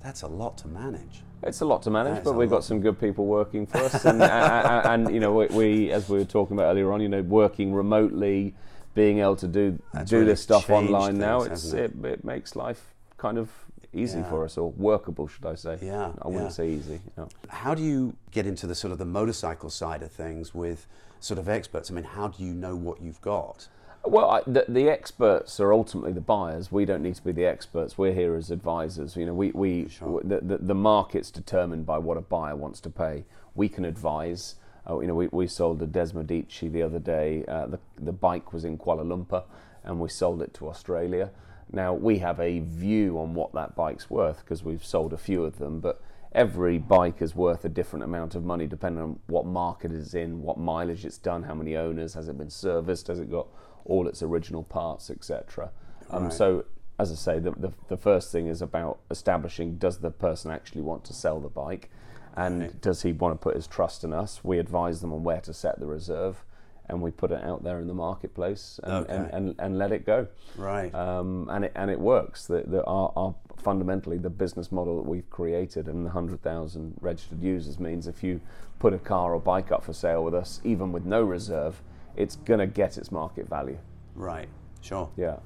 that's 0.01 0.21
a 0.21 0.27
lot 0.27 0.57
to 0.59 0.67
manage. 0.67 1.23
It's 1.43 1.61
a 1.61 1.65
lot 1.65 1.81
to 1.83 1.89
manage, 1.89 2.23
but 2.23 2.35
we've 2.35 2.51
lot. 2.51 2.57
got 2.57 2.63
some 2.63 2.81
good 2.81 2.99
people 2.99 3.25
working 3.25 3.65
for 3.65 3.79
us, 3.79 4.05
and, 4.05 4.21
and, 4.21 5.05
and 5.05 5.13
you 5.13 5.19
know, 5.19 5.33
we, 5.33 5.47
we, 5.47 5.91
as 5.91 6.07
we 6.07 6.19
were 6.19 6.25
talking 6.25 6.55
about 6.55 6.65
earlier 6.65 6.91
on, 6.93 7.01
you 7.01 7.09
know, 7.09 7.23
working 7.23 7.73
remotely, 7.73 8.53
being 8.93 9.19
able 9.19 9.35
to 9.37 9.47
do 9.47 9.79
That's 9.93 10.09
do 10.09 10.17
really 10.17 10.31
this 10.31 10.41
stuff 10.43 10.69
online 10.69 11.17
now, 11.17 11.39
things, 11.41 11.51
it's 11.51 11.63
hasn't 11.73 12.05
it, 12.05 12.11
it 12.11 12.23
makes 12.25 12.55
life 12.55 12.93
kind 13.17 13.37
of 13.37 13.49
easy 13.93 14.19
Yeah. 14.19 14.29
for 14.29 14.45
us, 14.45 14.57
or 14.57 14.71
workable, 14.71 15.27
should 15.27 15.45
I 15.45 15.55
say? 15.55 15.77
Yeah, 15.81 16.11
I 16.21 16.27
wouldn't 16.27 16.45
yeah. 16.45 16.49
say 16.49 16.69
easy. 16.69 17.01
no. 17.17 17.27
How 17.49 17.73
do 17.75 17.83
you 17.83 18.13
get 18.31 18.45
into 18.45 18.67
the 18.67 18.75
sort 18.75 18.91
of 18.91 18.97
the 18.99 19.05
motorcycle 19.05 19.69
side 19.69 20.01
of 20.01 20.11
things 20.11 20.53
with 20.53 20.87
sort 21.19 21.37
of 21.37 21.47
experts? 21.49 21.91
I 21.91 21.93
mean, 21.93 22.03
how 22.05 22.29
do 22.29 22.43
you 22.43 22.53
know 22.53 22.75
what 22.75 23.01
you've 23.01 23.21
got? 23.21 23.67
Well, 24.03 24.29
I, 24.31 24.41
the, 24.47 24.65
the 24.67 24.89
experts 24.89 25.59
are 25.59 25.71
ultimately 25.73 26.11
the 26.11 26.21
buyers. 26.21 26.71
We 26.71 26.85
don't 26.85 27.03
need 27.03 27.13
to 27.15 27.23
be 27.23 27.31
the 27.33 27.45
experts. 27.45 27.97
We're 27.99 28.13
here 28.13 28.33
as 28.35 28.49
advisors. 28.49 29.15
You 29.15 29.27
know, 29.27 29.33
we, 29.35 29.51
we 29.51 29.89
Sure. 29.89 30.21
the, 30.23 30.39
the, 30.41 30.57
the 30.57 30.73
market's 30.73 31.29
determined 31.29 31.85
by 31.85 31.99
what 31.99 32.17
a 32.17 32.21
buyer 32.21 32.55
wants 32.55 32.79
to 32.81 32.89
pay. 32.89 33.25
We 33.53 33.69
can 33.69 33.85
advise. 33.85 34.55
Uh, 34.89 34.99
you 34.99 35.07
know, 35.07 35.13
we, 35.13 35.27
we 35.31 35.47
sold 35.47 35.81
a 35.81 35.87
Desmosedici 35.87 36.71
the 36.71 36.81
other 36.81 36.99
day. 36.99 37.45
Uh, 37.47 37.67
the, 37.67 37.79
the 37.99 38.11
bike 38.11 38.53
was 38.53 38.65
in 38.65 38.77
Kuala 38.77 39.03
Lumpur, 39.03 39.43
and 39.83 39.99
we 39.99 40.09
sold 40.09 40.41
it 40.41 40.53
to 40.55 40.69
Australia. 40.69 41.31
Now 41.71 41.93
we 41.93 42.19
have 42.19 42.39
a 42.39 42.59
view 42.59 43.17
on 43.19 43.33
what 43.33 43.53
that 43.53 43.75
bike's 43.75 44.09
worth 44.09 44.39
because 44.39 44.63
we've 44.63 44.83
sold 44.83 45.13
a 45.13 45.17
few 45.17 45.45
of 45.45 45.57
them, 45.57 45.79
but 45.79 46.01
every 46.33 46.77
bike 46.77 47.21
is 47.21 47.35
worth 47.35 47.63
a 47.63 47.69
different 47.69 48.03
amount 48.03 48.35
of 48.35 48.43
money 48.43 48.67
depending 48.67 49.01
on 49.01 49.19
what 49.27 49.45
market 49.45 49.91
it's 49.91 50.13
in, 50.13 50.41
what 50.41 50.57
mileage 50.57 51.05
it's 51.05 51.17
done, 51.17 51.43
how 51.43 51.53
many 51.53 51.75
owners, 51.75 52.13
has 52.13 52.27
it 52.27 52.37
been 52.37 52.49
serviced, 52.49 53.07
has 53.07 53.19
it 53.19 53.31
got 53.31 53.47
all 53.85 54.07
its 54.07 54.21
original 54.21 54.63
parts, 54.63 55.09
etc. 55.09 55.71
Um, 56.09 56.23
Right. 56.23 56.33
So, 56.33 56.65
as 56.99 57.11
I 57.11 57.15
say, 57.15 57.39
the, 57.39 57.51
the, 57.51 57.71
the 57.87 57.97
first 57.97 58.31
thing 58.31 58.47
is 58.47 58.61
about 58.61 58.99
establishing 59.09 59.77
does 59.77 59.99
the 59.99 60.11
person 60.11 60.51
actually 60.51 60.81
want 60.81 61.03
to 61.05 61.13
sell 61.13 61.39
the 61.39 61.49
bike 61.49 61.89
and 62.35 62.61
Right. 62.61 62.81
does 62.81 63.01
he 63.03 63.11
want 63.11 63.33
to 63.33 63.43
put 63.43 63.55
his 63.55 63.67
trust 63.67 64.03
in 64.03 64.13
us? 64.13 64.43
We 64.43 64.59
advise 64.59 65.01
them 65.01 65.13
on 65.13 65.23
where 65.23 65.41
to 65.41 65.53
set 65.53 65.79
the 65.79 65.85
reserve 65.87 66.43
and 66.87 67.01
we 67.01 67.11
put 67.11 67.31
it 67.31 67.41
out 67.43 67.63
there 67.63 67.79
in 67.79 67.87
the 67.87 67.93
marketplace 67.93 68.79
and, 68.83 68.93
Okay. 69.05 69.15
and, 69.15 69.29
and, 69.33 69.55
and 69.59 69.77
let 69.77 69.91
it 69.91 70.05
go 70.05 70.27
Right. 70.57 70.93
um, 70.93 71.47
and 71.49 71.65
it 71.65 71.71
and 71.75 71.89
it 71.91 71.99
works. 71.99 72.47
The, 72.47 72.63
the, 72.65 72.83
our, 72.85 73.13
our 73.15 73.35
fundamentally 73.57 74.17
the 74.17 74.29
business 74.29 74.71
model 74.71 74.97
that 74.97 75.07
we've 75.09 75.29
created 75.29 75.87
and 75.87 76.05
the 76.05 76.09
hundred 76.09 76.41
thousand 76.41 76.95
registered 76.99 77.41
users 77.41 77.79
means 77.79 78.07
if 78.07 78.23
you 78.23 78.41
put 78.79 78.93
a 78.93 78.97
car 78.99 79.33
or 79.35 79.39
bike 79.39 79.71
up 79.71 79.83
for 79.83 79.93
sale 79.93 80.23
with 80.23 80.33
us, 80.33 80.59
even 80.63 80.91
with 80.91 81.05
no 81.05 81.21
reserve, 81.23 81.81
it's 82.17 82.35
gonna 82.37 82.67
get 82.67 82.97
its 82.97 83.11
market 83.11 83.47
value. 83.47 83.77
right. 84.15 84.49
Sure. 84.81 85.07
Yeah. 85.15 85.37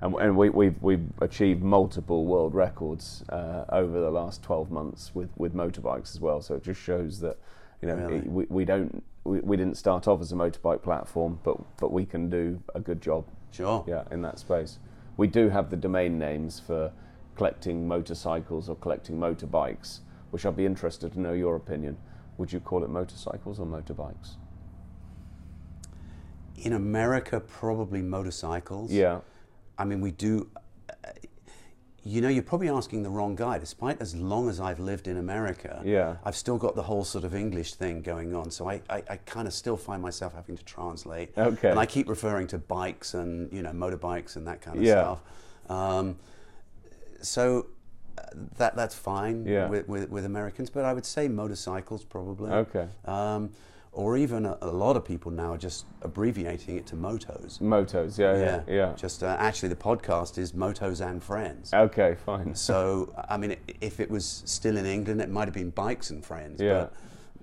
And, 0.00 0.14
and 0.16 0.36
we, 0.36 0.48
we've, 0.50 0.80
we've 0.80 1.06
achieved 1.20 1.62
multiple 1.62 2.24
world 2.24 2.54
records 2.54 3.24
uh, 3.30 3.64
over 3.70 4.00
the 4.00 4.10
last 4.10 4.42
12 4.42 4.70
months 4.70 5.10
with, 5.14 5.30
with 5.36 5.54
motorbikes 5.54 6.14
as 6.14 6.20
well. 6.20 6.40
So 6.40 6.54
it 6.54 6.62
just 6.62 6.80
shows 6.80 7.18
that, 7.20 7.36
you 7.82 7.88
know, 7.88 7.96
Really? 7.96 8.16
it- 8.18 8.26
we, 8.26 8.46
we 8.48 8.64
don't, 8.64 9.02
we, 9.24 9.40
we 9.40 9.56
didn't 9.56 9.76
start 9.76 10.06
off 10.06 10.20
as 10.20 10.30
a 10.30 10.36
motorbike 10.36 10.82
platform, 10.82 11.40
but, 11.42 11.56
but 11.78 11.92
we 11.92 12.06
can 12.06 12.30
do 12.30 12.62
a 12.74 12.80
good 12.80 13.00
job 13.02 13.24
Sure. 13.50 13.84
yeah, 13.88 14.04
in 14.12 14.22
that 14.22 14.38
space. 14.38 14.78
We 15.16 15.26
do 15.26 15.48
have 15.48 15.68
the 15.70 15.76
domain 15.76 16.16
names 16.18 16.60
for 16.60 16.92
collecting 17.34 17.88
motorcycles 17.88 18.68
or 18.68 18.76
collecting 18.76 19.18
motorbikes, 19.18 20.00
which 20.30 20.46
I'd 20.46 20.56
be 20.56 20.64
interested 20.66 21.12
to 21.14 21.20
know 21.20 21.32
your 21.32 21.56
opinion. 21.56 21.96
Would 22.36 22.52
you 22.52 22.60
call 22.60 22.84
it 22.84 22.90
motorcycles 22.90 23.58
or 23.58 23.66
motorbikes? 23.66 24.36
In 26.56 26.72
America, 26.72 27.40
probably 27.40 28.02
motorcycles. 28.02 28.92
Yeah, 28.92 29.20
I 29.78 29.84
mean, 29.84 30.00
we 30.00 30.10
do. 30.10 30.48
uh, 30.90 30.94
You 32.04 32.20
know, 32.22 32.28
you're 32.28 32.42
probably 32.52 32.70
asking 32.70 33.02
the 33.02 33.10
wrong 33.10 33.34
guy. 33.36 33.58
Despite 33.58 34.00
as 34.00 34.14
long 34.14 34.48
as 34.48 34.60
I've 34.60 34.80
lived 34.80 35.06
in 35.08 35.16
America, 35.18 35.82
Yeah. 35.84 36.16
I've 36.24 36.36
still 36.36 36.56
got 36.56 36.74
the 36.74 36.82
whole 36.84 37.04
sort 37.04 37.24
of 37.24 37.34
English 37.34 37.74
thing 37.74 38.00
going 38.02 38.34
on. 38.34 38.50
So 38.50 38.68
I, 38.70 38.80
I, 38.88 39.02
I 39.10 39.16
kind 39.26 39.46
of 39.46 39.52
still 39.52 39.76
find 39.76 40.00
myself 40.02 40.32
having 40.34 40.56
to 40.56 40.64
translate. 40.64 41.36
Okay. 41.36 41.68
And 41.70 41.78
I 41.78 41.86
keep 41.86 42.08
referring 42.08 42.46
to 42.48 42.58
bikes 42.58 43.14
and 43.14 43.52
you 43.52 43.62
know 43.62 43.72
motorbikes 43.72 44.36
and 44.36 44.46
that 44.46 44.60
kind 44.62 44.78
of 44.78 44.84
Yeah. 44.84 45.00
stuff. 45.02 45.20
Um, 45.68 46.16
so 47.20 47.66
uh, 48.16 48.22
that 48.56 48.74
that's 48.74 48.94
fine 48.94 49.44
Yeah. 49.44 49.68
with, 49.68 49.86
with 49.88 50.08
with 50.10 50.24
Americans, 50.24 50.70
but 50.70 50.84
I 50.84 50.92
would 50.94 51.06
say 51.06 51.28
motorcycles 51.28 52.04
probably. 52.04 52.50
Okay. 52.50 52.86
Um, 53.04 53.50
or 53.98 54.16
even 54.16 54.46
a, 54.46 54.56
a 54.62 54.70
lot 54.70 54.96
of 54.96 55.04
people 55.04 55.32
now 55.32 55.54
are 55.54 55.58
just 55.58 55.84
abbreviating 56.02 56.76
it 56.76 56.86
to 56.86 56.94
motos. 56.94 57.58
motos. 57.60 58.16
Yeah, 58.16 58.38
yeah, 58.38 58.62
yeah. 58.68 58.92
Just 58.94 59.24
uh, 59.24 59.36
actually, 59.40 59.70
the 59.70 59.74
podcast 59.74 60.38
is 60.38 60.52
Motos 60.52 61.04
and 61.04 61.20
Friends. 61.20 61.74
Okay, 61.74 62.16
fine. 62.24 62.54
So, 62.54 63.12
I 63.28 63.36
mean, 63.36 63.56
if 63.80 63.98
it 63.98 64.08
was 64.08 64.44
still 64.46 64.76
in 64.76 64.86
England, 64.86 65.20
it 65.20 65.28
might 65.28 65.48
have 65.48 65.54
been 65.54 65.70
Bikes 65.70 66.10
and 66.10 66.24
Friends. 66.24 66.60
Yeah. 66.60 66.86
But, 66.86 66.92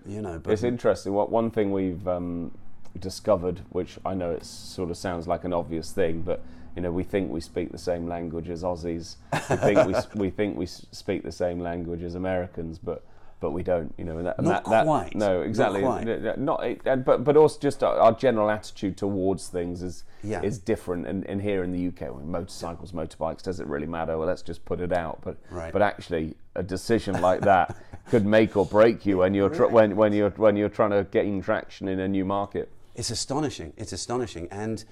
you 0.08 0.22
know, 0.22 0.40
but 0.40 0.54
It's 0.54 0.64
interesting. 0.64 1.12
What 1.12 1.30
one 1.30 1.52
thing 1.52 1.74
we've 1.74 2.08
um, 2.08 2.58
discovered, 3.02 3.60
which 3.72 4.00
I 4.06 4.14
know 4.14 4.32
it 4.32 4.46
sort 4.46 4.90
of 4.90 4.96
sounds 4.96 5.28
like 5.28 5.44
an 5.44 5.52
obvious 5.52 5.92
thing, 5.92 6.22
but 6.22 6.42
you 6.78 6.82
know, 6.82 6.92
we 6.92 7.04
think 7.04 7.32
we 7.32 7.42
speak 7.42 7.74
the 7.74 7.78
same 7.78 8.08
language 8.08 8.50
as 8.50 8.64
Aussies. 8.64 9.18
We 9.50 9.58
think 9.58 9.86
we, 9.88 9.96
we 10.22 10.30
think 10.30 10.58
we 10.58 10.68
speak 10.68 11.24
the 11.24 11.34
same 11.34 11.60
language 11.60 12.02
as 12.02 12.16
Americans, 12.16 12.80
but 12.80 13.04
but 13.40 13.52
we 13.52 13.64
don't. 13.64 13.94
You 13.98 14.06
know, 14.06 14.18
and 14.18 14.28
that, 14.28 14.38
and 14.38 14.48
Not 14.48 14.64
that, 14.66 14.70
that- 14.72 14.86
quite. 14.86 15.16
no, 15.16 15.38
Not 15.40 15.46
exactly. 15.46 15.82
quite. 15.82 16.08
N- 16.08 16.26
n- 16.28 16.46
Not, 16.46 16.64
and, 16.86 17.04
but 17.06 17.24
but 17.24 17.38
also 17.38 17.60
just 17.60 17.84
our, 17.84 17.98
our 18.00 18.14
general 18.14 18.50
attitude 18.50 18.98
towards 18.98 19.48
things 19.50 19.82
is 19.82 20.04
Yeah. 20.24 20.42
is 20.42 20.58
different. 20.58 21.06
And, 21.08 21.26
and 21.28 21.42
here 21.42 21.64
in 21.64 21.72
the 21.72 21.88
UK, 21.88 22.02
well, 22.14 22.24
motorcycles, 22.26 22.92
motorbikes, 22.92 23.42
does 23.44 23.60
it 23.60 23.68
really 23.68 23.88
matter? 23.88 24.18
Well, 24.18 24.28
let's 24.28 24.42
just 24.42 24.64
put 24.66 24.80
it 24.80 24.92
out. 24.94 25.20
But 25.24 25.38
Right. 25.50 25.72
but 25.74 25.82
actually, 25.82 26.36
a 26.56 26.64
decision 26.64 27.22
like 27.22 27.42
that 27.42 27.76
could 28.10 28.26
make 28.26 28.56
or 28.58 28.66
break 28.66 29.06
you 29.06 29.18
when 29.20 29.34
you're 29.34 29.50
tr- 29.50 29.66
when 29.68 29.96
when 29.96 30.14
you're 30.14 30.32
when 30.32 30.56
you're 30.56 30.70
trying 30.70 30.92
to 30.92 31.04
gain 31.12 31.42
traction 31.42 31.88
in 31.88 32.00
a 32.00 32.08
new 32.08 32.26
market. 32.26 32.72
it's 32.96 33.10
astonishing. 33.12 33.74
It's 33.78 33.92
astonishing. 33.92 34.48
And 34.52 34.86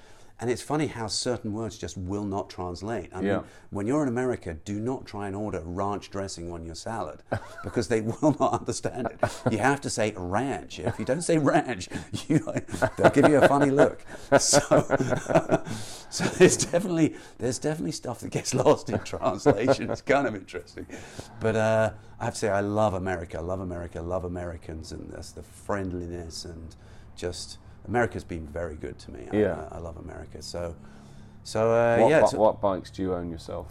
and 0.44 0.52
it's 0.52 0.62
funny 0.62 0.88
how 0.88 1.08
certain 1.08 1.54
words 1.54 1.78
just 1.78 1.98
will 1.98 2.26
not 2.26 2.50
translate. 2.50 3.10
I 3.16 3.22
mean, 3.22 3.44
when 3.70 3.88
you're 3.88 4.04
in 4.04 4.10
America, 4.10 4.54
do 4.54 4.78
not 4.78 5.06
try 5.06 5.28
and 5.28 5.38
order 5.38 5.62
ranch 5.64 6.10
dressing 6.10 6.52
on 6.52 6.66
your 6.66 6.76
salad 6.76 7.24
because 7.64 7.88
they 7.88 8.02
will 8.02 8.36
not 8.38 8.52
understand 8.52 9.08
it. 9.08 9.32
You 9.50 9.60
have 9.60 9.80
to 9.80 9.90
say 9.90 10.14
ranch. 10.18 10.80
If 10.80 11.00
you 11.00 11.06
don't 11.06 11.22
say 11.22 11.38
ranch, 11.38 11.88
you, 12.28 12.46
they'll 12.98 13.12
give 13.12 13.30
you 13.30 13.38
a 13.38 13.48
funny 13.48 13.72
look. 13.72 14.04
So, 14.38 14.60
so 16.10 16.26
there's 16.26 16.58
definitely 16.58 17.16
there's 17.38 17.58
definitely 17.58 17.94
stuff 17.94 18.20
that 18.20 18.32
gets 18.32 18.54
lost 18.54 18.90
in 18.90 19.00
translation. 19.00 19.90
It's 19.92 20.02
kind 20.02 20.28
of 20.28 20.36
interesting, 20.36 20.86
but 21.40 21.56
uh, 21.56 21.92
I 22.20 22.26
have 22.26 22.34
to 22.34 22.40
say 22.42 22.50
I 22.50 22.60
love 22.60 22.96
America. 22.96 23.38
I 23.38 23.42
love 23.44 23.62
America. 23.62 24.00
I 24.00 24.02
love 24.02 24.26
Americans 24.26 24.92
and 24.92 25.10
that's 25.10 25.32
the 25.32 25.44
friendliness 25.44 26.44
and 26.44 26.76
just 27.16 27.60
America's 27.88 28.24
been 28.24 28.48
very 28.48 28.76
good 28.76 28.98
to 29.00 29.12
me. 29.12 29.28
I- 29.32 29.36
Yeah. 29.38 29.68
I, 29.72 29.76
I 29.76 29.80
love 29.80 29.98
America. 29.98 30.42
So, 30.42 30.76
so 31.44 31.72
uh, 31.72 31.98
What, 32.00 32.10
yeah. 32.10 32.18
it's- 32.18 32.34
what 32.34 32.62
bikes 32.62 32.90
do 32.92 33.02
you 33.02 33.14
own 33.14 33.30
yourself? 33.30 33.68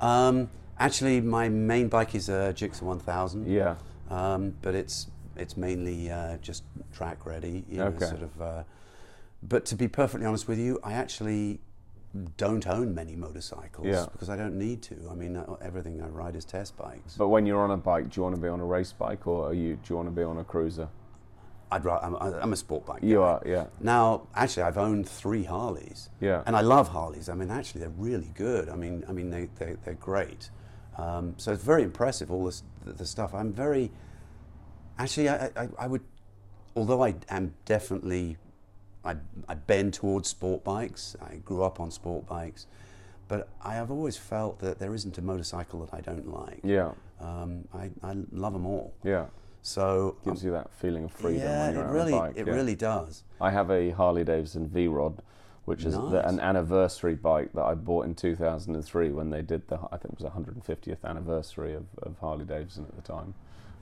um, 0.00 0.48
actually, 0.78 1.20
my 1.20 1.48
main 1.48 1.88
bike 1.88 2.14
is 2.14 2.28
a 2.28 2.52
Gixxer 2.56 2.82
1000. 2.82 3.46
Yeah. 3.46 3.76
Um, 4.10 4.54
but 4.62 4.74
it's 4.74 5.08
it's 5.36 5.56
mainly 5.56 6.10
uh, 6.10 6.36
just 6.38 6.64
track 6.92 7.24
ready. 7.26 7.64
You 7.68 7.78
know, 7.78 7.86
Okay. 7.88 8.06
Sort 8.06 8.22
of. 8.22 8.40
Uh, 8.42 8.62
but 9.42 9.64
to 9.66 9.76
be 9.76 9.86
perfectly 9.86 10.26
honest 10.26 10.48
with 10.48 10.58
you, 10.58 10.80
I 10.82 10.94
actually 10.94 11.60
don't 12.36 12.66
own 12.66 12.94
many 12.94 13.14
motorcycles 13.14 13.86
Yeah. 13.86 14.06
because 14.10 14.28
I 14.30 14.36
don't 14.36 14.56
need 14.58 14.82
to. 14.82 14.96
I 15.10 15.14
mean, 15.14 15.36
uh, 15.36 15.44
everything 15.60 16.02
I 16.02 16.08
ride 16.08 16.34
is 16.36 16.44
test 16.44 16.76
bikes. 16.76 17.16
But 17.16 17.28
when 17.28 17.44
you're 17.46 17.60
on 17.62 17.70
a 17.70 17.76
bike, 17.76 18.08
do 18.10 18.18
you 18.18 18.22
want 18.24 18.34
to 18.34 18.40
be 18.40 18.48
on 18.48 18.60
a 18.60 18.64
race 18.64 18.92
bike 18.92 19.26
or 19.26 19.48
are 19.48 19.54
you 19.54 19.74
do 19.76 19.80
you 19.90 19.96
want 19.96 20.08
to 20.08 20.12
be 20.14 20.22
on 20.22 20.38
a 20.38 20.44
cruiser? 20.44 20.88
I'd 21.70 21.84
ra- 21.84 22.00
I'm, 22.02 22.14
I'm 22.16 22.52
a 22.52 22.56
sport 22.56 22.86
bike. 22.86 23.02
You 23.02 23.16
guy. 23.16 23.22
are, 23.22 23.42
yeah. 23.44 23.66
Now, 23.80 24.22
actually, 24.34 24.62
I've 24.64 24.78
owned 24.78 25.08
three 25.08 25.44
Harleys. 25.44 26.08
Yeah. 26.20 26.42
And 26.46 26.56
I 26.56 26.62
love 26.62 26.88
Harleys. 26.88 27.28
I 27.28 27.34
mean, 27.34 27.50
actually, 27.50 27.80
they're 27.82 27.90
really 27.98 28.30
good. 28.34 28.68
I 28.70 28.74
mean, 28.76 29.04
I 29.08 29.12
mean, 29.12 29.28
they, 29.30 29.48
they 29.58 29.76
they're 29.84 29.94
great. 29.94 30.50
Um, 30.96 31.34
so 31.36 31.52
it's 31.52 31.62
very 31.62 31.82
impressive, 31.82 32.30
all 32.30 32.44
this, 32.46 32.62
the, 32.84 32.92
the 32.92 33.06
stuff. 33.06 33.34
I'm 33.34 33.52
very, 33.52 33.90
actually, 34.98 35.28
I, 35.28 35.46
I, 35.56 35.68
I 35.78 35.86
would, 35.86 36.02
although 36.74 37.04
I 37.04 37.14
am 37.28 37.54
definitely, 37.66 38.36
I, 39.04 39.16
I 39.48 39.54
bend 39.54 39.94
towards 39.94 40.28
sport 40.28 40.64
bikes. 40.64 41.16
I 41.20 41.36
grew 41.36 41.62
up 41.62 41.80
on 41.80 41.90
sport 41.90 42.26
bikes, 42.26 42.66
but 43.28 43.48
I 43.62 43.74
have 43.74 43.90
always 43.90 44.16
felt 44.16 44.58
that 44.60 44.78
there 44.78 44.94
isn't 44.94 45.18
a 45.18 45.22
motorcycle 45.22 45.80
that 45.84 45.94
I 45.94 46.00
don't 46.00 46.32
like. 46.32 46.60
Yeah, 46.64 46.92
Um, 47.20 47.68
I, 47.74 47.90
I 48.02 48.16
love 48.32 48.54
them 48.54 48.66
all. 48.66 48.94
yeah. 49.04 49.26
So 49.62 50.16
Gives 50.24 50.44
you 50.44 50.52
that 50.52 50.72
feeling 50.72 51.04
of 51.04 51.12
freedom 51.12 51.42
yeah, 51.42 51.66
when 51.66 51.74
you're 51.74 51.84
it 51.84 51.90
really, 51.90 52.12
bike. 52.12 52.32
it 52.36 52.46
yeah. 52.46 52.52
really 52.54 52.74
does. 52.74 53.24
I 53.40 53.50
have 53.50 53.70
a 53.70 53.90
Harley 53.90 54.24
Davidson 54.24 54.68
V 54.68 54.86
Rod, 54.88 55.22
which 55.64 55.84
is 55.84 55.94
the, 55.94 56.26
an 56.26 56.40
anniversary 56.40 57.14
bike 57.14 57.52
that 57.52 57.64
I 57.64 57.74
bought 57.74 58.06
in 58.06 58.14
2003 58.14 59.10
when 59.10 59.30
they 59.30 59.42
did 59.42 59.68
the, 59.68 59.78
I 59.92 59.96
think 59.98 60.14
it 60.14 60.22
was 60.22 60.32
150th 60.32 61.04
anniversary 61.04 61.74
of, 61.74 61.84
of 62.02 62.16
Harley 62.20 62.44
Davidson 62.44 62.86
at 62.88 62.96
the 62.96 63.02
time, 63.02 63.34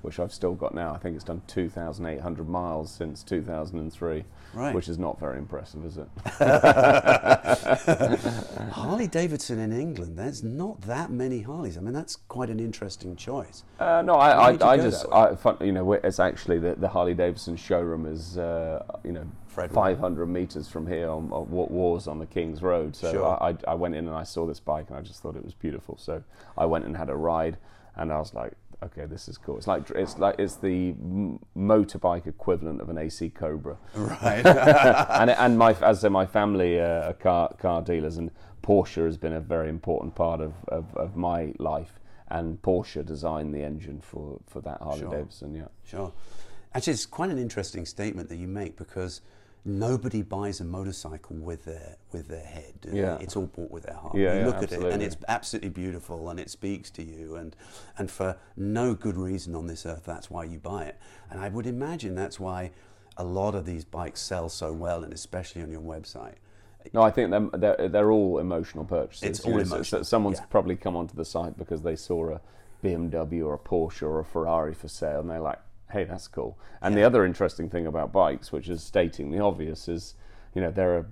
which 0.07 0.21
I've 0.21 0.33
still 0.33 0.55
got 0.55 0.73
now. 0.73 0.95
I 0.95 0.99
think 0.99 1.17
it's 1.17 1.25
done 1.25 1.43
2,800 1.49 2.49
miles 2.49 2.93
since 2.93 3.25
2003, 3.25 4.23
Right. 4.55 4.73
which 4.73 4.89
is 4.89 4.99
not 4.99 5.19
very 5.19 5.37
impressive, 5.37 5.85
is 5.85 5.99
it? 5.99 6.07
Harley 8.73 9.09
Davidson 9.09 9.59
in 9.59 9.73
England, 9.73 10.17
there's 10.17 10.45
not 10.45 10.81
that 10.83 11.11
many 11.11 11.43
Harleys. 11.43 11.77
I 11.77 11.81
mean, 11.81 11.93
that's 11.93 12.15
quite 12.17 12.51
an 12.51 12.61
interesting 12.61 13.17
choice. 13.17 13.65
Uh, 13.81 14.03
no, 14.03 14.15
I, 14.15 14.37
Why 14.39 14.53
did 14.53 14.61
you 14.61 14.67
I, 14.67 14.73
I 14.73 14.77
just? 14.77 15.07
I, 15.13 15.65
you 15.65 15.73
know, 15.73 15.93
it's 15.93 16.21
actually 16.21 16.59
the, 16.61 16.77
the 16.77 16.89
Harley 16.89 17.15
Davidson 17.15 17.57
showroom 17.57 18.07
is, 18.07 18.39
uh, 18.39 18.85
you 19.03 19.11
know, 19.13 19.27
Fred 19.49 19.73
500 19.73 20.27
meters 20.27 20.69
from 20.69 20.87
here 20.87 21.11
on, 21.11 21.33
on 21.33 21.51
Wa- 21.51 21.67
Wars 21.67 22.07
on 22.07 22.21
the 22.21 22.27
King's 22.27 22.63
Road. 22.63 22.95
So 22.95 23.13
Sure. 23.13 23.43
I, 23.43 23.57
I 23.67 23.75
went 23.75 23.97
in 23.97 24.07
and 24.07 24.17
I 24.17 24.23
saw 24.23 24.47
this 24.47 24.61
bike 24.61 24.87
and 24.89 24.97
I 24.97 25.01
just 25.01 25.21
thought 25.21 25.35
it 25.35 25.45
was 25.45 25.55
beautiful. 25.55 25.97
So 25.99 26.23
I 26.57 26.67
went 26.67 26.85
and 26.85 26.97
had 26.97 27.11
a 27.11 27.17
ride, 27.17 27.57
and 27.97 28.13
I 28.13 28.19
was 28.19 28.35
like, 28.35 28.53
okay, 28.83 29.07
this 29.07 29.29
is 29.29 29.39
cool. 29.39 29.57
It's 29.59 29.67
like 29.67 29.91
it's 29.91 30.19
like 30.19 30.37
it's 30.39 30.57
the 30.57 30.91
m- 30.91 31.39
motorbike 31.57 32.27
equivalent 32.27 32.81
of 32.81 32.89
an 32.89 32.99
AC 32.99 33.31
Cobra. 33.31 33.77
Right. 33.95 34.45
and 34.47 35.31
and 35.31 35.59
my 35.59 35.71
as 35.73 35.83
I 35.83 35.93
say, 36.03 36.09
my 36.09 36.27
family 36.27 36.81
uh, 36.81 37.09
are 37.11 37.13
car 37.15 37.55
car 37.59 37.83
dealers, 37.83 38.17
and 38.17 38.31
Porsche 38.63 39.05
has 39.05 39.17
been 39.17 39.33
a 39.33 39.41
very 39.41 39.69
important 39.69 40.15
part 40.15 40.41
of, 40.41 40.53
of, 40.69 40.95
of 40.97 41.17
my 41.17 41.53
life. 41.59 42.01
And 42.29 42.61
Porsche 42.61 43.07
designed 43.07 43.55
the 43.55 43.63
engine 43.63 44.01
for, 44.01 44.41
for 44.49 44.61
that 44.63 44.81
Harley 44.83 45.03
Sure. 45.03 45.11
Davidson. 45.13 45.55
Yeah, 45.55 45.69
Sure. 45.85 46.13
Actually, 46.75 46.95
it's 46.95 47.07
quite 47.07 47.31
an 47.31 47.39
interesting 47.39 47.87
statement 47.87 48.29
that 48.29 48.37
you 48.37 48.49
make 48.49 48.77
because 48.77 49.21
nobody 49.67 50.23
buys 50.23 50.61
a 50.61 50.65
motorcycle 50.65 51.37
with 51.37 51.65
their 51.65 51.97
with 52.13 52.29
their 52.29 52.45
head. 52.45 52.75
Yeah. 52.91 53.19
It's 53.21 53.37
all 53.37 53.47
bought 53.47 53.71
with 53.71 53.83
their 53.83 53.97
heart. 53.97 54.17
Yeah, 54.17 54.35
you 54.35 54.41
yeah, 54.41 54.47
look 54.47 54.63
at 54.63 54.73
it 54.73 54.83
and 54.83 55.03
it's 55.03 55.17
absolutely 55.29 55.71
beautiful 55.71 56.31
and 56.31 56.39
it 56.39 56.49
speaks 56.49 56.89
to 56.93 57.03
you 57.03 57.35
and 57.35 57.57
and 57.99 58.11
for 58.11 58.37
no 58.57 58.95
good 58.95 59.17
reason 59.17 59.55
on 59.55 59.67
this 59.67 59.85
earth 59.85 60.05
that's 60.05 60.31
why 60.31 60.45
you 60.45 60.59
buy 60.59 60.85
it. 60.85 60.97
And 61.31 61.41
I 61.41 61.49
would 61.49 61.67
imagine 61.67 62.15
that's 62.15 62.39
why 62.39 62.71
a 63.17 63.25
lot 63.25 63.55
of 63.55 63.67
these 63.67 63.85
bikes 63.85 64.21
sell 64.21 64.49
so 64.49 64.73
well 64.73 65.03
and 65.03 65.13
especially 65.13 65.63
on 65.63 65.71
your 65.71 65.81
website. 65.81 66.37
no, 66.95 67.03
I 67.03 67.11
think 67.11 67.31
they're 67.31 67.75
they're, 67.77 67.89
they're 67.89 68.13
all 68.13 68.39
emotional 68.39 68.85
purchases. 68.85 69.29
It's 69.29 69.41
all 69.41 69.83
so 69.85 70.03
someone's 70.03 70.39
yeah. 70.39 70.47
probably 70.47 70.77
come 70.77 70.95
onto 70.95 71.17
the 71.17 71.25
site 71.25 71.59
because 71.59 71.83
they 71.83 71.97
saw 71.97 72.35
a 72.35 72.41
BMW 72.85 73.45
or 73.45 73.55
a 73.55 73.59
Porsche 73.59 74.03
or 74.03 74.21
a 74.21 74.25
Ferrari 74.25 74.75
for 74.75 74.87
sale, 74.87 75.21
and 75.21 75.31
they're 75.31 75.41
like, 75.41 75.59
"Hey, 75.97 76.05
that's 76.05 76.29
cool." 76.29 76.59
And 76.83 76.95
the 76.97 77.03
other 77.03 77.25
interesting 77.25 77.69
thing 77.71 77.87
about 77.87 78.13
bikes, 78.13 78.53
which 78.53 78.69
is 78.69 78.83
stating 78.83 79.31
the 79.31 79.41
obvious, 79.41 79.89
is 79.89 80.15
you 80.55 80.61
know 80.63 80.71
they're 80.71 80.99
a, 80.99 81.05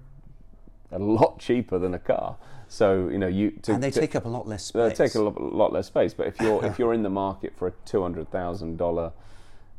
a 0.92 0.98
lot 0.98 1.38
cheaper 1.38 1.78
than 1.78 1.94
a 1.94 1.98
car. 1.98 2.36
So 2.68 3.08
you 3.08 3.18
know 3.18 3.26
you 3.26 3.50
to, 3.62 3.72
And 3.74 3.82
they 3.82 3.90
to- 3.90 4.00
take 4.00 4.14
up 4.16 4.24
a 4.24 4.28
lot 4.28 4.46
less 4.48 4.64
space. 4.64 4.96
They 4.98 5.06
take 5.06 5.14
a 5.14 5.20
lot, 5.22 5.72
less 5.72 5.86
space. 5.86 6.14
But 6.14 6.26
if 6.26 6.40
you're 6.40 6.64
if 6.64 6.78
you're 6.80 6.94
in 6.94 7.02
the 7.02 7.10
market 7.10 7.52
for 7.56 7.68
a 7.68 7.72
two 7.84 8.02
hundred 8.02 8.30
thousand 8.30 8.76
dollar 8.78 9.12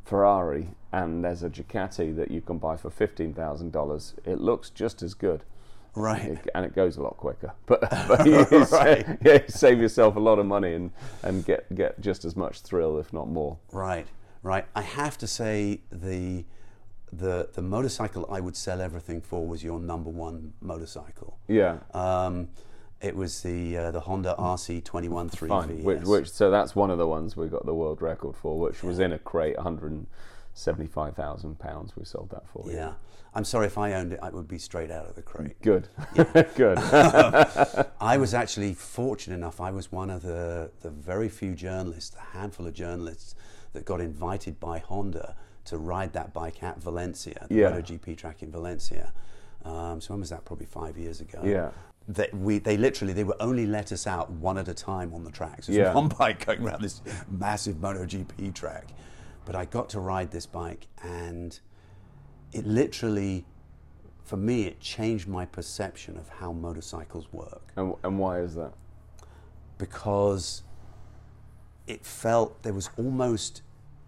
Ferrari 0.04 0.68
and 0.92 1.24
there's 1.24 1.42
a 1.42 1.50
Ducati 1.50 2.14
that 2.16 2.30
you 2.30 2.40
can 2.40 2.58
buy 2.58 2.76
for 2.76 2.90
fifteen 2.90 3.34
thousand 3.34 3.72
dollars, 3.72 4.14
it 4.24 4.40
looks 4.40 4.70
just 4.70 5.02
as 5.02 5.14
good. 5.14 5.42
Right. 5.94 6.38
And 6.54 6.66
it 6.66 6.74
goes 6.74 6.98
a 6.98 7.02
lot 7.02 7.16
quicker. 7.16 7.52
But, 7.66 7.80
but 8.08 8.26
you, 8.26 8.44
Right. 8.70 9.06
yeah, 9.22 9.32
you 9.34 9.48
save 9.48 9.80
yourself 9.80 10.14
a 10.16 10.20
lot 10.20 10.38
of 10.38 10.44
money 10.44 10.74
and, 10.74 10.90
and 11.22 11.42
get, 11.44 11.74
get 11.74 11.98
just 12.02 12.24
as 12.26 12.36
much 12.36 12.60
thrill, 12.60 12.98
if 12.98 13.14
not 13.14 13.28
more. 13.28 13.56
Right, 13.72 14.06
right. 14.46 14.64
I 14.74 14.82
have 14.82 15.18
to 15.18 15.26
say 15.26 15.80
the 15.90 16.44
the 17.12 17.48
the 17.52 17.62
motorcycle 17.62 18.26
I 18.30 18.40
would 18.40 18.56
sell 18.56 18.80
everything 18.80 19.20
for 19.20 19.46
was 19.46 19.62
your 19.62 19.80
number 19.80 20.10
one 20.10 20.54
motorcycle. 20.60 21.38
Yeah. 21.48 21.78
Um, 21.92 22.48
it 23.00 23.14
was 23.14 23.42
the 23.42 23.76
uh, 23.76 23.90
the 23.90 24.00
Honda 24.00 24.34
RC 24.38 24.84
twenty 24.84 25.08
one 25.08 25.28
three 25.28 25.48
Fine. 25.48 25.82
Which, 25.82 26.02
which, 26.02 26.30
so 26.30 26.50
that's 26.50 26.74
one 26.74 26.90
of 26.90 26.98
the 26.98 27.06
ones 27.06 27.36
we 27.36 27.48
got 27.48 27.66
the 27.66 27.74
world 27.74 28.00
record 28.00 28.36
for, 28.36 28.58
which 28.58 28.82
was 28.82 28.98
in 28.98 29.12
a 29.12 29.18
crate, 29.18 29.56
175,000 29.56 31.58
pounds. 31.58 31.94
We 31.94 32.04
sold 32.04 32.30
that 32.30 32.48
for. 32.48 32.64
yeah, 32.70 32.94
I'm 33.34 33.44
sorry 33.44 33.66
if 33.66 33.76
I 33.76 33.92
owned 33.92 34.14
it, 34.14 34.20
I 34.22 34.30
would 34.30 34.48
be 34.48 34.58
straight 34.58 34.90
out 34.90 35.06
of 35.06 35.14
the 35.14 35.22
crate. 35.22 35.60
Good. 35.60 35.88
Good. 36.54 36.78
I 38.00 38.16
was 38.16 38.32
actually 38.32 38.72
fortunate 38.72 39.34
enough. 39.34 39.60
I 39.60 39.72
was 39.72 39.92
one 39.92 40.08
of 40.08 40.22
the 40.22 40.70
the 40.80 40.90
very 40.90 41.28
few 41.28 41.54
journalists, 41.54 42.16
a 42.16 42.36
handful 42.36 42.66
of 42.66 42.72
journalists 42.72 43.34
that 43.76 43.84
got 43.84 44.00
invited 44.00 44.58
by 44.58 44.78
Honda 44.78 45.36
to 45.66 45.76
ride 45.76 46.12
that 46.14 46.32
bike 46.32 46.62
at 46.62 46.80
Valencia, 46.82 47.46
the 47.48 47.54
Yeah. 47.54 47.70
MotoGP 47.72 48.16
track 48.16 48.42
in 48.42 48.50
Valencia. 48.50 49.12
Um, 49.64 50.00
so 50.00 50.14
when 50.14 50.20
was 50.20 50.30
that? 50.30 50.44
Probably 50.46 50.64
five 50.66 50.96
years 50.96 51.20
ago. 51.20 51.40
Yeah. 51.44 51.70
They, 52.08 52.30
we, 52.32 52.58
they 52.58 52.76
literally 52.78 53.12
they 53.12 53.24
would 53.24 53.36
only 53.40 53.66
let 53.66 53.92
us 53.92 54.06
out 54.06 54.30
one 54.30 54.56
at 54.58 54.68
a 54.68 54.74
time 54.74 55.12
on 55.12 55.24
the 55.24 55.30
tracks. 55.30 55.66
There's 55.66 55.76
Yeah. 55.76 55.92
one 55.92 56.08
bike 56.18 56.46
going 56.46 56.62
around 56.66 56.80
this 56.82 57.02
massive 57.28 57.76
MotoGP 57.76 58.54
track, 58.54 58.88
but 59.44 59.54
I 59.54 59.64
got 59.66 59.90
to 59.90 60.00
ride 60.00 60.30
this 60.30 60.46
bike, 60.46 60.86
and 61.02 61.58
it 62.52 62.64
literally, 62.64 63.44
for 64.24 64.36
me, 64.38 64.64
it 64.66 64.80
changed 64.80 65.26
my 65.28 65.44
perception 65.44 66.16
of 66.16 66.28
how 66.28 66.52
motorcycles 66.52 67.30
work 67.32 67.72
and, 67.76 67.92
and 68.02 68.18
why 68.18 68.40
is 68.40 68.54
that? 68.54 68.72
because 69.78 70.62
it 71.86 72.02
felt 72.06 72.62
there 72.62 72.72
was 72.72 72.88
almost 72.96 73.60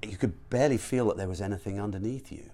you 0.03 0.16
could 0.16 0.32
barely 0.51 0.76
feel 0.78 1.07
that 1.09 1.16
there 1.16 1.28
was 1.28 1.40
anything 1.40 1.80
underneath 1.80 2.30
you. 2.30 2.51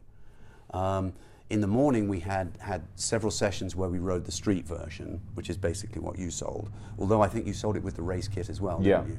Um, 0.72 1.12
in 1.50 1.60
the 1.60 1.66
morning, 1.66 2.08
we 2.08 2.20
had 2.20 2.56
had 2.58 2.82
several 2.96 3.30
sessions 3.30 3.76
where 3.76 3.88
we 3.88 3.98
rode 3.98 4.24
the 4.24 4.32
street 4.32 4.66
version, 4.66 5.20
which 5.34 5.50
is 5.50 5.56
basically 5.56 6.00
what 6.00 6.18
you 6.18 6.30
sold. 6.30 6.70
Although 6.98 7.20
I 7.22 7.28
think 7.28 7.46
you 7.46 7.52
sold 7.52 7.76
it 7.76 7.82
with 7.82 7.96
the 7.96 8.02
race 8.02 8.28
kit 8.28 8.48
as 8.48 8.60
well, 8.60 8.80
Yeah. 8.82 9.02
didn't 9.02 9.12
you? 9.12 9.18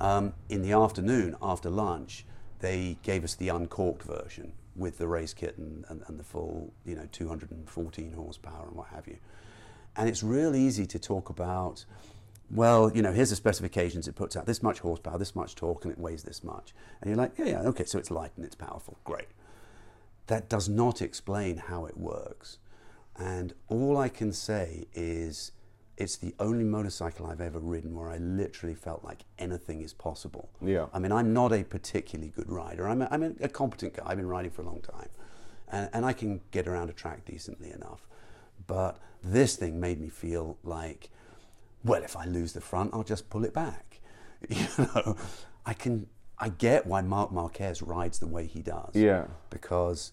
Um, 0.00 0.32
in 0.48 0.62
the 0.62 0.72
afternoon, 0.72 1.36
after 1.42 1.68
lunch, 1.68 2.24
they 2.60 2.96
gave 3.02 3.22
us 3.22 3.34
the 3.34 3.50
uncorked 3.50 4.02
version 4.02 4.52
with 4.74 4.96
the 4.98 5.06
race 5.06 5.34
kit 5.34 5.58
and, 5.58 5.84
and, 5.88 6.02
and 6.08 6.18
the 6.18 6.24
full, 6.24 6.72
you 6.86 6.94
know, 6.96 7.06
214 7.12 8.12
horsepower 8.14 8.66
and 8.68 8.76
what 8.76 8.88
have 8.88 9.06
you. 9.06 9.18
And 9.94 10.08
it's 10.08 10.22
real 10.22 10.56
easy 10.56 10.86
to 10.86 10.98
talk 10.98 11.28
about, 11.28 11.84
well, 12.52 12.92
you 12.94 13.00
know, 13.00 13.12
here's 13.12 13.30
the 13.30 13.36
specifications 13.36 14.06
it 14.06 14.14
puts 14.14 14.36
out 14.36 14.44
this 14.44 14.62
much 14.62 14.80
horsepower, 14.80 15.18
this 15.18 15.34
much 15.34 15.54
torque, 15.54 15.84
and 15.84 15.92
it 15.92 15.98
weighs 15.98 16.22
this 16.22 16.44
much. 16.44 16.74
And 17.00 17.08
you're 17.08 17.16
like, 17.16 17.32
yeah, 17.38 17.46
yeah, 17.46 17.60
okay, 17.62 17.84
so 17.84 17.98
it's 17.98 18.10
light 18.10 18.32
and 18.36 18.44
it's 18.44 18.54
powerful, 18.54 18.98
great. 19.04 19.28
That 20.26 20.48
does 20.48 20.68
not 20.68 21.00
explain 21.00 21.56
how 21.56 21.86
it 21.86 21.96
works. 21.96 22.58
And 23.16 23.54
all 23.68 23.96
I 23.96 24.08
can 24.08 24.32
say 24.32 24.86
is 24.92 25.52
it's 25.96 26.16
the 26.16 26.34
only 26.38 26.64
motorcycle 26.64 27.26
I've 27.26 27.40
ever 27.40 27.58
ridden 27.58 27.94
where 27.94 28.10
I 28.10 28.18
literally 28.18 28.74
felt 28.74 29.02
like 29.02 29.24
anything 29.38 29.80
is 29.80 29.92
possible. 29.92 30.50
Yeah. 30.60 30.86
I 30.92 30.98
mean, 30.98 31.12
I'm 31.12 31.32
not 31.32 31.52
a 31.52 31.64
particularly 31.64 32.32
good 32.34 32.50
rider. 32.50 32.88
I'm 32.88 33.02
a, 33.02 33.08
I'm 33.10 33.22
a, 33.22 33.32
a 33.40 33.48
competent 33.48 33.94
guy. 33.94 34.02
I've 34.06 34.16
been 34.16 34.28
riding 34.28 34.50
for 34.50 34.62
a 34.62 34.66
long 34.66 34.80
time. 34.80 35.08
And, 35.68 35.88
and 35.92 36.04
I 36.04 36.12
can 36.12 36.40
get 36.50 36.66
around 36.68 36.90
a 36.90 36.92
track 36.92 37.24
decently 37.24 37.70
enough. 37.70 38.06
But 38.66 38.98
this 39.22 39.56
thing 39.56 39.80
made 39.80 40.00
me 40.00 40.08
feel 40.08 40.58
like, 40.64 41.10
well, 41.84 42.02
if 42.02 42.16
I 42.16 42.24
lose 42.24 42.52
the 42.52 42.60
front, 42.60 42.90
I'll 42.92 43.02
just 43.02 43.28
pull 43.30 43.44
it 43.44 43.52
back. 43.54 44.00
You 44.48 44.66
know, 44.78 45.16
I 45.64 45.72
can, 45.74 46.06
I 46.36 46.48
get 46.48 46.84
why 46.86 47.00
Marc 47.00 47.30
Marquez 47.30 47.80
rides 47.80 48.18
the 48.18 48.26
way 48.26 48.46
he 48.46 48.60
does 48.60 48.90
Yeah. 48.94 49.26
because 49.50 50.10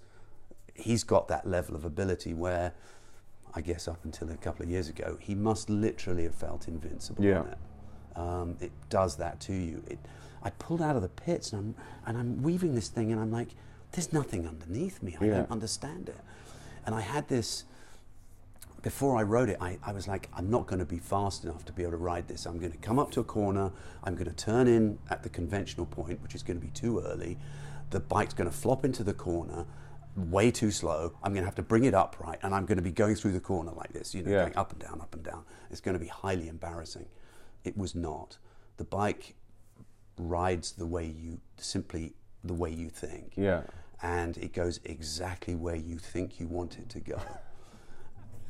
he's 0.76 1.04
got 1.04 1.28
that 1.30 1.48
level 1.48 1.76
of 1.76 1.84
ability 1.84 2.36
where 2.36 2.74
I 3.56 3.62
guess 3.62 3.88
up 3.88 4.06
until 4.06 4.30
a 4.30 4.38
couple 4.38 4.64
of 4.64 4.70
years 4.70 4.88
ago, 4.88 5.18
he 5.20 5.34
must 5.34 5.68
literally 5.70 6.24
have 6.26 6.36
felt 6.36 6.68
invincible 6.68 7.24
Yeah. 7.26 7.44
it. 7.46 7.58
Um, 8.16 8.58
it 8.62 8.72
does 8.90 9.16
that 9.18 9.40
to 9.42 9.54
you. 9.54 9.82
It, 9.88 9.98
I 10.44 10.52
pulled 10.52 10.82
out 10.84 10.96
of 10.96 11.02
the 11.02 11.10
pits 11.10 11.52
and 11.52 11.60
I'm, 11.76 11.84
and 12.06 12.16
I'm 12.18 12.44
weaving 12.44 12.76
this 12.76 12.90
thing 12.90 13.12
and 13.12 13.20
I'm 13.20 13.32
like, 13.32 13.50
there's 13.94 14.14
nothing 14.14 14.48
underneath 14.48 15.02
me. 15.02 15.18
I 15.20 15.26
Yeah. 15.26 15.34
don't 15.38 15.52
understand 15.52 16.10
it. 16.10 16.20
And 16.86 16.94
I 16.94 17.02
had 17.02 17.28
this, 17.30 17.64
before 18.82 19.18
I 19.18 19.24
rode 19.24 19.50
it, 19.50 19.58
I, 19.60 19.78
I 19.84 19.92
was 19.92 20.08
like, 20.08 20.30
I'm 20.34 20.50
not 20.50 20.68
going 20.68 20.80
to 20.80 20.86
be 20.86 21.00
fast 21.00 21.44
enough 21.44 21.66
to 21.66 21.74
be 21.74 21.84
able 21.84 21.92
to 21.92 21.98
ride 21.98 22.28
this. 22.28 22.46
I'm 22.46 22.58
going 22.60 22.72
to 22.72 22.78
come 22.78 23.00
up 23.00 23.12
to 23.12 23.20
a 23.20 23.24
corner, 23.24 23.72
I'm 24.04 24.16
going 24.16 24.28
to 24.30 24.36
turn 24.36 24.68
in 24.68 25.00
at 25.10 25.24
the 25.24 25.30
conventional 25.30 25.86
point, 25.86 26.22
which 26.22 26.36
is 26.36 26.44
going 26.44 26.60
to 26.60 26.66
be 26.66 26.72
too 26.72 27.00
early. 27.00 27.38
The 27.90 28.00
bike's 28.00 28.34
going 28.34 28.50
to 28.50 28.56
flop 28.56 28.86
into 28.86 29.04
the 29.04 29.14
corner 29.14 29.66
way 30.16 30.52
too 30.52 30.72
slow. 30.72 31.14
I'm 31.24 31.34
going 31.34 31.44
to 31.44 31.48
have 31.48 31.56
to 31.56 31.62
bring 31.62 31.84
it 31.86 31.94
upright 31.94 32.40
and 32.42 32.54
I'm 32.54 32.66
going 32.66 32.78
to 32.78 32.84
be 32.84 32.92
going 32.92 33.16
through 33.16 33.32
the 33.34 33.40
corner 33.40 33.72
like 33.72 33.94
this, 33.94 34.14
you 34.14 34.24
know, 34.24 34.32
Yeah. 34.32 34.44
going 34.44 34.58
up 34.58 34.72
and 34.72 34.80
down, 34.82 35.02
up 35.02 35.14
and 35.14 35.24
down. 35.24 35.44
It's 35.72 35.82
going 35.82 35.94
to 35.98 36.00
be 36.00 36.08
highly 36.10 36.48
embarrassing. 36.48 37.06
It 37.64 37.78
was 37.78 37.96
not. 37.96 38.38
The 38.78 38.84
bike 38.84 39.36
rides 40.18 40.74
the 40.74 40.86
way 40.86 41.06
you 41.06 41.40
simply 41.58 42.14
the 42.44 42.54
way 42.54 42.72
you 42.72 42.90
think. 42.90 43.34
Yeah. 43.36 43.64
And 44.02 44.38
it 44.38 44.54
goes 44.54 44.80
exactly 44.86 45.56
where 45.56 45.76
you 45.76 45.98
think 45.98 46.40
you 46.40 46.48
want 46.48 46.78
it 46.78 46.90
to 46.90 47.00
go. 47.00 47.20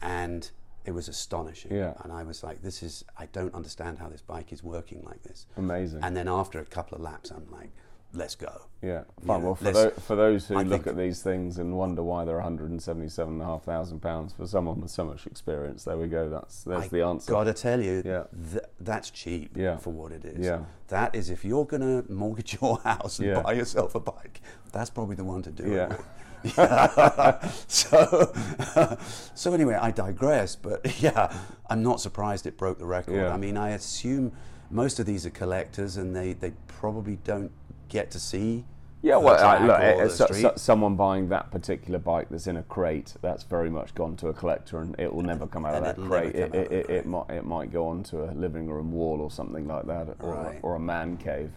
And 0.02 0.50
it 0.86 0.92
was 0.92 1.08
astonishing. 1.08 1.76
Yeah. 1.76 1.94
And 2.04 2.12
I 2.12 2.24
was 2.24 2.44
like, 2.44 2.62
this 2.62 2.82
is, 2.82 3.04
I 3.18 3.28
don't 3.28 3.54
understand 3.54 4.00
how 4.00 4.08
this 4.10 4.22
bike 4.22 4.52
is 4.52 4.64
working 4.64 5.04
like 5.06 5.22
this. 5.24 5.46
Amazing. 5.58 6.00
And 6.04 6.16
then 6.16 6.28
after 6.28 6.60
a 6.60 6.66
couple 6.66 6.96
of 6.96 7.02
laps, 7.04 7.32
I'm 7.32 7.46
like, 7.52 7.70
let's 8.14 8.34
go. 8.34 8.66
Yeah, 8.82 9.04
fine. 9.28 9.40
Yeah, 9.42 9.46
well, 9.46 9.56
for, 9.56 9.72
tho- 9.72 9.90
for 9.92 10.16
those 10.16 10.48
who 10.48 10.58
I 10.58 10.64
look 10.64 10.88
at 10.88 10.98
these 10.98 11.22
things 11.22 11.58
and 11.60 11.78
wonder 11.78 12.02
why 12.02 12.24
they're 12.26 12.38
177,500 12.38 14.02
pounds 14.02 14.34
for 14.34 14.48
someone 14.48 14.82
with 14.82 14.90
so 14.90 15.06
much 15.06 15.28
experience, 15.28 15.84
there 15.84 15.98
we 15.98 16.08
go. 16.08 16.30
That's 16.30 16.64
there's 16.64 16.86
I 16.86 16.88
the 16.88 17.02
answer. 17.04 17.32
Gotta 17.32 17.54
tell 17.54 17.82
you, 17.82 18.02
Yeah. 18.06 18.24
th- 18.52 18.64
that's 18.80 19.10
cheap 19.12 19.56
Yeah. 19.56 19.78
for 19.78 19.92
what 19.92 20.12
it 20.12 20.26
is. 20.26 20.46
Yeah. 20.46 20.64
That 20.88 21.14
is 21.14 21.30
if 21.30 21.44
you're 21.46 21.66
gonna 21.66 22.04
mortgage 22.10 22.58
your 22.62 22.80
house 22.80 23.20
and 23.20 23.28
Yeah. 23.28 23.42
buy 23.42 23.54
yourself 23.54 23.94
a 23.96 24.00
bike, 24.00 24.42
that's 24.72 24.90
probably 24.90 25.16
the 25.16 25.24
one 25.26 25.42
to 25.44 25.52
do 25.52 25.72
Yeah. 25.72 25.94
it. 25.94 26.02
so, 27.68 28.34
so 29.36 29.54
anyway, 29.54 29.76
I 29.76 29.92
digress. 29.92 30.56
But 30.56 31.00
yeah, 31.02 31.36
I'm 31.70 31.84
not 31.84 32.02
surprised 32.02 32.48
it 32.48 32.58
broke 32.58 32.80
the 32.80 32.86
record. 32.86 33.16
Yeah. 33.16 33.34
I 33.34 33.38
mean, 33.38 33.58
I 33.58 33.72
assume 33.72 34.32
most 34.70 35.00
of 35.00 35.06
these 35.06 35.26
are 35.26 35.32
collectors, 35.32 35.98
and 35.98 36.16
they, 36.16 36.34
they 36.34 36.54
probably 36.68 37.18
don't 37.24 37.52
get 37.90 38.12
to 38.12 38.20
see. 38.20 38.66
Yeah, 39.02 39.16
well, 39.16 39.42
I, 39.42 39.66
look, 39.66 39.80
uh, 39.80 40.10
so, 40.10 40.28
so, 40.34 40.54
someone 40.58 40.96
buying 40.98 41.30
that 41.30 41.52
particular 41.52 42.00
bike 42.00 42.28
that's 42.30 42.48
in 42.48 42.58
a 42.58 42.64
crate, 42.64 43.14
that's 43.22 43.44
very 43.44 43.70
much 43.70 43.96
gone 43.96 44.18
to 44.18 44.28
a 44.28 44.34
collector, 44.34 44.80
and 44.82 44.94
it 45.00 45.14
will 45.14 45.24
never 45.24 45.48
come 45.48 45.66
out 45.66 45.76
of 45.76 45.84
that 45.84 45.96
crate. 45.96 46.36
It, 46.36 46.52
come 46.52 46.60
out 46.60 46.66
of 46.66 46.72
it, 46.72 46.76
it, 46.76 46.86
crate. 46.86 46.98
it 46.98 47.06
might 47.06 47.30
it 47.30 47.46
might 47.46 47.72
go 47.72 47.88
onto 47.88 48.22
a 48.22 48.32
living 48.34 48.70
room 48.70 48.92
wall 48.92 49.22
or 49.22 49.32
something 49.32 49.66
like 49.68 49.88
that, 49.88 50.18
or, 50.20 50.34
Right. 50.34 50.60
or 50.64 50.76
a 50.76 50.80
man 50.80 51.16
cave. 51.16 51.52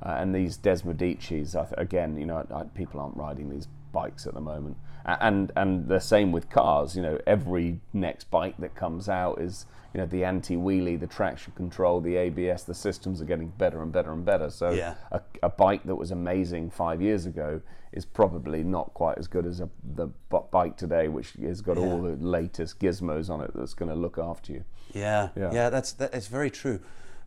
Uh, 0.00 0.10
and 0.18 0.32
these 0.32 0.58
Desmosedicis, 0.58 1.56
I 1.56 1.64
th- 1.64 1.74
again, 1.76 2.16
you 2.16 2.26
know, 2.26 2.46
I, 2.54 2.64
people 2.64 3.00
aren't 3.00 3.16
riding 3.16 3.50
these 3.50 3.66
bikes 3.96 4.26
at 4.26 4.34
the 4.34 4.40
moment, 4.40 4.76
and 5.06 5.50
and 5.56 5.88
the 5.88 6.00
same 6.00 6.30
with 6.32 6.48
cars. 6.50 6.94
You 6.96 7.02
know, 7.02 7.18
every 7.26 7.80
next 7.92 8.30
bike 8.30 8.56
that 8.58 8.74
comes 8.74 9.08
out 9.08 9.40
is 9.40 9.66
you 9.94 10.00
know 10.00 10.06
the 10.06 10.24
anti-wheelie, 10.24 11.00
the 11.00 11.06
traction 11.06 11.52
control, 11.56 12.00
the 12.02 12.16
ABS. 12.16 12.64
The 12.64 12.74
systems 12.74 13.22
are 13.22 13.24
getting 13.32 13.48
better 13.48 13.82
and 13.82 13.90
better 13.92 14.12
and 14.12 14.24
better. 14.24 14.50
So 14.50 14.70
Yeah. 14.70 14.94
a, 15.10 15.20
a 15.42 15.48
bike 15.48 15.84
that 15.84 15.96
was 15.96 16.10
amazing 16.10 16.70
five 16.70 17.00
years 17.00 17.24
ago 17.26 17.62
is 17.92 18.04
probably 18.04 18.62
not 18.62 18.92
quite 18.92 19.16
as 19.16 19.26
good 19.26 19.46
as 19.46 19.60
a, 19.60 19.68
the 19.94 20.08
bike 20.50 20.76
today, 20.76 21.08
which 21.08 21.32
has 21.42 21.62
got 21.62 21.78
all 21.78 22.02
the 22.02 22.16
latest 22.38 22.78
gizmos 22.78 23.30
on 23.30 23.40
it 23.40 23.50
that's 23.54 23.72
going 23.74 23.88
to 23.88 23.94
look 24.06 24.18
after 24.18 24.52
you. 24.52 24.64
Yeah, 24.92 25.28
Yeah. 25.34 25.50
yeah, 25.52 25.70
that's 25.70 25.92
that 25.94 26.12
is 26.14 26.26
very 26.28 26.50
true. 26.50 26.78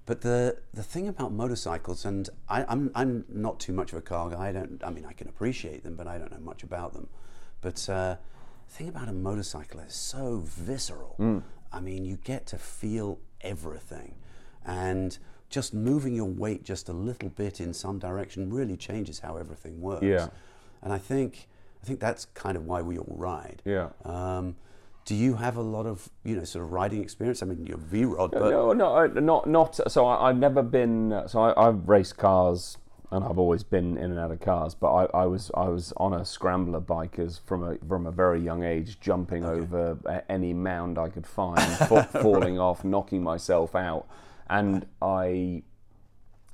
But 0.09 0.21
the 0.21 0.57
the 0.73 0.81
thing 0.81 1.07
about 1.07 1.33
motorcycles, 1.33 2.03
and 2.03 2.27
I, 2.49 2.65
I'm 2.67 2.89
I'm 2.95 3.25
not 3.29 3.59
too 3.59 3.73
much 3.73 3.91
of 3.91 3.99
a 3.99 4.01
car 4.01 4.31
guy. 4.31 4.47
I 4.47 4.51
don't. 4.51 4.81
I 4.83 4.89
mean, 4.89 5.05
I 5.05 5.13
can 5.13 5.27
appreciate 5.27 5.83
them, 5.83 5.93
but 5.93 6.07
I 6.07 6.17
don't 6.17 6.31
know 6.31 6.39
much 6.39 6.63
about 6.63 6.93
them. 6.93 7.09
But 7.61 7.87
uh, 7.87 8.15
the 8.67 8.73
thing 8.73 8.89
about 8.89 9.07
a 9.07 9.13
motorcycle 9.13 9.81
is 9.81 9.93
so 9.93 10.41
visceral. 10.43 11.15
Mm. 11.19 11.43
I 11.71 11.79
mean, 11.79 12.05
you 12.05 12.17
get 12.23 12.47
to 12.47 12.57
feel 12.57 13.19
everything, 13.41 14.15
and 14.65 15.15
just 15.51 15.75
moving 15.75 16.15
your 16.15 16.25
weight 16.25 16.63
just 16.63 16.89
a 16.89 16.93
little 16.93 17.29
bit 17.29 17.61
in 17.61 17.71
some 17.71 17.99
direction 17.99 18.51
really 18.51 18.77
changes 18.77 19.19
how 19.19 19.37
everything 19.37 19.79
works. 19.79 20.01
Yeah. 20.01 20.29
And 20.81 20.91
I 20.91 20.97
think 20.97 21.47
I 21.83 21.85
think 21.85 21.99
that's 21.99 22.25
kind 22.33 22.57
of 22.57 22.65
why 22.65 22.81
we 22.81 22.97
all 22.97 23.15
ride. 23.15 23.61
Yeah. 23.63 23.89
Um, 24.03 24.55
do 25.09 25.15
you 25.15 25.33
have 25.37 25.57
a 25.57 25.61
lot 25.63 25.87
of 25.87 26.07
you 26.23 26.35
know 26.35 26.43
sort 26.43 26.63
of 26.65 26.71
riding 26.71 27.01
experience? 27.01 27.41
I 27.41 27.47
mean, 27.47 27.65
you're 27.65 27.79
V 27.79 28.05
Rod, 28.05 28.29
but 28.29 28.51
no, 28.51 28.73
no, 28.73 28.95
I- 28.95 29.07
not 29.07 29.47
not. 29.49 29.91
So 29.91 30.05
I, 30.05 30.29
I've 30.29 30.37
never 30.37 30.61
been. 30.61 31.23
So 31.25 31.41
I, 31.41 31.67
I've 31.67 31.89
raced 31.89 32.17
cars, 32.17 32.77
and 33.09 33.23
I've 33.25 33.39
always 33.39 33.63
been 33.63 33.97
in 33.97 34.11
and 34.11 34.19
out 34.19 34.29
of 34.29 34.39
cars. 34.39 34.75
But 34.75 34.93
I, 34.93 35.23
I 35.23 35.25
was 35.25 35.49
I 35.55 35.67
was 35.67 35.93
on 35.97 36.13
a 36.13 36.23
scrambler 36.23 36.79
bike 36.79 37.17
as 37.17 37.39
from 37.39 37.63
a 37.63 37.77
from 37.87 38.05
a 38.05 38.11
very 38.11 38.39
young 38.39 38.63
age, 38.63 38.99
jumping 38.99 39.43
over 39.43 39.97
any 40.29 40.53
mound 40.53 40.99
I 40.99 41.09
could 41.09 41.25
find, 41.25 41.59
fa- 41.59 42.03
falling 42.21 42.59
off, 42.59 42.83
knocking 42.83 43.23
myself 43.23 43.73
out, 43.75 44.05
and 44.47 44.85
I. 45.01 45.63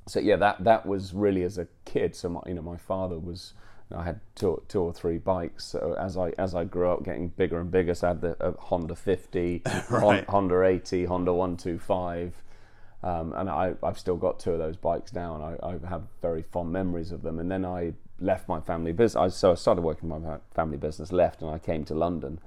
So 0.08 0.18
yeah, 0.18 0.36
that 0.36 0.64
that 0.64 0.86
was 0.86 1.12
really 1.12 1.42
as 1.42 1.58
a 1.58 1.68
kid. 1.84 2.16
So 2.16 2.30
my, 2.30 2.40
you 2.46 2.54
know, 2.54 2.62
my 2.62 2.78
father 2.78 3.18
was. 3.18 3.52
I 3.94 4.02
had 4.02 4.20
two, 4.34 4.62
two 4.68 4.80
or 4.80 4.92
three 4.92 5.18
bikes. 5.18 5.64
So 5.64 5.94
as 5.98 6.16
I 6.16 6.30
as 6.38 6.54
I 6.54 6.64
grew 6.64 6.90
up, 6.90 7.04
getting 7.04 7.28
bigger 7.28 7.60
and 7.60 7.70
bigger, 7.70 7.94
so 7.94 8.08
I 8.08 8.10
had 8.10 8.20
the 8.20 8.42
uh, 8.44 8.52
Honda 8.58 8.96
50, 8.96 9.62
Right. 9.90 10.24
Honda 10.28 10.62
80, 10.62 11.04
Honda 11.04 11.32
125, 11.32 12.42
um, 13.02 13.32
and 13.34 13.48
I, 13.48 13.74
I've 13.82 13.98
still 13.98 14.16
got 14.16 14.40
two 14.40 14.52
of 14.52 14.58
those 14.58 14.76
bikes 14.76 15.12
now, 15.12 15.34
and 15.36 15.44
I, 15.62 15.68
I 15.68 15.88
have 15.88 16.02
very 16.20 16.42
fond 16.42 16.72
memories 16.72 17.12
of 17.12 17.22
them. 17.22 17.38
And 17.38 17.50
then 17.50 17.64
I 17.64 17.92
left 18.18 18.48
my 18.48 18.60
family 18.60 18.92
business. 18.92 19.20
I, 19.20 19.28
so 19.28 19.52
I 19.52 19.54
started 19.54 19.82
working 19.82 20.08
my 20.08 20.38
family 20.54 20.78
business, 20.78 21.12
left, 21.12 21.42
and 21.42 21.50
I 21.50 21.58
came 21.58 21.84
to 21.84 21.94
London, 21.94 22.40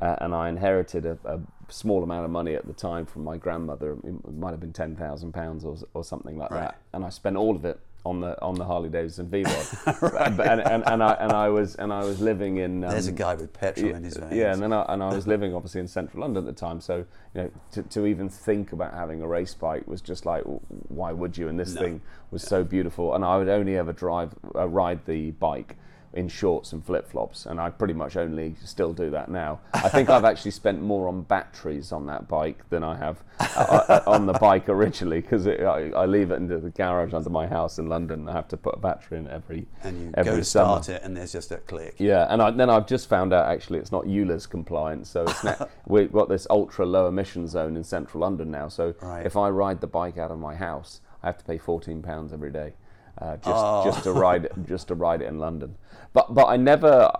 uh, 0.00 0.16
and 0.20 0.32
I 0.34 0.48
inherited 0.48 1.06
a, 1.06 1.18
a 1.24 1.40
small 1.68 2.04
amount 2.04 2.24
of 2.24 2.30
money 2.30 2.54
at 2.54 2.66
the 2.66 2.72
time 2.72 3.04
from 3.06 3.24
my 3.24 3.36
grandmother. 3.36 3.96
It 4.04 4.32
might 4.32 4.50
have 4.52 4.60
been 4.60 4.72
ten 4.72 4.94
thousand 4.94 5.32
pounds 5.32 5.64
or 5.64 5.76
or 5.94 6.04
something 6.04 6.36
like 6.38 6.52
Right. 6.52 6.60
that, 6.60 6.80
and 6.92 7.04
I 7.04 7.08
spent 7.08 7.36
all 7.36 7.56
of 7.56 7.64
it 7.64 7.80
on 8.04 8.20
the 8.20 8.40
on 8.42 8.54
the 8.54 8.64
Harley 8.64 8.88
Davidson 8.90 9.28
V 9.28 9.44
Rod. 9.44 9.66
and, 10.40 10.60
and, 10.60 10.84
and 10.86 11.02
I 11.02 11.12
and 11.14 11.32
I 11.32 11.48
was 11.48 11.74
and 11.76 11.92
I 11.92 12.04
was 12.04 12.20
living 12.20 12.58
in. 12.58 12.84
Um, 12.84 12.90
there's 12.90 13.06
a 13.06 13.12
guy 13.12 13.34
with 13.34 13.52
petrol 13.52 13.94
in 13.94 14.04
his 14.04 14.16
veins. 14.16 14.32
yeah, 14.34 14.52
and 14.52 14.62
then 14.62 14.72
I, 14.72 14.82
and 14.88 15.02
I 15.02 15.14
was 15.14 15.26
living 15.26 15.54
obviously 15.54 15.80
in 15.80 15.88
central 15.88 16.20
London 16.20 16.46
at 16.46 16.54
the 16.54 16.58
time, 16.60 16.80
so 16.80 17.06
you 17.34 17.42
know 17.42 17.50
to, 17.72 17.82
to 17.82 18.06
even 18.06 18.28
think 18.28 18.72
about 18.72 18.92
having 18.94 19.22
a 19.22 19.26
race 19.26 19.54
bike 19.54 19.86
was 19.86 20.00
just 20.02 20.26
like, 20.26 20.42
why 20.88 21.12
would 21.12 21.38
you? 21.38 21.48
And 21.48 21.58
this 21.58 21.74
No. 21.74 21.80
thing 21.80 22.00
was 22.30 22.42
so 22.42 22.62
beautiful, 22.64 23.14
and 23.14 23.24
I 23.24 23.38
would 23.38 23.48
only 23.48 23.76
ever 23.76 23.92
drive 23.92 24.34
uh, 24.54 24.68
ride 24.68 25.06
the 25.06 25.30
bike 25.32 25.76
in 26.14 26.28
shorts 26.28 26.72
and 26.72 26.84
flip 26.84 27.08
flops, 27.08 27.44
and 27.46 27.60
I 27.60 27.70
pretty 27.70 27.94
much 27.94 28.16
only 28.16 28.54
still 28.64 28.92
do 28.92 29.10
that 29.10 29.28
now. 29.28 29.60
I 29.74 29.88
think 29.88 30.08
I've 30.10 30.24
actually 30.24 30.52
spent 30.52 30.80
more 30.80 31.08
on 31.08 31.22
batteries 31.22 31.92
on 31.92 32.06
that 32.06 32.28
bike 32.28 32.68
than 32.70 32.82
I 32.84 32.96
have 32.96 33.22
uh, 33.40 34.00
on 34.06 34.26
the 34.26 34.32
bike 34.34 34.68
originally 34.68 35.20
because 35.20 35.46
I, 35.46 35.90
I 35.94 36.06
leave 36.06 36.30
it 36.30 36.36
in 36.36 36.46
the 36.46 36.70
garage 36.70 37.12
under 37.12 37.30
my 37.30 37.46
house 37.46 37.78
in 37.78 37.88
London. 37.88 38.28
I 38.28 38.32
have 38.32 38.48
to 38.48 38.56
put 38.56 38.74
a 38.76 38.78
battery 38.78 39.18
in 39.18 39.28
every 39.28 39.66
and 39.82 40.00
you 40.00 40.10
every 40.14 40.32
go 40.32 40.36
to 40.38 40.44
summer. 40.44 40.82
start 40.82 40.88
it, 41.00 41.02
and 41.04 41.16
there's 41.16 41.32
just 41.32 41.50
a 41.52 41.58
click. 41.58 41.96
Yeah, 41.98 42.26
and 42.30 42.40
I, 42.40 42.50
then 42.52 42.70
I've 42.70 42.86
just 42.86 43.08
found 43.08 43.32
out 43.32 43.48
actually 43.48 43.80
it's 43.80 43.92
not 43.92 44.04
ULEZ 44.04 44.48
compliant. 44.48 45.06
So 45.06 45.24
it's 45.24 45.42
not, 45.44 45.68
we've 45.86 46.12
got 46.12 46.28
this 46.28 46.46
ultra 46.48 46.86
low 46.86 47.08
emission 47.08 47.46
zone 47.48 47.76
in 47.76 47.84
central 47.84 48.20
London 48.20 48.50
now. 48.50 48.68
So 48.68 48.94
Right. 49.02 49.26
if 49.26 49.36
I 49.36 49.48
ride 49.50 49.80
the 49.80 49.86
bike 49.88 50.16
out 50.18 50.30
of 50.30 50.38
my 50.38 50.54
house, 50.54 51.00
I 51.22 51.26
have 51.26 51.38
to 51.38 51.44
pay 51.44 51.58
fourteen 51.58 52.02
pounds 52.02 52.32
every 52.32 52.50
day, 52.52 52.74
uh, 53.20 53.36
just 53.36 53.48
Oh. 53.48 53.82
just 53.84 54.02
to 54.04 54.12
ride 54.12 54.48
just 54.66 54.88
to 54.88 54.94
ride 54.94 55.22
it 55.22 55.26
in 55.28 55.38
London. 55.38 55.76
But 56.12 56.34
but 56.34 56.46
I 56.46 56.56
never, 56.56 57.10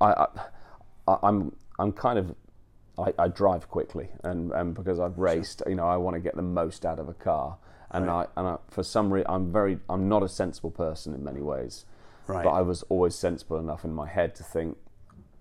I, 0.00 0.26
I 1.08 1.16
I'm 1.22 1.54
I'm 1.78 1.92
kind 1.92 2.18
of. 2.18 2.34
I, 2.98 3.14
I 3.18 3.28
drive 3.28 3.70
quickly, 3.70 4.08
and, 4.24 4.52
and 4.52 4.74
because 4.74 5.00
I've 5.00 5.16
raced, 5.18 5.62
you 5.66 5.74
know, 5.74 5.86
I 5.86 5.96
want 5.96 6.14
to 6.16 6.20
get 6.20 6.36
the 6.36 6.42
most 6.42 6.84
out 6.84 6.98
of 6.98 7.08
a 7.08 7.14
car, 7.14 7.56
and 7.92 8.10
I 8.10 8.26
and 8.36 8.46
I, 8.46 8.56
for 8.68 8.82
some 8.82 9.10
reason, 9.10 9.26
I'm 9.30 9.50
very, 9.50 9.78
I'm 9.88 10.06
not 10.06 10.22
a 10.22 10.28
sensible 10.28 10.70
person 10.70 11.14
in 11.14 11.24
many 11.24 11.40
ways, 11.40 11.86
Right. 12.26 12.44
but 12.44 12.50
I 12.50 12.60
was 12.60 12.82
always 12.90 13.14
sensible 13.14 13.58
enough 13.58 13.84
in 13.86 13.94
my 13.94 14.06
head 14.06 14.34
to 14.34 14.42
think 14.42 14.76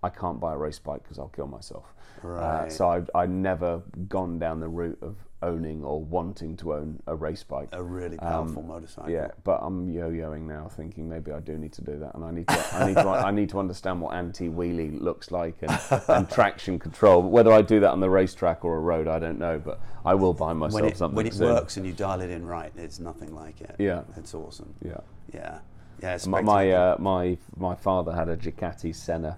I 0.01 0.07
can't 0.09 0.39
buy 0.39 0.53
a 0.53 0.57
race 0.57 0.79
bike 0.79 1.03
because 1.03 1.19
I'll 1.19 1.27
kill 1.35 1.47
myself. 1.47 1.93
Uh, 2.23 2.69
so 2.69 2.87
I've, 2.87 3.09
I've 3.13 3.29
never 3.29 3.81
gone 4.07 4.39
down 4.39 4.61
the 4.61 4.69
route 4.69 4.99
of 5.01 5.17
owning 5.41 5.83
or 5.83 6.01
wanting 6.03 6.57
to 6.57 6.73
own 6.73 7.01
a 7.07 7.15
race 7.15 7.43
bike. 7.43 7.69
A 7.71 7.81
really 7.81 8.17
powerful 8.17 8.61
motorcycle. 8.61 9.05
Um, 9.05 9.11
Yeah, 9.11 9.27
but 9.43 9.59
I'm 9.61 9.89
yo-yoing 9.89 10.41
now, 10.41 10.67
thinking 10.67 11.07
maybe 11.07 11.31
I 11.31 11.39
do 11.39 11.57
need 11.57 11.73
to 11.73 11.81
do 11.81 11.97
that, 11.99 12.13
and 12.15 12.23
I 12.25 12.31
need 12.31 12.47
to, 12.47 12.75
I 12.75 12.87
need 12.87 12.95
to, 12.95 13.07
I 13.27 13.31
need 13.31 13.49
to 13.49 13.59
understand 13.59 14.01
what 14.01 14.13
anti-wheelie 14.15 14.99
looks 15.01 15.31
like 15.31 15.55
and, 15.61 15.79
and 16.09 16.29
traction 16.29 16.77
control. 16.79 17.21
Whether 17.21 17.51
I 17.51 17.61
do 17.61 17.79
that 17.79 17.91
on 17.91 17.99
the 17.99 18.09
racetrack 18.09 18.65
or 18.65 18.75
a 18.77 18.79
road, 18.79 19.07
I 19.07 19.19
don't 19.19 19.39
know, 19.39 19.59
but 19.59 19.79
I 20.05 20.15
will 20.15 20.33
buy 20.33 20.53
myself 20.53 20.81
When 20.81 20.91
it, 20.91 20.97
something 20.97 21.15
when 21.15 21.27
it 21.27 21.33
soon. 21.33 21.53
works 21.53 21.77
and 21.77 21.85
you 21.85 21.93
dial 21.93 22.21
it 22.21 22.29
in 22.29 22.45
right, 22.45 22.71
it's 22.75 22.99
nothing 22.99 23.33
like 23.33 23.61
it. 23.61 23.75
Yeah. 23.79 24.03
It's 24.17 24.33
awesome. 24.33 24.73
Yeah. 24.83 24.97
Yeah. 25.33 25.59
Yeah. 26.01 26.17
My 26.27 26.41
my, 26.41 26.71
uh, 26.71 26.95
my 26.99 27.37
my 27.57 27.75
father 27.75 28.13
had 28.13 28.29
a 28.29 28.37
Ducati 28.37 28.95
Senna. 28.95 29.37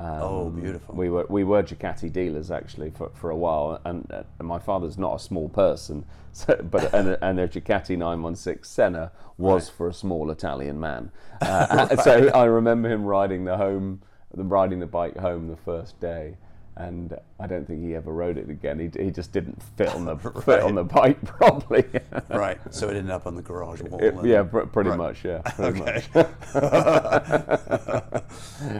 Um, 0.00 0.22
Oh, 0.22 0.50
beautiful. 0.50 0.94
We 0.94 1.10
were 1.10 1.26
we 1.28 1.42
were 1.44 1.62
Ducati 1.62 2.10
dealers 2.12 2.50
actually 2.52 2.90
for, 2.90 3.10
for 3.14 3.30
a 3.30 3.36
while, 3.36 3.80
and, 3.84 4.08
uh, 4.12 4.22
and 4.38 4.46
my 4.46 4.58
father's 4.60 4.96
not 4.96 5.16
a 5.16 5.18
small 5.18 5.48
person, 5.48 6.04
so, 6.32 6.54
but 6.70 6.94
and, 6.94 7.18
and 7.20 7.40
a 7.40 7.48
Ducati 7.48 7.96
916 7.98 8.62
Senna 8.64 9.10
was 9.38 9.68
Right. 9.68 9.76
for 9.76 9.88
a 9.88 9.92
small 9.92 10.30
Italian 10.30 10.78
man. 10.80 11.10
Uh, 11.42 11.96
So 12.02 12.28
I 12.30 12.44
remember 12.44 12.88
him 12.88 13.04
riding 13.04 13.44
the 13.44 13.56
home, 13.56 14.02
the 14.34 14.44
riding 14.44 14.78
the 14.80 14.86
bike 14.86 15.16
home 15.16 15.48
the 15.48 15.56
first 15.56 15.98
day. 16.00 16.36
And 16.76 17.16
I 17.40 17.48
don't 17.48 17.66
think 17.66 17.82
he 17.84 17.96
ever 17.96 18.12
rode 18.12 18.38
it 18.38 18.48
again. 18.48 18.78
He, 18.78 18.88
he 19.04 19.10
just 19.10 19.32
didn't 19.32 19.60
fit 19.76 19.92
on 19.96 20.04
the 20.04 20.16
fit 20.16 20.60
on 20.60 20.76
the 20.76 20.84
bike 20.84 21.20
properly. 21.24 21.84
right. 22.30 22.56
So 22.72 22.86
it 22.88 22.94
ended 22.96 23.10
up 23.10 23.26
on 23.26 23.34
the 23.34 23.42
garage 23.42 23.82
wall. 23.82 24.00
It- 24.00 24.14
yeah, 24.24 24.44
pr- 24.44 24.60
pretty 24.60 24.90
Right. 24.90 24.96
much. 24.96 25.24
Yeah, 25.24 25.40
pretty 25.40 25.80
Okay. 25.80 26.02
much. 26.14 26.28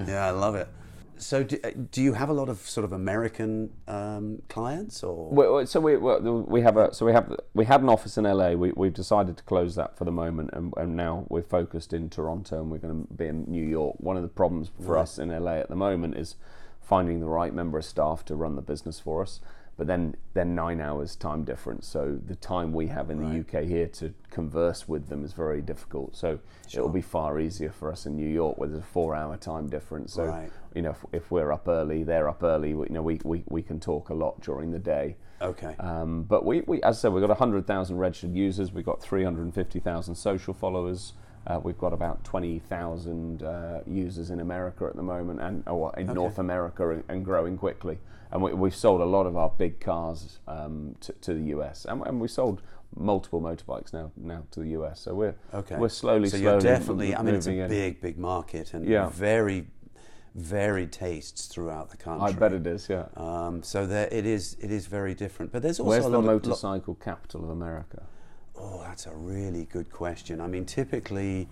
yeah, 0.09 0.27
I 0.27 0.31
love 0.31 0.55
it. 0.55 0.69
So 1.19 1.43
do, 1.43 1.59
uh, 1.63 1.71
do 1.91 2.03
you 2.03 2.15
have 2.15 2.29
a 2.29 2.33
lot 2.33 2.49
of 2.49 2.59
sort 2.61 2.85
of 2.85 2.93
American 2.93 3.71
um, 3.87 4.43
clients 4.49 5.03
or? 5.03 5.31
We, 5.31 5.67
so 5.67 5.81
we 5.81 5.97
we 5.97 6.61
have 6.63 6.77
a 6.77 6.93
so 6.95 7.05
we 7.07 7.13
have 7.13 7.35
we 7.55 7.65
had 7.67 7.83
an 7.83 7.89
office 7.89 8.17
in 8.17 8.25
LA. 8.25 8.51
We 8.53 8.73
we've 8.75 8.95
decided 8.95 9.37
to 9.37 9.43
close 9.45 9.75
that 9.77 9.97
for 9.97 10.05
the 10.05 10.13
moment, 10.13 10.51
and, 10.53 10.73
and 10.77 10.97
now 10.97 11.27
we're 11.29 11.43
focused 11.43 11.93
in 11.93 12.09
Toronto, 12.11 12.61
and 12.61 12.71
we're 12.71 12.79
going 12.79 13.07
to 13.07 13.15
be 13.15 13.27
in 13.27 13.45
New 13.49 13.65
York. 13.65 13.97
One 13.99 14.17
of 14.17 14.23
the 14.23 14.29
problems 14.29 14.71
for 14.81 14.95
Right. 14.95 15.03
us 15.03 15.19
in 15.19 15.29
LA 15.31 15.57
at 15.57 15.69
the 15.69 15.77
moment 15.77 16.17
is 16.17 16.37
finding 16.81 17.21
the 17.21 17.29
right 17.29 17.53
member 17.53 17.79
of 17.79 17.85
staff 17.85 18.25
to 18.25 18.35
run 18.35 18.57
the 18.57 18.63
business 18.63 18.99
for 18.99 19.21
us. 19.23 19.41
But 19.79 19.87
then 19.87 20.17
then 20.35 20.57
nine 20.57 20.81
hours 20.81 21.15
time 21.15 21.45
difference, 21.45 21.87
so 21.87 22.19
the 22.27 22.35
time 22.35 22.73
we 22.73 22.89
have 22.89 23.11
in 23.11 23.19
the 23.21 23.41
UK 23.41 23.65
here 23.65 23.87
to 23.87 24.13
converse 24.29 24.89
with 24.89 25.09
them 25.09 25.25
is 25.25 25.33
very 25.33 25.63
difficult. 25.63 26.17
So 26.17 26.41
it'll 26.75 26.89
be 26.89 27.01
far 27.01 27.39
easier 27.39 27.71
for 27.71 27.93
us 27.93 28.05
in 28.05 28.17
New 28.17 28.29
York, 28.29 28.59
where 28.59 28.69
there's 28.69 28.83
a 28.83 28.87
four-hour 28.87 29.37
time 29.37 29.69
difference. 29.69 30.13
So 30.15 30.25
Right. 30.25 30.51
you 30.75 30.83
know, 30.83 30.91
if, 30.91 31.05
if 31.13 31.31
we're 31.31 31.53
up 31.53 31.69
early, 31.69 32.03
they're 32.03 32.29
up 32.29 32.43
early. 32.43 32.75
We, 32.75 32.89
you 32.89 32.93
know, 32.93 33.03
we, 33.03 33.21
we, 33.25 33.45
we 33.49 33.63
can 33.63 33.79
talk 33.79 34.09
a 34.11 34.15
lot 34.15 34.41
during 34.41 34.73
the 34.73 34.81
day. 34.81 35.15
Okay. 35.41 35.77
Um, 35.79 36.25
but 36.25 36.45
we, 36.45 36.63
we, 36.63 36.83
as 36.83 36.99
I 36.99 37.03
said, 37.03 37.13
we've 37.13 37.23
got 37.23 37.31
100,000 37.31 37.97
registered 37.97 38.35
users. 38.35 38.73
We've 38.73 38.85
got 38.85 39.01
350,000 39.01 40.17
social 40.17 40.55
followers. 40.55 41.13
Uh, 41.49 41.59
we've 41.63 41.79
got 41.79 41.95
about 41.95 42.23
20,000 42.25 43.43
uh, 43.43 43.81
users 43.87 44.31
in 44.31 44.41
America 44.41 44.85
at 44.85 44.95
the 44.97 45.03
moment, 45.03 45.41
and 45.41 45.67
or 45.67 45.95
in 45.99 46.07
North 46.09 46.39
America, 46.39 46.91
and, 46.91 47.03
and 47.09 47.25
growing 47.25 47.57
quickly. 47.57 47.99
And 48.31 48.43
we, 48.43 48.53
we've 48.53 48.75
sold 48.77 49.01
a 49.01 49.07
lot 49.07 49.27
of 49.27 49.37
our 49.37 49.49
big 49.57 49.81
cars 49.81 50.41
um, 50.47 50.95
to, 51.01 51.13
to 51.23 51.33
the 51.35 51.45
US, 51.59 51.87
and, 51.87 52.07
and 52.07 52.21
we 52.21 52.29
sold 52.29 52.61
multiple 52.97 53.41
motorbikes 53.41 53.93
now 53.93 54.11
now 54.17 54.43
to 54.51 54.61
the 54.61 54.69
US. 54.71 55.01
So 55.01 55.15
we're 55.15 55.35
Okay. 55.55 55.77
we're 55.77 55.89
slowly, 55.89 56.29
so 56.29 56.37
slowly 56.37 56.53
you're 56.53 56.61
definitely. 56.61 57.17
I 57.17 57.23
mean, 57.23 57.35
it's 57.35 57.47
a 57.47 57.53
in. 57.53 57.69
big, 57.69 58.01
big 58.03 58.19
market 58.19 58.75
and 58.75 58.87
Yeah. 58.87 59.09
very 59.09 59.69
varied 60.35 60.93
tastes 60.93 61.47
throughout 61.47 61.89
the 61.91 61.97
country. 61.97 62.29
I 62.29 62.33
bet 62.33 62.53
it 62.53 62.67
is. 62.67 62.89
Yeah. 62.91 63.07
Um, 63.17 63.63
so 63.63 63.87
there, 63.87 64.09
it 64.13 64.27
is. 64.27 64.57
It 64.61 64.71
is 64.71 64.87
very 64.87 65.15
different. 65.15 65.51
But 65.53 65.63
there's 65.63 65.81
also 65.81 65.89
Where's 65.91 66.05
a 66.05 66.11
the 66.11 66.19
lot 66.19 66.19
of. 66.21 66.27
lo- 66.27 66.33
motorcycle 66.35 66.95
capital 66.97 67.43
of 67.45 67.49
America? 67.51 68.03
Oh, 68.61 68.81
that's 68.83 69.07
a 69.07 69.15
really 69.15 69.65
good 69.67 69.91
question. 69.91 70.41
I 70.41 70.47
mean, 70.47 70.65
typically, 70.65 71.49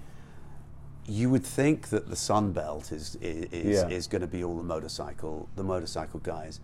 you 1.07 1.31
would 1.31 1.45
think 1.45 1.89
that 1.91 2.09
the 2.09 2.17
Sun 2.17 2.53
Belt 2.53 2.91
is 2.93 3.17
is, 3.21 3.45
is, 3.53 3.83
Yeah. 3.83 3.89
is 3.89 4.07
going 4.07 4.23
to 4.23 4.27
be 4.27 4.43
all 4.43 4.57
the 4.57 4.63
motorcycle 4.65 5.49
the 5.55 5.63
motorcycle 5.63 6.21
guys, 6.21 6.61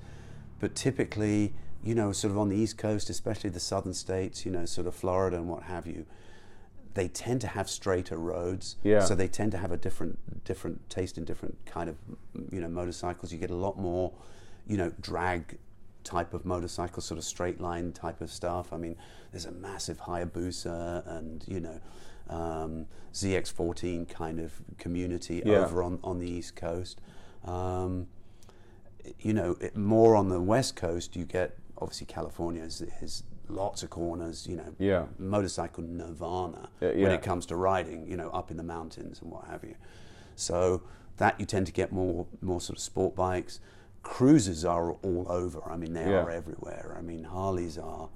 but 0.58 0.74
typically, 0.74 1.52
you 1.84 1.94
know, 1.94 2.12
sort 2.12 2.32
of 2.32 2.38
on 2.38 2.48
the 2.48 2.56
East 2.56 2.76
Coast, 2.78 3.08
especially 3.10 3.50
the 3.50 3.60
southern 3.60 3.94
states, 3.94 4.44
you 4.44 4.50
know, 4.50 4.64
sort 4.66 4.86
of 4.86 4.94
Florida 4.94 5.36
and 5.36 5.48
what 5.48 5.64
have 5.64 5.86
you, 5.86 6.06
they 6.94 7.08
tend 7.08 7.40
to 7.42 7.46
have 7.48 7.68
straighter 7.70 8.16
roads. 8.16 8.76
Yeah. 8.82 9.00
So 9.04 9.14
they 9.14 9.28
tend 9.28 9.52
to 9.52 9.58
have 9.58 9.70
a 9.72 9.76
different 9.76 10.18
different 10.44 10.88
taste 10.90 11.18
in 11.18 11.24
different 11.24 11.56
kind 11.66 11.88
of 11.88 11.96
you 12.50 12.60
know 12.60 12.68
motorcycles. 12.68 13.32
You 13.32 13.38
get 13.38 13.50
a 13.50 13.56
lot 13.56 13.78
more, 13.78 14.12
you 14.66 14.76
know, 14.76 14.92
drag 15.00 15.58
type 16.04 16.34
of 16.34 16.44
motorcycle, 16.44 17.02
sort 17.02 17.18
of 17.18 17.24
straight 17.24 17.60
line 17.60 17.92
type 17.92 18.20
of 18.20 18.30
stuff. 18.30 18.72
I 18.72 18.76
mean, 18.76 18.96
there's 19.30 19.46
a 19.46 19.52
massive 19.52 20.00
Hayabusa 20.02 21.06
and 21.18 21.44
you 21.46 21.60
know 21.60 21.80
um, 22.28 22.86
ZX14 23.12 24.08
kind 24.08 24.40
of 24.40 24.52
community 24.78 25.42
Yeah. 25.44 25.58
over 25.64 25.82
on 25.82 25.98
on 26.02 26.18
the 26.18 26.28
East 26.30 26.56
Coast. 26.56 27.00
Um, 27.44 28.06
you 29.20 29.32
know, 29.32 29.56
it, 29.60 29.76
more 29.76 30.14
on 30.14 30.28
the 30.28 30.40
West 30.40 30.76
Coast, 30.76 31.16
you 31.16 31.24
get 31.24 31.56
obviously 31.78 32.06
California 32.06 32.62
has, 32.62 32.84
has 33.00 33.24
lots 33.48 33.82
of 33.82 33.90
corners. 33.90 34.46
You 34.46 34.56
know, 34.56 34.74
Yeah. 34.78 35.06
motorcycle 35.18 35.82
nirvana 35.84 36.68
Yeah, 36.80 36.88
when 36.90 37.10
it 37.12 37.22
comes 37.22 37.46
to 37.46 37.56
riding. 37.56 38.06
You 38.06 38.16
know, 38.16 38.30
up 38.30 38.50
in 38.50 38.56
the 38.56 38.62
mountains 38.62 39.20
and 39.20 39.30
what 39.30 39.46
have 39.46 39.64
you. 39.64 39.74
So 40.36 40.82
that 41.18 41.38
you 41.38 41.46
tend 41.46 41.66
to 41.66 41.72
get 41.72 41.92
more 41.92 42.26
more 42.40 42.60
sort 42.60 42.78
of 42.78 42.82
sport 42.82 43.14
bikes. 43.14 43.60
Cruisers 44.02 44.64
are 44.64 44.92
all 44.92 45.26
over. 45.28 45.62
I 45.70 45.76
mean, 45.76 45.92
they 45.92 46.04
Yeah. 46.10 46.22
are 46.22 46.30
everywhere. 46.30 46.94
I 46.98 47.02
mean, 47.02 47.24
Harleys 47.24 47.78
are. 47.78 48.08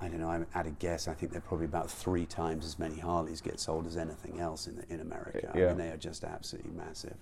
I 0.00 0.08
don't 0.08 0.18
know. 0.18 0.30
I'm 0.30 0.46
at 0.54 0.66
a 0.66 0.70
guess. 0.70 1.06
I 1.06 1.14
think 1.14 1.30
they're 1.30 1.40
probably 1.40 1.66
about 1.66 1.88
three 1.90 2.26
times 2.26 2.64
as 2.66 2.78
many 2.78 2.98
Harleys 2.98 3.40
get 3.40 3.60
sold 3.60 3.86
as 3.86 3.96
anything 3.96 4.40
else 4.40 4.66
in 4.66 4.82
in 4.88 5.00
America. 5.00 5.50
I 5.54 5.58
Yeah. 5.58 5.68
mean, 5.68 5.76
they 5.78 5.90
are 5.90 5.96
just 5.96 6.24
absolutely 6.24 6.72
massive. 6.72 7.16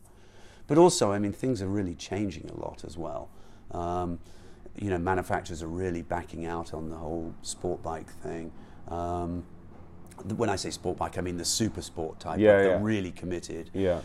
But 0.67 0.79
also, 0.79 1.13
I 1.13 1.19
mean, 1.19 1.33
things 1.33 1.61
are 1.61 1.67
really 1.69 1.95
changing 1.95 2.49
a 2.49 2.55
lot 2.55 2.85
as 2.85 2.97
well. 2.97 3.29
Um, 3.73 4.19
you 4.77 4.89
know, 4.89 4.99
manufacturers 4.99 5.63
are 5.63 5.69
really 5.69 6.01
backing 6.03 6.47
out 6.47 6.73
on 6.73 6.89
the 6.89 6.97
whole 6.97 7.35
sport 7.43 7.83
bike 7.83 8.09
thing. 8.09 8.53
Um, 8.89 9.45
when 10.37 10.49
I 10.49 10.57
say 10.57 10.71
sport 10.71 10.97
bike, 10.97 11.19
I 11.19 11.21
mean 11.23 11.37
the 11.37 11.45
super 11.45 11.83
sport 11.83 12.21
type. 12.21 12.39
Yeah, 12.39 12.57
they're 12.59 12.69
yeah. 12.71 12.79
really 12.81 13.11
committed. 13.11 13.71
Yeah. 13.75 14.01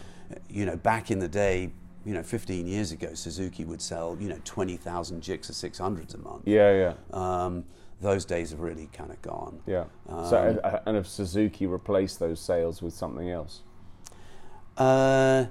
You 0.49 0.65
know, 0.65 0.75
back 0.75 1.11
in 1.11 1.19
the 1.19 1.27
day, 1.27 1.71
you 2.05 2.13
know, 2.13 2.23
15 2.23 2.67
years 2.67 2.91
ago, 2.91 3.13
Suzuki 3.13 3.65
would 3.65 3.81
sell, 3.81 4.15
you 4.19 4.29
know, 4.29 4.39
20,000 4.45 5.21
Gixxer 5.21 5.51
600s 5.51 6.13
a 6.13 6.17
month. 6.19 6.43
Yeah, 6.45 6.71
yeah. 6.71 6.93
Um, 7.11 7.65
those 7.99 8.25
days 8.25 8.51
have 8.51 8.59
really 8.59 8.89
kind 8.93 9.11
of 9.11 9.21
gone. 9.21 9.61
Yeah. 9.65 9.85
so, 10.07 10.59
uh, 10.63 10.79
and 10.85 10.97
if 10.97 11.07
Suzuki 11.07 11.65
replaced 11.65 12.19
those 12.19 12.39
sales 12.39 12.81
with 12.81 12.93
something 12.93 13.29
else? 13.29 13.61
Uh, 14.77 15.45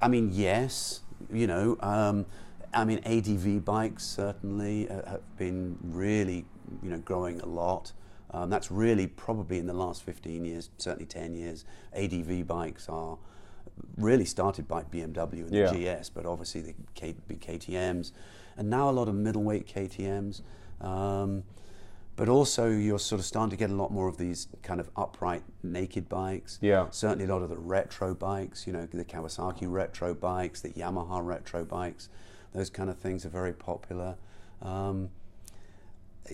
I 0.00 0.08
mean, 0.08 0.30
yes. 0.32 1.00
You 1.30 1.46
know, 1.46 1.76
um, 1.80 2.26
I 2.72 2.84
mean, 2.84 3.00
ADV 3.04 3.64
bikes 3.64 4.04
certainly 4.04 4.88
uh, 4.88 5.10
have 5.10 5.36
been 5.36 5.78
really, 5.82 6.46
you 6.82 6.90
know, 6.90 6.98
growing 6.98 7.40
a 7.40 7.46
lot. 7.46 7.92
Um, 8.30 8.48
that's 8.48 8.70
really 8.70 9.06
probably 9.06 9.58
in 9.58 9.66
the 9.66 9.74
last 9.74 10.02
15 10.04 10.44
years, 10.44 10.70
certainly 10.78 11.06
10 11.06 11.34
years. 11.34 11.64
ADV 11.94 12.46
bikes 12.46 12.88
are 12.88 13.18
really 13.96 14.24
started 14.24 14.66
by 14.68 14.82
BMW 14.84 15.40
and 15.44 15.50
the 15.50 15.78
Yeah. 15.80 15.98
GS, 16.00 16.10
but 16.10 16.26
obviously 16.26 16.60
the 16.60 16.74
K, 16.94 17.14
big 17.28 17.40
KTM's, 17.40 18.12
and 18.56 18.68
now 18.70 18.88
a 18.88 18.92
lot 18.92 19.08
of 19.08 19.14
middleweight 19.14 19.66
KTM's. 19.66 20.42
Um, 20.80 21.44
but 22.14 22.28
also, 22.28 22.68
you're 22.68 22.98
sort 22.98 23.20
of 23.20 23.24
starting 23.24 23.50
to 23.50 23.56
get 23.56 23.70
a 23.70 23.74
lot 23.74 23.90
more 23.90 24.06
of 24.06 24.18
these 24.18 24.46
kind 24.62 24.80
of 24.80 24.90
upright 24.96 25.42
naked 25.62 26.08
bikes. 26.10 26.58
Yeah. 26.60 26.88
Certainly, 26.90 27.24
a 27.24 27.28
lot 27.28 27.42
of 27.42 27.48
the 27.48 27.56
retro 27.56 28.14
bikes, 28.14 28.66
you 28.66 28.72
know, 28.72 28.86
the 28.86 29.04
Kawasaki 29.04 29.70
retro 29.70 30.12
bikes, 30.12 30.60
the 30.60 30.70
Yamaha 30.70 31.24
retro 31.24 31.64
bikes, 31.64 32.10
those 32.52 32.68
kind 32.68 32.90
of 32.90 32.98
things 32.98 33.24
are 33.24 33.30
very 33.30 33.54
popular. 33.54 34.16
Um, 34.60 35.08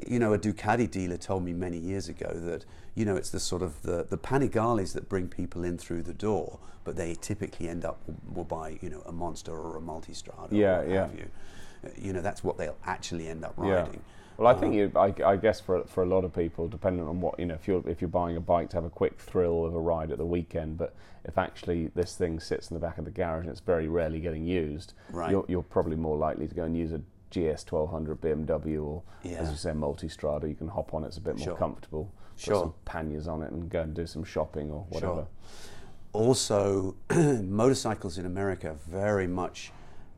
you 0.07 0.19
know, 0.19 0.33
a 0.33 0.39
Ducati 0.39 0.91
dealer 0.91 1.17
told 1.17 1.45
me 1.45 1.53
many 1.53 1.79
years 1.79 2.09
ago 2.09 2.29
that 2.35 2.65
you 2.99 3.05
know 3.05 3.15
it's 3.17 3.31
the 3.31 3.39
sort 3.41 3.63
of 3.63 3.83
the 3.83 4.05
the 4.09 4.19
Panigales 4.19 4.93
that 4.95 5.09
bring 5.09 5.29
people 5.29 5.63
in 5.65 5.79
through 5.79 6.03
the 6.03 6.13
door, 6.15 6.59
but 6.85 6.97
they 6.97 7.15
typically 7.15 7.69
end 7.69 7.85
up 7.85 8.01
will 8.35 8.45
buy 8.45 8.79
you 8.83 8.91
know 8.91 9.03
a 9.07 9.13
Monster 9.13 9.53
or 9.53 9.77
a 9.77 9.81
Multistrada 9.81 10.49
Yeah, 10.51 10.83
yeah. 10.83 11.09
you. 11.17 11.27
You 11.97 12.13
know, 12.13 12.21
that's 12.21 12.43
what 12.43 12.59
they'll 12.59 12.77
actually 12.85 13.29
end 13.29 13.45
up 13.45 13.55
riding. 13.57 13.95
Yeah. 13.95 14.01
Well, 14.37 14.49
I 14.49 14.55
think 14.59 14.73
um, 14.73 14.79
you, 14.79 14.93
I, 14.97 15.15
I 15.33 15.37
guess 15.37 15.61
for 15.61 15.85
for 15.85 16.03
a 16.03 16.07
lot 16.07 16.25
of 16.25 16.35
people, 16.35 16.67
depending 16.67 17.07
on 17.07 17.21
what 17.21 17.39
you 17.39 17.47
know, 17.47 17.55
if 17.55 17.69
you're 17.69 17.89
if 17.89 18.01
you're 18.01 18.09
buying 18.09 18.37
a 18.37 18.41
bike 18.41 18.71
to 18.71 18.77
have 18.79 18.85
a 18.85 18.91
quick 18.91 19.21
thrill 19.21 19.65
of 19.65 19.75
a 19.77 19.81
ride 19.81 20.11
at 20.11 20.19
the 20.19 20.27
weekend, 20.27 20.77
but 20.77 20.95
if 21.25 21.39
actually 21.39 21.89
this 21.95 22.17
thing 22.17 22.41
sits 22.41 22.69
in 22.71 22.75
the 22.75 22.81
back 22.81 22.99
of 22.99 23.05
the 23.05 23.13
garage 23.13 23.43
and 23.43 23.51
it's 23.51 23.61
very 23.61 23.87
rarely 23.87 24.19
getting 24.19 24.45
used, 24.45 24.95
Right. 25.13 25.31
you're, 25.31 25.45
you're 25.49 25.63
probably 25.63 25.97
more 25.97 26.17
likely 26.17 26.49
to 26.49 26.55
go 26.55 26.65
and 26.65 26.77
use 26.77 26.91
a 26.93 26.99
GS 27.31 27.65
1200 27.71 28.21
BMW 28.21 28.83
or, 28.83 29.03
as 29.25 29.31
Yeah. 29.31 29.51
you 29.51 29.57
say, 29.57 29.71
Multistrada. 29.71 30.49
You 30.49 30.55
can 30.57 30.69
hop 30.69 30.95
on; 30.95 31.05
it's 31.05 31.19
a 31.19 31.21
bit 31.21 31.37
more 31.37 31.45
Sure. 31.49 31.57
comfortable. 31.57 32.11
Put 32.39 32.45
Sure. 32.45 32.61
some 32.63 32.75
panniers 32.85 33.27
on 33.27 33.43
it 33.43 33.51
and 33.51 33.69
go 33.69 33.81
and 33.83 33.93
do 33.95 34.07
some 34.07 34.23
shopping 34.25 34.71
or 34.71 34.87
whatever. 34.91 35.27
also 36.13 36.95
motorcycles 37.43 38.17
in 38.19 38.25
America 38.27 38.71
are 38.71 38.75
very 38.89 39.27
much 39.27 39.73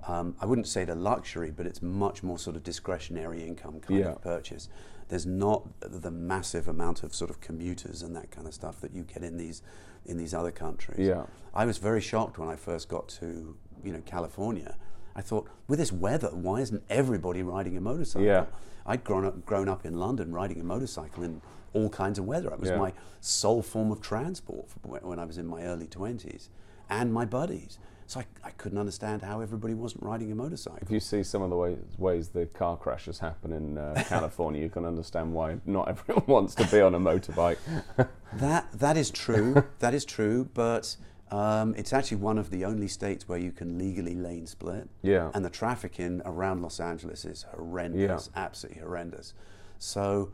um, 0.08 0.34
I 0.40 0.46
wouldn't 0.46 0.66
say 0.66 0.86
the 0.86 0.94
luxury, 0.94 1.50
but 1.50 1.66
it's 1.66 1.82
much 1.82 2.22
more 2.22 2.38
sort 2.38 2.56
of 2.56 2.62
discretionary 2.64 3.44
income 3.46 3.80
kind 3.80 4.00
Yeah. 4.00 4.12
of 4.12 4.22
purchase. 4.22 4.70
There's 5.08 5.26
not 5.26 5.68
the 5.80 6.10
massive 6.10 6.68
amount 6.68 7.02
of 7.02 7.14
sort 7.14 7.28
of 7.30 7.42
commuters 7.42 8.00
and 8.00 8.16
that 8.16 8.30
kind 8.30 8.46
of 8.46 8.54
stuff 8.54 8.80
that 8.80 8.94
you 8.94 9.02
get 9.02 9.22
in 9.22 9.36
these 9.36 9.62
in 10.06 10.16
these 10.16 10.32
other 10.32 10.50
countries. 10.50 11.06
Yeah. 11.06 11.24
I 11.52 11.66
was 11.66 11.76
very 11.76 12.00
shocked 12.00 12.38
when 12.38 12.48
I 12.48 12.56
first 12.56 12.88
got 12.88 13.08
to 13.20 13.56
you 13.84 13.92
know 13.92 14.00
California. 14.06 14.76
I 15.14 15.20
thought, 15.20 15.48
with 15.68 15.78
this 15.78 15.92
weather, 15.92 16.28
why 16.28 16.60
isn't 16.60 16.82
everybody 16.88 17.42
riding 17.42 17.76
a 17.76 17.80
motorcycle? 17.80 18.26
Yeah. 18.26 18.46
I'd 18.86 19.04
grown 19.04 19.26
up 19.26 19.44
grown 19.44 19.68
up 19.68 19.84
in 19.84 19.98
London 19.98 20.32
riding 20.32 20.60
a 20.60 20.64
motorcycle 20.64 21.22
in 21.24 21.42
all 21.72 21.88
kinds 21.88 22.18
of 22.18 22.24
weather. 22.26 22.50
It 22.50 22.60
was 22.60 22.70
Yeah. 22.70 22.78
my 22.78 22.92
sole 23.20 23.62
form 23.62 23.90
of 23.90 24.00
transport 24.00 24.66
when 24.82 25.18
I 25.18 25.24
was 25.24 25.38
in 25.38 25.46
my 25.46 25.62
early 25.64 25.86
twenties, 25.86 26.48
and 26.88 27.12
my 27.12 27.24
buddies. 27.24 27.78
So 28.06 28.18
I, 28.20 28.24
I 28.48 28.50
couldn't 28.50 28.78
understand 28.78 29.22
how 29.22 29.40
everybody 29.40 29.72
wasn't 29.72 30.02
riding 30.02 30.32
a 30.32 30.34
motorcycle. 30.34 30.80
If 30.82 30.90
you 30.90 30.98
see 30.98 31.22
some 31.22 31.42
of 31.42 31.50
the 31.50 31.56
ways, 31.56 31.78
ways 31.96 32.28
the 32.30 32.46
car 32.46 32.76
crashes 32.76 33.20
happen 33.20 33.52
in 33.52 33.78
uh, 33.78 34.02
California, 34.08 34.60
you 34.60 34.68
can 34.68 34.84
understand 34.84 35.32
why 35.32 35.58
not 35.64 35.88
everyone 35.88 36.24
wants 36.26 36.56
to 36.56 36.66
be 36.66 36.80
on 36.80 36.94
a 36.94 37.00
motorbike. 37.00 37.58
That 38.34 38.70
that 38.72 38.96
is 38.96 39.10
true. 39.10 39.64
that 39.80 39.94
is 39.94 40.04
true, 40.04 40.48
but. 40.54 40.96
Um, 41.32 41.76
it's 41.78 41.92
actually 41.92 42.16
one 42.16 42.38
of 42.38 42.50
the 42.50 42.64
only 42.64 42.88
states 42.88 43.28
where 43.28 43.38
you 43.38 43.52
can 43.52 43.78
legally 43.78 44.16
lane 44.16 44.48
split. 44.48 44.88
Yeah. 45.02 45.30
And 45.32 45.44
the 45.44 45.50
traffic 45.50 46.00
in 46.00 46.22
around 46.24 46.60
Los 46.60 46.80
Angeles 46.80 47.24
is 47.24 47.44
horrendous, 47.54 48.30
absolutely 48.34 48.82
horrendous. 48.82 49.32
So 49.78 50.32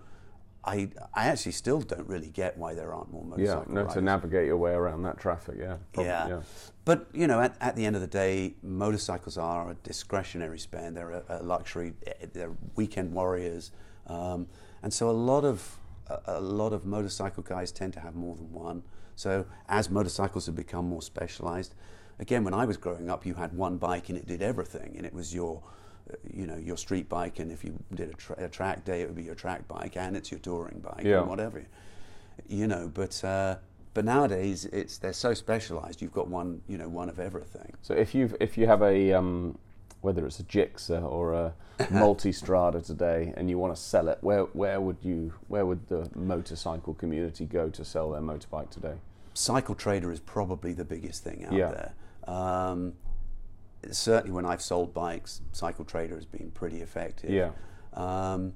I, 0.66 0.88
I 1.14 1.26
actually 1.28 1.52
still 1.52 1.80
don't 1.80 2.08
really 2.08 2.28
get 2.30 2.58
why 2.58 2.74
there 2.74 2.92
aren't 2.92 3.12
more 3.12 3.24
motorcycles. 3.24 3.66
Yeah, 3.68 3.74
no, 3.74 3.80
riders. 3.82 3.94
to 3.94 4.00
navigate 4.00 4.46
your 4.46 4.56
way 4.56 4.72
around 4.72 5.02
that 5.04 5.18
traffic. 5.18 5.56
Yeah, 5.58 5.76
probably, 5.92 6.10
yeah. 6.10 6.40
But 6.84 7.06
you 7.12 7.26
know, 7.26 7.40
at, 7.40 7.56
at 7.60 7.76
the 7.76 7.86
end 7.86 7.94
of 7.94 8.02
the 8.02 8.08
day, 8.08 8.54
motorcycles 8.62 9.38
are 9.38 9.70
a 9.70 9.74
discretionary 9.74 10.58
spend. 10.58 10.96
They're 10.96 11.10
a, 11.12 11.22
a 11.28 11.42
luxury. 11.42 11.94
eh, 12.06 12.26
They're 12.32 12.52
weekend 12.74 13.12
warriors, 13.12 13.70
um, 14.08 14.48
and 14.82 14.92
so 14.92 15.08
a 15.08 15.12
lot 15.12 15.44
of 15.44 15.78
a, 16.08 16.20
a 16.26 16.40
lot 16.40 16.72
of 16.72 16.84
motorcycle 16.84 17.42
guys 17.42 17.70
tend 17.72 17.92
to 17.94 18.00
have 18.00 18.14
more 18.14 18.34
than 18.34 18.52
one. 18.52 18.82
So 19.14 19.46
as 19.68 19.88
motorcycles 19.88 20.46
have 20.46 20.56
become 20.56 20.86
more 20.88 21.00
specialized, 21.02 21.74
again, 22.18 22.44
when 22.44 22.54
I 22.54 22.64
was 22.66 22.76
growing 22.76 23.08
up, 23.08 23.24
you 23.24 23.34
had 23.34 23.52
one 23.54 23.78
bike 23.78 24.08
and 24.08 24.18
it 24.18 24.26
did 24.26 24.42
everything, 24.42 24.94
and 24.96 25.06
it 25.06 25.14
was 25.14 25.34
your 25.34 25.62
you 26.32 26.46
know 26.46 26.56
your 26.56 26.76
street 26.76 27.08
bike, 27.08 27.38
and 27.40 27.50
if 27.50 27.64
you 27.64 27.74
did 27.94 28.10
a, 28.10 28.14
tra- 28.14 28.44
a 28.44 28.48
track 28.48 28.84
day, 28.84 29.00
it 29.02 29.06
would 29.08 29.16
be 29.16 29.24
your 29.24 29.34
track 29.34 29.66
bike, 29.68 29.96
and 29.96 30.16
it's 30.16 30.30
your 30.30 30.40
touring 30.40 30.78
bike, 30.80 31.04
Yeah. 31.04 31.20
and 31.20 31.28
whatever 31.28 31.62
you 32.48 32.66
know 32.66 32.90
but 32.92 33.24
uh, 33.24 33.56
but 33.94 34.04
nowadays 34.04 34.66
it's 34.66 34.98
they're 34.98 35.12
so 35.14 35.32
specialized 35.32 36.02
you've 36.02 36.12
got 36.12 36.28
one 36.28 36.60
you 36.68 36.76
know 36.76 36.86
one 36.86 37.08
of 37.08 37.18
everything 37.18 37.72
So 37.80 37.94
if 37.94 38.14
you 38.14 38.36
if 38.40 38.58
you 38.58 38.66
have 38.66 38.82
a 38.82 39.12
um, 39.14 39.56
whether 40.02 40.26
it's 40.26 40.38
a 40.38 40.44
Gixxer 40.44 41.02
or 41.02 41.32
a 41.32 41.54
Multistrada 41.90 42.84
today, 42.84 43.32
and 43.36 43.48
you 43.50 43.58
want 43.58 43.74
to 43.74 43.80
sell 43.80 44.08
it, 44.08 44.18
where 44.20 44.42
where 44.52 44.80
would 44.80 44.98
you 45.02 45.32
where 45.48 45.64
would 45.64 45.88
the 45.88 46.08
motorcycle 46.14 46.94
community 46.94 47.46
go 47.46 47.70
to 47.70 47.84
sell 47.84 48.10
their 48.12 48.20
motorbike 48.20 48.70
today? 48.70 48.96
cycle 49.34 49.74
trader 49.74 50.10
is 50.12 50.20
probably 50.20 50.72
the 50.72 50.84
biggest 50.84 51.22
thing 51.24 51.44
out 51.44 51.52
Yeah. 51.52 51.70
there 51.70 51.92
um, 52.34 52.94
certainly 53.94 54.32
when 54.34 54.44
i've 54.46 54.62
sold 54.62 54.92
bikes 54.94 55.40
cycle 55.52 55.84
trader 55.84 56.14
has 56.14 56.24
been 56.26 56.50
pretty 56.50 56.80
effective 56.80 57.30
Yeah. 57.30 57.50
um, 57.92 58.54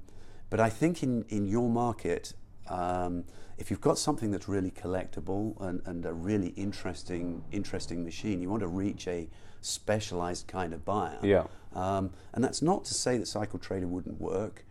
but 0.49 0.59
i 0.59 0.69
think 0.69 1.03
in 1.03 1.23
in 1.29 1.45
your 1.45 1.69
market 1.69 2.33
um, 2.67 3.25
if 3.57 3.69
you've 3.69 3.81
got 3.81 3.97
something 3.97 4.31
that's 4.31 4.47
really 4.47 4.71
collectible 4.71 5.59
and, 5.61 5.81
and 5.85 6.05
a 6.05 6.13
really 6.13 6.49
interesting 6.49 7.43
interesting 7.51 8.03
machine 8.03 8.41
you 8.41 8.49
want 8.49 8.61
to 8.61 8.67
reach 8.67 9.07
a 9.07 9.27
specialized 9.61 10.47
kind 10.47 10.73
of 10.73 10.83
buyer 10.85 11.19
Yeah. 11.21 11.45
Um, 11.73 12.11
and 12.33 12.43
that's 12.43 12.61
not 12.61 12.83
to 12.85 12.93
say 12.93 13.17
that 13.17 13.27
Cycle 13.27 13.57
Trader 13.57 13.87
wouldn't 13.87 14.19
work, 14.19 14.65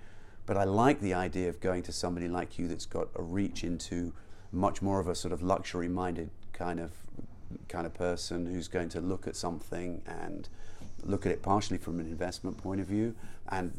but 0.44 0.58
I 0.58 0.64
like 0.64 1.00
the 1.00 1.14
idea 1.14 1.48
of 1.48 1.58
going 1.58 1.82
to 1.84 1.92
somebody 1.92 2.28
like 2.28 2.58
you 2.58 2.68
that's 2.68 2.84
got 2.84 3.08
a 3.16 3.22
reach 3.22 3.64
into 3.64 4.12
much 4.52 4.82
more 4.82 5.00
of 5.00 5.08
a 5.08 5.14
sort 5.14 5.32
of 5.32 5.40
luxury-minded 5.42 6.28
kind 6.52 6.78
of 6.78 6.90
kind 7.68 7.86
of 7.86 7.94
person 7.94 8.46
who's 8.46 8.68
going 8.68 8.88
to 8.90 9.00
look 9.00 9.26
at 9.26 9.36
something 9.36 10.02
and 10.06 10.48
look 11.02 11.26
at 11.26 11.32
it 11.32 11.42
partially 11.42 11.78
from 11.78 12.00
an 12.00 12.06
investment 12.06 12.56
point 12.56 12.80
of 12.80 12.86
view 12.86 13.14
and 13.48 13.72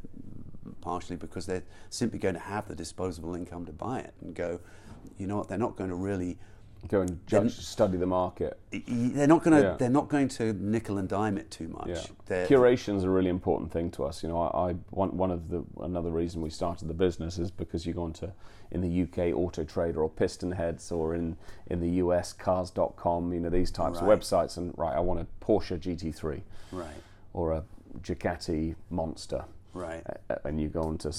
partially 0.81 1.15
because 1.15 1.45
they're 1.45 1.63
simply 1.89 2.19
going 2.19 2.33
to 2.33 2.39
have 2.39 2.67
the 2.67 2.75
disposable 2.75 3.35
income 3.35 3.65
to 3.65 3.71
buy 3.71 3.99
it 3.99 4.13
and 4.21 4.35
go, 4.35 4.59
you 5.17 5.27
know 5.27 5.37
what, 5.37 5.47
they're 5.47 5.57
not 5.57 5.75
going 5.75 5.89
to 5.89 5.95
really 5.95 6.37
Go 6.87 7.01
and 7.01 7.19
judge, 7.27 7.53
study 7.57 7.97
the 7.97 8.07
market. 8.07 8.59
they're 8.71 9.27
not 9.27 9.43
going 9.43 9.55
to 9.55 9.67
Yeah. 9.69 9.75
they're 9.77 9.89
not 9.89 10.09
going 10.09 10.27
to 10.29 10.51
nickel 10.53 10.97
and 10.97 11.07
dime 11.07 11.37
it 11.37 11.51
too 11.51 11.67
much. 11.67 11.87
Yeah. 11.87 12.01
They're- 12.25 12.47
Curation 12.47 12.95
is 12.97 13.03
a 13.03 13.09
really 13.09 13.29
important 13.29 13.71
thing 13.71 13.91
to 13.91 14.03
us. 14.03 14.23
You 14.23 14.29
know, 14.29 14.41
I, 14.41 14.71
I 14.71 14.75
one 14.89 15.15
one 15.15 15.29
of 15.31 15.49
the 15.49 15.63
another 15.81 16.09
reason 16.09 16.41
we 16.41 16.49
started 16.49 16.87
the 16.87 16.93
business 16.95 17.37
is 17.37 17.51
because 17.51 17.85
you 17.85 17.93
go 17.93 18.05
into 18.07 18.31
in 18.71 18.81
the 18.81 19.03
UK 19.03 19.33
Auto 19.35 19.63
Trader 19.63 20.01
or 20.01 20.09
PistonHeads 20.09 20.91
or 20.91 21.13
in 21.13 21.37
in 21.67 21.79
the 21.81 21.89
US 22.03 22.33
Cars.com. 22.33 23.31
You 23.31 23.39
know 23.41 23.49
these 23.49 23.69
types 23.71 24.01
Right. 24.01 24.11
of 24.11 24.19
websites, 24.19 24.57
and 24.57 24.73
right, 24.77 24.95
I 24.95 24.99
want 25.01 25.19
a 25.19 25.27
Porsche 25.45 25.77
GT3 25.79 26.41
right, 26.71 26.87
or 27.33 27.51
a 27.51 27.63
Ducati 28.01 28.75
Monster, 28.89 29.43
right, 29.73 30.03
and 30.43 30.59
you 30.59 30.67
go 30.69 30.89
into 30.89 31.09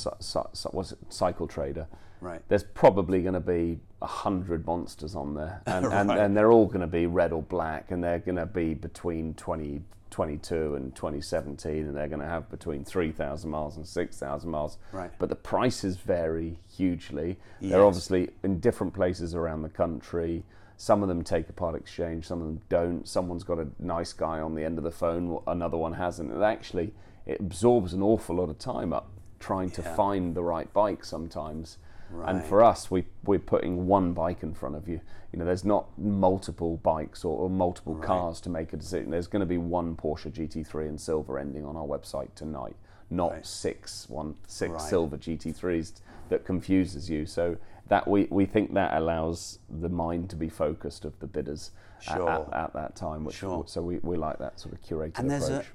what's 0.73 0.93
it, 0.93 0.99
Cycle 1.09 1.47
Trader. 1.47 1.87
right. 2.21 2.41
There's 2.49 2.65
probably 2.65 3.23
going 3.23 3.35
to 3.35 3.41
be 3.41 3.79
a 4.01 4.07
hundred 4.07 4.67
monsters 4.67 5.15
on 5.15 5.35
there, 5.35 5.63
and, 5.67 5.87
and, 5.87 6.09
Right. 6.09 6.19
and 6.19 6.37
they're 6.37 6.53
all 6.53 6.67
going 6.67 6.81
to 6.81 6.87
be 6.87 7.07
red 7.07 7.33
or 7.33 7.43
black, 7.43 7.91
and 7.91 8.03
they're 8.03 8.19
going 8.19 8.37
to 8.37 8.47
be 8.47 8.75
between 8.75 9.35
2022 9.35 10.75
and 10.75 10.95
2017, 10.95 11.87
and 11.87 11.97
they're 11.97 12.09
going 12.09 12.21
to 12.21 12.27
have 12.27 12.51
between 12.51 12.85
3,000 12.85 13.51
miles 13.51 13.77
and 13.77 13.87
6,000 13.87 14.51
miles. 14.51 14.79
Right. 14.93 15.11
But 15.19 15.29
the 15.29 15.35
prices 15.37 15.97
vary 15.97 16.59
hugely. 16.77 17.39
Yes. 17.61 17.73
They're 17.73 17.85
obviously 17.85 18.31
in 18.43 18.61
different 18.61 18.93
places 18.95 19.35
around 19.35 19.63
the 19.63 19.69
country. 19.69 20.45
Some 20.77 21.03
of 21.03 21.09
them 21.09 21.23
take 21.23 21.49
a 21.49 21.53
part 21.53 21.77
exchange, 21.77 22.27
some 22.27 22.41
of 22.41 22.47
them 22.47 22.61
don't. 22.69 23.07
Someone's 23.07 23.45
got 23.45 23.59
a 23.61 23.69
nice 23.79 24.13
guy 24.13 24.41
on 24.41 24.55
the 24.57 24.65
end 24.65 24.79
of 24.79 24.85
the 24.85 24.91
phone, 24.91 25.41
another 25.47 25.77
one 25.77 25.93
hasn't. 25.93 26.33
And 26.33 26.43
actually, 26.43 26.93
it 27.27 27.41
absorbs 27.41 27.93
an 27.93 28.03
awful 28.03 28.37
lot 28.37 28.49
of 28.49 28.59
time 28.59 28.93
up 28.93 29.09
trying 29.39 29.71
to 29.71 29.83
find 29.83 30.35
the 30.35 30.43
right 30.43 30.73
bike 30.73 31.05
sometimes. 31.05 31.79
And 32.27 32.45
for 32.45 32.63
us, 32.63 32.91
we, 32.91 33.05
we're 33.25 33.39
putting 33.39 33.87
one 33.87 34.13
bike 34.13 34.43
in 34.43 34.53
front 34.53 34.77
of 34.77 34.87
you. 34.87 35.01
You 35.33 35.39
know, 35.39 35.47
there's 35.47 35.65
not 35.65 35.87
multiple 35.99 36.77
bikes 36.83 37.25
or, 37.25 37.35
or 37.39 37.49
multiple 37.49 37.95
cars 37.95 38.39
to 38.43 38.51
make 38.51 38.75
a 38.75 38.77
decision. 38.77 39.11
There's 39.11 39.27
going 39.27 39.41
to 39.41 39.47
be 39.47 39.57
one 39.57 39.97
Porsche 39.97 40.31
GT3 40.31 40.89
in 40.91 40.99
silver 40.99 41.39
ending 41.39 41.65
on 41.65 41.75
our 41.75 41.87
website 41.87 42.29
tonight, 42.35 42.77
not 43.09 43.33
Right. 43.33 43.47
six 43.47 44.11
one 44.11 44.35
six 44.47 44.73
Right. 44.73 44.81
silver 44.83 45.17
GT3s 45.17 46.03
that 46.29 46.45
confuses 46.45 47.09
you. 47.09 47.25
So 47.25 47.57
that 47.89 48.07
we, 48.07 48.29
we 48.31 48.45
think 48.45 48.75
that 48.75 48.95
allows 48.97 49.59
the 49.71 49.89
mind 49.89 50.29
to 50.31 50.37
be 50.37 50.51
focused 50.51 51.07
of 51.07 51.19
the 51.19 51.27
bidders 51.27 51.71
at- 52.07 52.17
Sure. 52.19 52.29
at, 52.29 52.53
at, 52.53 52.73
that 52.75 52.95
time. 52.95 53.25
Which, 53.25 53.37
Sure. 53.37 53.65
So 53.67 53.81
we, 53.81 54.01
we 54.03 54.19
like 54.19 54.39
that 54.39 54.61
sort 54.61 54.75
of 54.75 54.83
curated 54.83 55.19
and 55.19 55.31
there's 55.31 55.49
approach. 55.49 55.67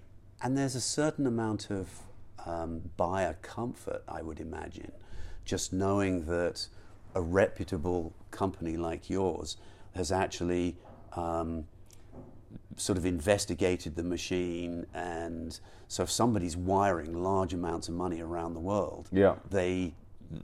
And 0.42 0.58
there's 0.58 0.76
a 0.76 0.82
certain 0.82 1.26
amount 1.28 1.70
of 1.70 1.90
um, 2.46 2.82
buyer 2.98 3.36
comfort, 3.42 4.04
I 4.08 4.22
would 4.22 4.40
imagine, 4.40 4.92
just 5.46 5.74
knowing 5.74 6.26
that 6.26 6.68
a 7.16 7.22
reputable 7.22 8.14
company 8.32 8.78
like 8.78 9.10
yours 9.10 9.58
has 9.96 10.12
actually 10.12 10.78
um, 11.14 11.66
sort 12.76 12.98
of 12.98 13.06
investigated 13.06 13.96
the 13.96 14.04
machine, 14.04 14.86
and 14.94 15.60
so 15.88 16.04
if 16.04 16.12
somebody's 16.12 16.56
wiring 16.56 17.24
large 17.24 17.54
amounts 17.54 17.88
of 17.90 17.96
money 17.96 18.22
around 18.22 18.54
the 18.54 18.60
world, 18.60 19.10
Yeah. 19.12 19.36
they 19.50 19.94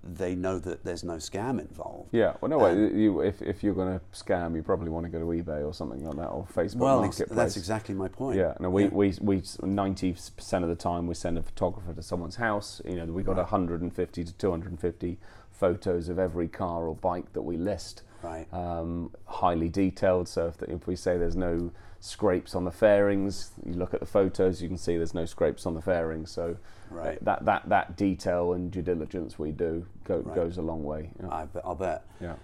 they 0.03 0.35
know 0.35 0.59
that 0.59 0.83
there's 0.83 1.03
no 1.03 1.15
scam 1.15 1.59
involved. 1.59 2.09
Yeah, 2.11 2.33
well, 2.41 2.49
no 2.49 2.57
way. 2.57 2.73
You, 2.73 3.21
if, 3.21 3.41
if 3.41 3.63
you're 3.63 3.73
going 3.73 3.99
to 3.99 4.05
scam, 4.13 4.55
you 4.55 4.63
probably 4.63 4.89
want 4.89 5.05
to 5.05 5.09
go 5.11 5.19
to 5.19 5.25
eBay 5.25 5.65
or 5.65 5.73
something 5.73 6.05
like 6.05 6.15
that, 6.17 6.27
or 6.27 6.45
Facebook 6.45 6.75
Well, 6.77 7.03
ex- 7.03 7.19
Marketplace. 7.19 7.35
that's 7.37 7.57
exactly 7.57 7.95
my 7.95 8.07
point. 8.07 8.37
Yeah, 8.37 8.53
no, 8.59 8.69
we, 8.69 8.87
we, 8.87 9.13
we, 9.21 9.41
ninety 9.63 10.13
percent 10.13 10.63
of 10.63 10.69
the 10.69 10.75
time 10.75 11.07
we 11.07 11.13
send 11.15 11.37
a 11.37 11.43
photographer 11.43 11.93
to 11.93 12.01
someone's 12.01 12.35
house. 12.37 12.81
You 12.85 12.95
know, 12.95 13.05
we 13.05 13.23
got 13.23 13.37
150 13.37 14.23
to 14.23 14.33
250 14.33 15.19
photos 15.51 16.09
of 16.09 16.19
every 16.19 16.47
car 16.47 16.87
or 16.87 16.95
bike 16.95 17.33
that 17.33 17.41
we 17.41 17.57
list. 17.57 18.03
Right. 18.21 18.47
Um, 18.53 19.11
highly 19.25 19.69
detailed. 19.69 20.27
So 20.27 20.47
if, 20.47 20.57
the, 20.57 20.71
if 20.71 20.87
we 20.87 20.95
say 20.95 21.17
there's 21.17 21.35
no 21.35 21.71
scrapes 22.07 22.53
on 22.53 22.65
the 22.65 22.71
fairings, 22.71 23.51
you 23.65 23.73
look 23.73 23.93
at 23.93 24.01
the 24.01 24.05
photos, 24.05 24.61
you 24.61 24.67
can 24.67 24.77
see 24.77 24.97
there's 24.97 25.13
no 25.13 25.25
scrapes 25.25 25.65
on 25.65 25.73
the 25.73 25.81
fairings. 25.81 26.29
So 26.31 26.57
Right. 26.91 27.17
that, 27.23 27.45
that, 27.45 27.69
that 27.69 27.95
detail 27.95 28.51
and 28.53 28.69
due 28.69 28.81
diligence 28.81 29.39
we 29.39 29.51
do 29.51 29.85
go, 30.03 30.17
Right. 30.17 30.35
goes 30.35 30.57
a 30.57 30.61
long 30.61 30.83
way. 30.83 31.11
Yeah. 31.19 31.29
I 31.31 31.45
bet, 31.45 31.63
I'll 31.65 31.75
bet. 31.75 32.05
yeah. 32.19 32.35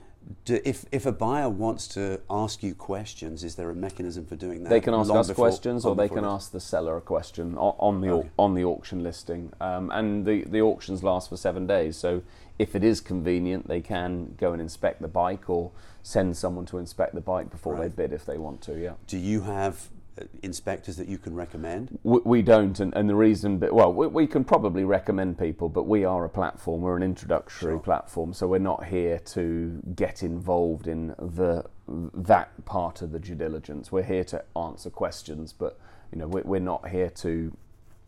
Do, 0.45 0.59
if, 0.63 0.85
if 0.91 1.05
a 1.05 1.11
buyer 1.11 1.49
wants 1.49 1.87
to 1.89 2.21
ask 2.29 2.61
you 2.63 2.73
questions, 2.73 3.43
is 3.43 3.55
there 3.55 3.69
a 3.69 3.75
mechanism 3.75 4.25
for 4.25 4.35
doing 4.37 4.63
that? 4.63 4.69
They 4.69 4.79
can 4.81 4.93
ask 4.93 5.11
us 5.11 5.27
before- 5.27 5.47
questions, 5.47 5.85
or 5.85 5.95
they 5.95 6.07
can 6.09 6.23
the- 6.23 6.29
ask 6.29 6.51
the 6.51 6.59
seller 6.59 6.95
a 6.97 7.01
question 7.01 7.55
o- 7.57 7.75
on 7.79 7.99
the 8.01 8.09
Okay. 8.11 8.29
on 8.37 8.53
the 8.53 8.63
auction 8.65 9.01
listing. 9.03 9.51
Um, 9.61 9.89
and 9.91 10.25
the 10.25 10.43
the 10.43 10.61
auctions 10.61 11.03
last 11.03 11.29
for 11.29 11.37
seven 11.37 11.65
days. 11.67 11.95
So 11.97 12.21
if 12.59 12.75
it 12.75 12.83
is 12.83 12.99
convenient, 12.99 13.67
they 13.67 13.81
can 13.81 14.35
go 14.37 14.51
and 14.51 14.61
inspect 14.61 15.01
the 15.01 15.07
bike, 15.07 15.49
or 15.49 15.71
send 16.03 16.35
someone 16.35 16.65
to 16.67 16.77
inspect 16.77 17.15
the 17.15 17.21
bike 17.21 17.49
before 17.49 17.77
they 17.79 17.87
bid 17.87 18.11
if 18.13 18.25
they 18.25 18.37
want 18.37 18.61
to. 18.63 18.77
Yeah. 18.77 18.93
Do 19.07 19.17
you 19.17 19.41
have 19.41 19.87
uh, 20.21 20.25
inspectors 20.43 20.97
that 20.97 21.07
you 21.07 21.17
can 21.17 21.33
recommend? 21.33 21.97
We, 22.03 22.19
we 22.25 22.41
don't, 22.41 22.77
and, 22.81 22.93
and 22.95 23.09
the 23.09 23.15
reason, 23.15 23.59
well, 23.59 23.93
we, 23.93 24.07
we 24.07 24.27
can 24.27 24.43
probably 24.43 24.83
recommend 24.83 25.39
people, 25.39 25.69
but 25.69 25.83
we 25.83 26.03
are 26.03 26.25
a 26.25 26.29
platform. 26.29 26.81
We're 26.81 26.97
an 26.97 27.03
introductory 27.03 27.71
Sure. 27.71 27.79
platform, 27.79 28.33
so 28.33 28.45
we're 28.45 28.59
not 28.59 28.85
here 28.85 29.19
to 29.19 29.81
get 29.95 30.21
involved 30.21 30.87
in 30.87 31.15
the 31.17 31.65
that 32.13 32.65
part 32.65 33.01
of 33.01 33.11
the 33.11 33.19
due 33.19 33.35
diligence. 33.35 33.91
We're 33.91 34.03
here 34.03 34.25
to 34.25 34.43
answer 34.55 34.89
questions, 34.89 35.53
but 35.53 35.79
you 36.11 36.19
know, 36.19 36.27
we're, 36.27 36.43
we're 36.43 36.59
not 36.59 36.89
here 36.89 37.09
to 37.09 37.55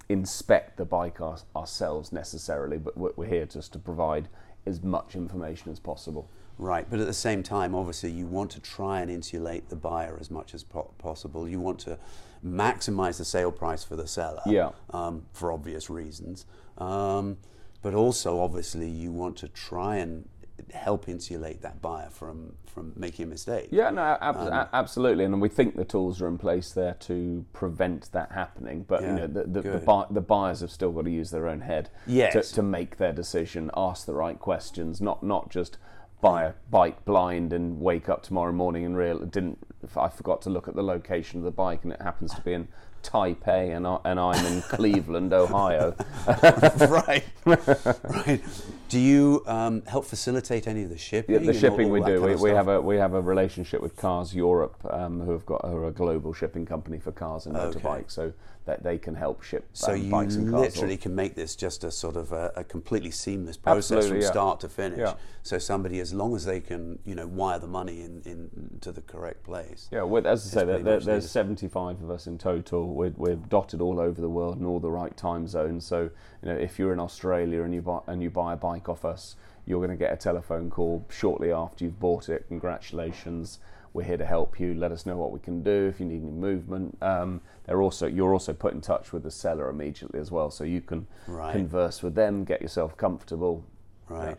inspect 0.09 0.75
the 0.77 0.85
bike 0.85 1.21
our, 1.21 1.37
ourselves 1.55 2.11
necessarily. 2.11 2.77
But 2.77 2.97
we're 3.17 3.25
here 3.25 3.45
just 3.45 3.71
to 3.73 3.79
provide 3.79 4.27
as 4.65 4.81
much 4.83 5.15
information 5.15 5.71
as 5.71 5.79
possible. 5.79 6.29
Right, 6.57 6.87
but 6.87 6.99
at 6.99 7.07
the 7.07 7.13
same 7.13 7.41
time, 7.41 7.73
obviously, 7.73 8.11
you 8.11 8.27
want 8.27 8.51
to 8.51 8.59
try 8.59 9.01
and 9.01 9.09
insulate 9.09 9.69
the 9.69 9.75
buyer 9.75 10.17
as 10.19 10.29
much 10.29 10.53
as 10.53 10.63
po- 10.63 10.93
possible. 10.99 11.47
You 11.47 11.59
want 11.59 11.79
to 11.81 11.97
maximize 12.45 13.17
the 13.17 13.25
sale 13.25 13.51
price 13.51 13.83
for 13.83 13.95
the 13.95 14.07
seller, 14.07 14.41
Yeah. 14.45 14.71
um, 14.91 15.23
for 15.33 15.51
obvious 15.51 15.89
reasons. 15.89 16.45
Um, 16.77 17.37
but 17.81 17.95
also, 17.95 18.39
obviously, 18.41 18.87
you 18.89 19.11
want 19.11 19.37
to 19.37 19.47
try 19.47 19.95
and 19.97 20.27
help 20.73 21.09
insulate 21.09 21.61
that 21.61 21.81
buyer 21.81 22.09
from 22.09 22.53
from 22.65 22.93
making 22.95 23.25
a 23.25 23.27
mistake. 23.27 23.67
Yeah, 23.71 23.89
no, 23.89 24.01
ab- 24.21 24.37
Um, 24.37 24.67
absolutely, 24.71 25.25
and 25.25 25.41
we 25.41 25.49
think 25.49 25.75
the 25.75 25.83
tools 25.83 26.21
are 26.21 26.27
in 26.29 26.37
place 26.37 26.71
there 26.71 26.93
to 27.01 27.45
prevent 27.51 28.09
that 28.13 28.31
happening. 28.31 28.85
But 28.87 29.01
Yeah, 29.01 29.07
you 29.09 29.15
know, 29.21 29.27
the 29.27 29.43
the, 29.43 29.61
the, 29.61 29.77
bu- 29.79 30.13
the 30.13 30.21
buyers 30.21 30.61
have 30.61 30.71
still 30.71 30.91
got 30.91 31.03
to 31.05 31.11
use 31.11 31.31
their 31.31 31.47
own 31.47 31.61
head 31.61 31.89
Yes. 32.07 32.31
to, 32.49 32.55
to 32.55 32.63
make 32.63 32.95
their 32.97 33.11
decision, 33.11 33.69
ask 33.75 34.05
the 34.05 34.13
right 34.13 34.39
questions, 34.39 35.01
not 35.01 35.21
not 35.21 35.49
just 35.49 35.77
buy 36.21 36.43
a 36.45 36.53
bike 36.69 37.03
blind 37.03 37.51
and 37.51 37.81
wake 37.81 38.07
up 38.07 38.21
tomorrow 38.23 38.51
morning 38.53 38.85
and 38.85 38.95
real 38.95 39.19
didn't. 39.19 39.57
I 39.97 40.07
forgot 40.07 40.41
to 40.43 40.49
look 40.49 40.67
at 40.67 40.75
the 40.75 40.83
location 40.83 41.39
of 41.39 41.43
the 41.43 41.51
bike, 41.51 41.83
and 41.83 41.91
it 41.91 42.01
happens 42.01 42.33
to 42.35 42.41
be 42.41 42.53
in 42.53 42.67
Taipei, 43.03 43.75
and 43.75 43.85
I, 43.87 43.99
and 44.05 44.19
I'm 44.19 44.45
in 44.45 44.61
Cleveland, 44.69 45.33
Ohio. 45.33 45.95
right, 46.27 47.23
right. 47.45 48.41
Do 48.89 48.99
you 48.99 49.43
um, 49.47 49.83
help 49.87 50.05
facilitate 50.05 50.67
any 50.67 50.83
of 50.83 50.89
the 50.89 50.97
shipping? 50.97 51.35
Yeah, 51.35 51.51
the 51.51 51.57
shipping 51.57 51.85
all- 51.87 51.91
we 51.93 51.99
all 52.01 52.05
that 52.07 52.11
do. 52.15 52.21
We, 52.21 52.35
we 52.35 52.49
have 52.51 52.67
a 52.67 52.81
we 52.81 52.97
have 52.97 53.13
a 53.13 53.21
relationship 53.21 53.81
with 53.81 53.95
Cars 53.95 54.33
Europe, 54.35 54.75
um, 54.89 55.21
who 55.21 55.31
have 55.31 55.45
got 55.45 55.63
who 55.65 55.77
are 55.77 55.87
a 55.87 55.91
global 55.91 56.33
shipping 56.33 56.65
company 56.65 56.99
for 56.99 57.11
cars 57.11 57.45
and 57.45 57.55
Okay. 57.55 57.79
motorbikes, 57.79 58.11
so 58.11 58.33
that 58.65 58.83
they 58.83 58.95
can 58.99 59.15
help 59.15 59.41
ship 59.41 59.67
So 59.73 59.93
um, 59.93 60.03
you 60.03 60.11
bikes 60.11 60.35
and 60.35 60.51
cars. 60.51 60.61
literally 60.75 60.95
can 60.95 61.15
make 61.15 61.33
this 61.33 61.55
just 61.55 61.83
a 61.83 61.89
sort 61.89 62.15
of 62.15 62.31
a, 62.31 62.51
a 62.55 62.63
completely 62.63 63.09
seamless 63.09 63.57
process 63.57 63.91
Absolutely, 63.97 64.09
from 64.09 64.21
yeah. 64.21 64.27
start 64.27 64.59
to 64.59 64.69
finish. 64.69 64.99
Yeah. 64.99 65.13
So 65.41 65.57
somebody, 65.57 65.99
as 65.99 66.13
long 66.13 66.35
as 66.35 66.45
they 66.45 66.59
can, 66.59 66.99
you 67.03 67.15
know, 67.15 67.25
wire 67.25 67.57
the 67.57 67.65
money 67.65 68.01
in, 68.01 68.21
in 68.23 68.77
to 68.81 68.91
the 68.91 69.01
correct 69.01 69.43
place. 69.43 69.89
Yeah, 69.91 70.03
with, 70.03 70.27
as 70.27 70.45
I 70.45 70.59
say, 70.59 70.65
there, 70.65 70.77
there, 70.77 70.99
there's 70.99 71.07
needed. 71.07 71.29
75 71.29 72.03
of 72.03 72.11
us 72.11 72.27
in 72.27 72.37
total. 72.37 72.90
We're, 72.91 73.13
we're 73.17 73.35
dotted 73.35 73.81
all 73.81 73.99
over 73.99 74.19
the 74.21 74.29
world 74.29 74.59
in 74.59 74.65
all 74.65 74.79
the 74.79 74.91
right 74.91 75.15
time 75.17 75.47
zones. 75.47 75.85
So, 75.85 76.09
you 76.43 76.49
know, 76.49 76.55
if 76.55 76.77
you're 76.79 76.93
in 76.93 76.99
Australia 76.99 77.63
and 77.63 77.73
you 77.73 77.81
buy 77.81 77.99
and 78.07 78.21
you 78.21 78.29
buy 78.29 78.53
a 78.53 78.57
bike 78.57 78.89
off 78.89 79.05
us, 79.05 79.35
you're 79.65 79.79
going 79.79 79.91
to 79.91 79.95
get 79.95 80.11
a 80.11 80.17
telephone 80.17 80.69
call 80.69 81.05
shortly 81.09 81.51
after 81.51 81.83
you've 81.85 81.99
bought 81.99 82.29
it. 82.29 82.45
Congratulations, 82.47 83.59
we're 83.93 84.03
here 84.03 84.17
to 84.17 84.25
help 84.25 84.59
you. 84.59 84.73
Let 84.73 84.91
us 84.91 85.05
know 85.05 85.17
what 85.17 85.31
we 85.31 85.39
can 85.39 85.61
do 85.63 85.87
if 85.87 85.99
you 85.99 86.05
need 86.05 86.21
any 86.23 86.31
movement. 86.31 86.97
Um, 87.01 87.41
they're 87.65 87.81
also 87.81 88.07
you're 88.07 88.33
also 88.33 88.53
put 88.53 88.73
in 88.73 88.81
touch 88.81 89.13
with 89.13 89.23
the 89.23 89.31
seller 89.31 89.69
immediately 89.69 90.19
as 90.19 90.31
well, 90.31 90.49
so 90.49 90.63
you 90.63 90.81
can 90.81 91.07
Right. 91.27 91.51
converse 91.53 92.01
with 92.01 92.15
them, 92.15 92.43
get 92.43 92.61
yourself 92.61 92.97
comfortable. 92.97 93.63
Right. 94.09 94.29
Yeah. 94.29 94.35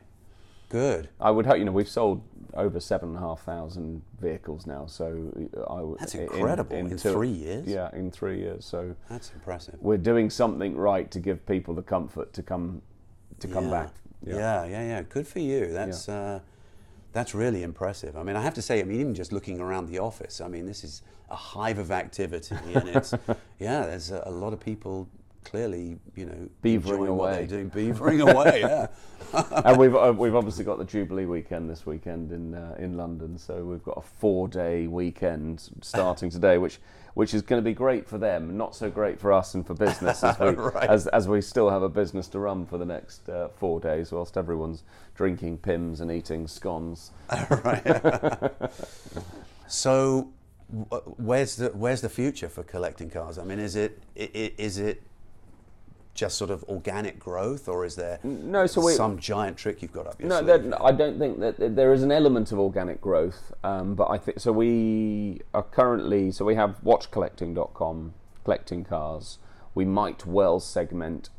Good. 0.73 1.09
I 1.20 1.31
would 1.31 1.47
hope 1.47 1.59
you 1.59 1.64
know 1.64 1.73
we've 1.73 1.89
sold 1.89 2.23
over 2.55 2.81
seven 2.81 3.11
and 3.11 3.18
a 3.18 3.20
half 3.20 3.43
thousand 3.43 4.03
vehicles 4.20 4.66
now. 4.66 4.87
So 4.87 5.33
I 5.68 5.81
would 5.81 5.99
That's 5.99 6.14
incredible. 6.14 6.77
In 6.77 6.99
three 6.99 7.29
years? 7.29 7.66
Yeah, 7.66 7.91
in 7.93 8.11
three 8.11 8.39
years. 8.39 8.64
So 8.64 8.95
That's 9.09 9.33
impressive. 9.33 9.77
we're 9.81 9.99
doing 9.99 10.31
something 10.31 10.77
right 10.77 11.11
to 11.11 11.20
give 11.20 11.45
people 11.47 11.75
the 11.75 11.83
comfort 11.83 12.33
to 12.33 12.43
come 12.43 12.83
to 13.41 13.49
come 13.49 13.64
yeah. 13.64 13.70
back. 13.70 13.95
Yeah. 14.25 14.64
yeah, 14.64 14.83
yeah, 14.87 15.03
Good 15.03 15.27
for 15.27 15.41
you. 15.41 15.73
That's 15.73 16.09
uh, 16.09 16.41
that's 17.12 17.35
really 17.35 17.62
impressive. 17.62 18.16
I 18.16 18.23
mean, 18.23 18.37
I 18.37 18.43
have 18.43 18.55
to 18.55 18.62
say, 18.62 18.81
I 18.81 18.85
mean, 18.85 19.01
even 19.01 19.14
just 19.14 19.33
looking 19.33 19.61
around 19.61 19.89
the 19.89 19.99
office, 19.99 20.41
I 20.41 20.49
mean, 20.49 20.66
this 20.66 20.85
is 20.85 21.03
a 21.29 21.37
hive 21.37 21.79
of 21.79 21.91
activity, 21.91 22.57
and 22.75 22.89
it's 22.89 23.12
yeah, 23.59 23.87
there's 23.87 24.11
a, 24.11 24.23
a 24.27 24.31
lot 24.31 24.53
of 24.53 24.61
people 24.61 25.09
clearly, 25.45 25.99
you 26.16 26.26
know, 26.26 26.49
Beavering 26.62 27.09
away. 27.09 27.47
they're 27.47 27.64
beavering 27.64 28.30
away. 28.30 28.61
Yeah. 28.61 28.86
and 29.64 29.78
we've 29.78 29.95
uh, 29.95 30.12
we've 30.16 30.34
obviously 30.34 30.64
got 30.64 30.78
the 30.78 30.84
Jubilee 30.84 31.26
weekend 31.26 31.68
this 31.70 31.86
weekend 31.86 32.32
in 32.32 32.55
uh, 32.55 32.76
in 32.78 32.97
London. 32.97 33.38
So 33.38 33.64
we've 33.64 33.82
got 33.82 33.97
a 33.97 34.03
four 34.03 34.49
day 34.49 34.86
weekend 34.86 35.68
starting 35.80 36.30
today, 36.30 36.59
which 36.59 36.78
which 37.14 37.34
is 37.34 37.43
going 37.43 37.62
to 37.62 37.64
be 37.64 37.74
great 37.74 38.09
for 38.09 38.18
them, 38.18 38.57
not 38.57 38.74
so 38.74 38.90
great 38.90 39.20
for 39.20 39.32
us 39.32 39.55
and 39.55 39.66
for 39.66 39.74
business 39.74 40.24
as 40.24 40.38
we 40.38 40.47
Right. 40.51 40.88
as, 40.88 41.07
as 41.09 41.28
we 41.28 41.40
still 41.43 41.68
have 41.68 41.82
a 41.82 41.88
business 41.88 42.26
to 42.28 42.38
run 42.38 42.64
for 42.66 42.78
the 42.78 42.86
next 42.86 43.28
uh, 43.28 43.49
four 43.49 43.80
days, 43.80 44.12
whilst 44.12 44.36
everyone's 44.36 44.82
drinking 45.14 45.59
Pimm's 45.59 46.01
and 46.01 46.11
eating 46.11 46.47
scones. 46.47 47.11
right. 47.64 48.51
so, 49.68 50.30
where's 51.18 51.57
the 51.57 51.68
where's 51.68 52.01
the 52.01 52.09
future 52.09 52.49
for 52.49 52.62
collecting 52.62 53.11
cars? 53.11 53.38
I 53.38 53.45
mean, 53.45 53.59
is 53.59 53.76
it 53.76 54.03
is 54.14 54.78
it 54.78 55.03
just 56.15 56.37
sort 56.37 56.51
of 56.51 56.63
organic 56.65 57.19
growth, 57.19 57.69
or 57.69 57.85
is 57.85 57.97
there 57.97 58.19
No, 58.23 58.67
so 58.67 58.85
we- 58.85 58.93
some 58.93 59.19
giant 59.19 59.57
trick 59.57 59.81
you've 59.83 59.93
got 59.93 60.07
up 60.07 60.21
your 60.21 60.29
No, 60.29 60.37
sleeve? 60.43 60.71
there, 60.71 60.83
I 60.85 60.93
don't 60.93 61.19
think 61.19 61.41
that 61.41 61.59
that 61.59 61.75
there 61.77 61.93
is 61.93 62.03
an 62.03 62.13
element 62.13 62.53
of 62.53 62.59
organic 62.59 63.01
growth, 63.01 63.53
um, 63.65 63.95
but 63.95 64.11
I 64.11 64.19
think 64.19 64.39
so. 64.41 64.53
We 64.53 65.41
are 65.55 65.63
currently 65.63 66.31
so 66.31 66.45
we 66.45 66.55
have 66.57 66.77
watchcollecting.com 66.85 68.13
collecting 68.45 68.85
cars. 68.85 69.39
We 69.75 69.85
might 69.85 70.27
well 70.27 70.61
segment 70.61 71.31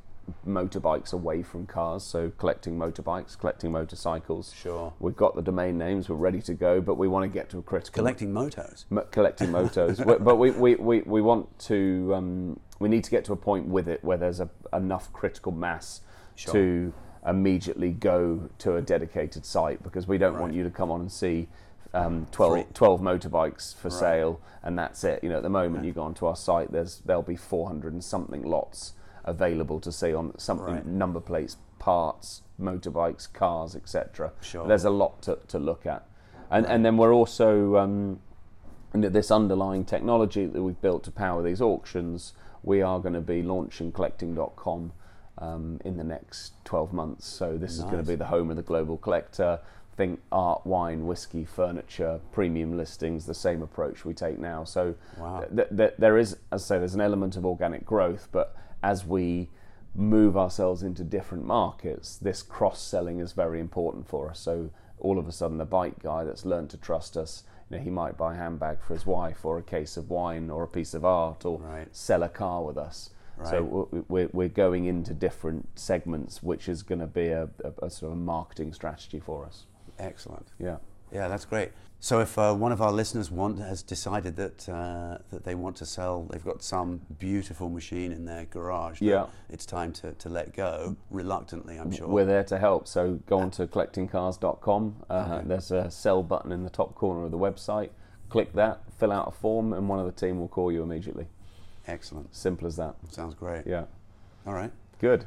motorbikes 0.48 1.14
away 1.14 1.44
from 1.44 1.66
cars, 1.66 2.04
so 2.04 2.32
collecting 2.38 2.78
motorbikes, 2.78 3.38
collecting 3.38 3.72
motorcycles. 3.72 4.54
Sure. 4.54 4.94
We've 5.00 5.16
got 5.16 5.36
the 5.36 5.42
domain 5.42 5.78
names, 5.78 6.10
we're 6.10 6.16
ready 6.16 6.42
to 6.44 6.54
go, 6.54 6.82
but 6.82 6.96
we 6.96 7.08
want 7.08 7.24
to 7.24 7.28
get 7.34 7.50
to 7.52 7.60
a 7.60 7.62
critical 7.62 8.02
Collecting 8.02 8.32
motos. 8.34 8.86
m- 8.92 9.04
collecting 9.12 9.50
motos. 9.50 10.04
but 10.24 10.36
we, 10.36 10.52
we, 10.52 10.76
we, 10.76 11.02
we 11.02 11.22
want 11.22 11.58
to 11.60 12.12
um, 12.16 12.60
we 12.80 12.90
need 12.90 13.04
to 13.04 13.12
get 13.12 13.26
to 13.26 13.34
a 13.34 13.38
point 13.38 13.68
with 13.68 13.88
it 13.88 14.04
where 14.04 14.18
there's 14.18 14.40
a, 14.40 14.50
enough 14.74 15.12
critical 15.14 15.52
mass 15.52 16.02
Sure. 16.36 16.54
to 16.54 16.94
immediately 17.28 17.92
go 17.92 18.50
to 18.58 18.76
a 18.76 18.82
dedicated 18.82 19.46
site 19.46 19.82
because 19.84 20.08
we 20.08 20.18
don't 20.18 20.40
want 20.40 20.54
you 20.54 20.64
to 20.64 20.70
come 20.72 20.90
on 20.92 21.00
and 21.02 21.12
see 21.12 21.48
um, 21.94 22.26
12, 22.32 22.74
12 22.74 23.02
motorbikes 23.02 23.76
for 23.76 23.90
Right. 23.90 24.00
sale 24.00 24.42
and 24.64 24.78
that's 24.78 25.04
it. 25.04 25.24
You 25.24 25.30
know, 25.30 25.38
at 25.38 25.44
the 25.44 25.50
moment 25.50 25.86
you 25.86 25.92
go 25.94 26.02
onto 26.02 26.26
our 26.26 26.36
site, 26.36 26.72
there's 26.72 27.02
there'll 27.06 27.22
be 27.22 27.36
400 27.36 27.94
and 27.94 28.04
something 28.04 28.42
lots 28.44 28.94
available 29.26 29.80
to 29.80 29.92
see 29.92 30.14
on 30.14 30.38
something 30.38 30.76
Right. 30.76 30.86
number 30.86 31.20
plates, 31.20 31.58
parts, 31.80 32.42
motorbikes, 32.60 33.32
cars, 33.32 33.76
etc. 33.76 34.32
Sure. 34.42 34.68
There's 34.68 34.86
a 34.86 34.90
lot 34.90 35.22
to, 35.24 35.38
to 35.48 35.60
look 35.60 35.86
at, 35.86 36.06
and 36.50 36.66
and 36.66 36.86
then 36.86 36.98
we're 36.98 37.14
also 37.14 37.78
um, 37.78 38.20
and 38.94 39.04
this 39.04 39.32
underlying 39.32 39.86
technology 39.86 40.46
that 40.46 40.62
we've 40.62 40.80
built 40.82 41.04
to 41.06 41.12
power 41.12 41.42
these 41.42 41.62
auctions, 41.62 42.34
we 42.64 42.82
are 42.82 43.00
going 43.00 43.16
to 43.16 43.22
be 43.22 43.42
launching 43.42 43.92
collecting.com 43.92 44.92
um, 45.40 45.80
in 45.84 45.98
the 45.98 46.04
next 46.04 46.54
12 46.66 46.94
months. 46.94 47.26
So 47.28 47.58
this 47.58 47.74
is 47.74 47.84
going 47.86 47.98
to 47.98 48.08
be 48.08 48.16
the 48.16 48.26
home 48.28 48.52
of 48.52 48.56
the 48.56 48.62
global 48.62 48.98
collector. 48.98 49.60
Think 49.98 50.22
art, 50.32 50.66
wine, 50.66 51.06
whiskey, 51.08 51.44
furniture, 51.46 52.20
premium 52.32 52.78
listings, 52.78 53.26
the 53.26 53.34
same 53.34 53.62
approach 53.62 54.06
we 54.06 54.14
take 54.14 54.40
now. 54.40 54.64
So 54.64 54.96
Wow. 55.20 55.42
th- 55.56 55.70
th- 55.76 55.94
there 56.00 56.18
is, 56.18 56.38
as 56.52 56.64
I 56.64 56.66
say, 56.76 56.78
there's 56.80 56.96
an 56.96 57.02
element 57.02 57.36
of 57.36 57.46
organic 57.46 57.86
growth, 57.86 58.28
but 58.32 58.56
as 58.84 59.06
we 59.06 59.50
move 59.96 60.36
ourselves 60.38 60.84
into 60.84 61.04
different 61.04 61.46
markets, 61.46 62.18
this 62.18 62.44
cross 62.44 62.82
selling 62.82 63.20
is 63.20 63.32
very 63.32 63.60
important 63.60 64.08
for 64.08 64.30
us. 64.30 64.40
So 64.40 64.70
all 65.00 65.18
of 65.18 65.28
a 65.28 65.32
sudden, 65.32 65.58
the 65.58 65.66
bike 65.66 66.02
guy 66.02 66.24
that's 66.24 66.46
learned 66.46 66.70
to 66.72 66.78
trust 66.78 67.16
us, 67.18 67.44
you 67.70 67.78
know, 67.78 67.84
he 67.84 67.90
might 67.90 68.18
buy 68.18 68.34
a 68.34 68.38
handbag 68.38 68.82
for 68.82 68.94
his 68.94 69.06
wife, 69.06 69.46
or 69.46 69.58
a 69.58 69.64
case 69.64 69.98
of 69.98 70.10
wine, 70.10 70.50
or 70.50 70.64
a 70.64 70.68
piece 70.68 70.94
of 70.94 71.06
art, 71.06 71.46
or 71.46 71.60
Right. 71.60 71.88
sell 71.96 72.24
a 72.24 72.30
car 72.30 72.64
with 72.64 72.78
us. 72.78 73.12
So 73.44 73.62
Right. 73.62 73.70
w- 73.72 74.06
we're, 74.10 74.30
we're 74.32 74.50
going 74.50 74.86
into 74.86 75.14
different 75.14 75.68
segments, 75.80 76.44
which 76.44 76.70
is 76.70 76.84
going 76.84 77.00
to 77.00 77.08
be 77.08 77.28
a, 77.30 77.50
a, 77.64 77.86
a 77.86 77.90
sort 77.90 78.12
of 78.12 78.18
marketing 78.20 78.74
strategy 78.74 79.20
for 79.20 79.46
us. 79.46 79.66
Excellent. 79.98 80.48
Yeah. 80.60 80.78
Yeah, 81.12 81.28
that's 81.28 81.46
great. 81.46 81.72
So 82.04 82.20
if 82.20 82.38
uh, 82.38 82.54
one 82.54 82.74
of 82.74 82.82
our 82.82 82.92
listeners 82.92 83.32
want 83.32 83.60
has 83.60 83.82
decided 83.82 84.36
that 84.36 84.68
uh, 84.68 85.20
that 85.32 85.46
they 85.46 85.56
want 85.56 85.78
to 85.78 85.86
sell, 85.86 86.28
they've 86.30 86.44
got 86.44 86.62
some 86.62 87.00
beautiful 87.18 87.70
machine 87.70 88.12
in 88.12 88.26
their 88.26 88.44
garage. 88.44 89.02
Yeah. 89.02 89.28
It's 89.50 89.66
time 89.66 89.94
to, 89.94 90.12
to 90.12 90.28
let 90.28 90.54
go, 90.54 90.98
reluctantly, 91.10 91.78
I'm 91.78 91.94
sure. 91.94 92.10
We're 92.10 92.26
there 92.26 92.44
to 92.44 92.60
help. 92.60 92.90
So 92.90 93.22
go 93.26 93.40
on 93.40 93.52
to 93.52 93.68
collectingcars.com. 93.68 94.96
Uh, 95.10 95.14
Okay. 95.40 95.48
There's 95.48 95.72
a 95.72 95.90
sell 95.90 96.24
button 96.24 96.52
in 96.52 96.64
the 96.66 96.70
top 96.70 96.94
corner 96.94 97.24
of 97.24 97.32
the 97.32 97.38
website. 97.38 97.92
Click 98.28 98.52
that, 98.52 98.82
fill 99.00 99.14
out 99.14 99.30
a 99.30 99.32
form, 99.32 99.72
and 99.72 99.88
one 99.88 100.00
of 100.00 100.06
the 100.06 100.12
team 100.12 100.42
will 100.42 100.50
call 100.50 100.74
you 100.74 100.84
immediately. 100.84 101.28
Excellent. 101.88 102.36
Simple 102.36 102.68
as 102.68 102.76
that. 102.76 102.96
Sounds 103.12 103.34
great. 103.34 103.66
Yeah. 103.66 103.86
All 104.46 104.54
right. 104.54 104.74
Good. 105.00 105.26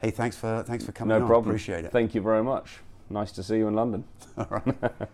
Hey, 0.00 0.10
thanks 0.10 0.36
for 0.36 0.64
thanks 0.64 0.84
for 0.84 0.90
coming 0.90 1.16
No 1.16 1.22
on. 1.22 1.28
problem. 1.28 1.50
Appreciate 1.50 1.84
it. 1.84 1.92
Thank 1.92 2.16
you 2.16 2.22
very 2.22 2.42
much. 2.42 2.80
Nice 3.08 3.30
to 3.30 3.44
see 3.44 3.58
you 3.58 3.68
in 3.68 3.74
London. 3.74 4.02
All 4.36 4.48
right. 4.50 4.74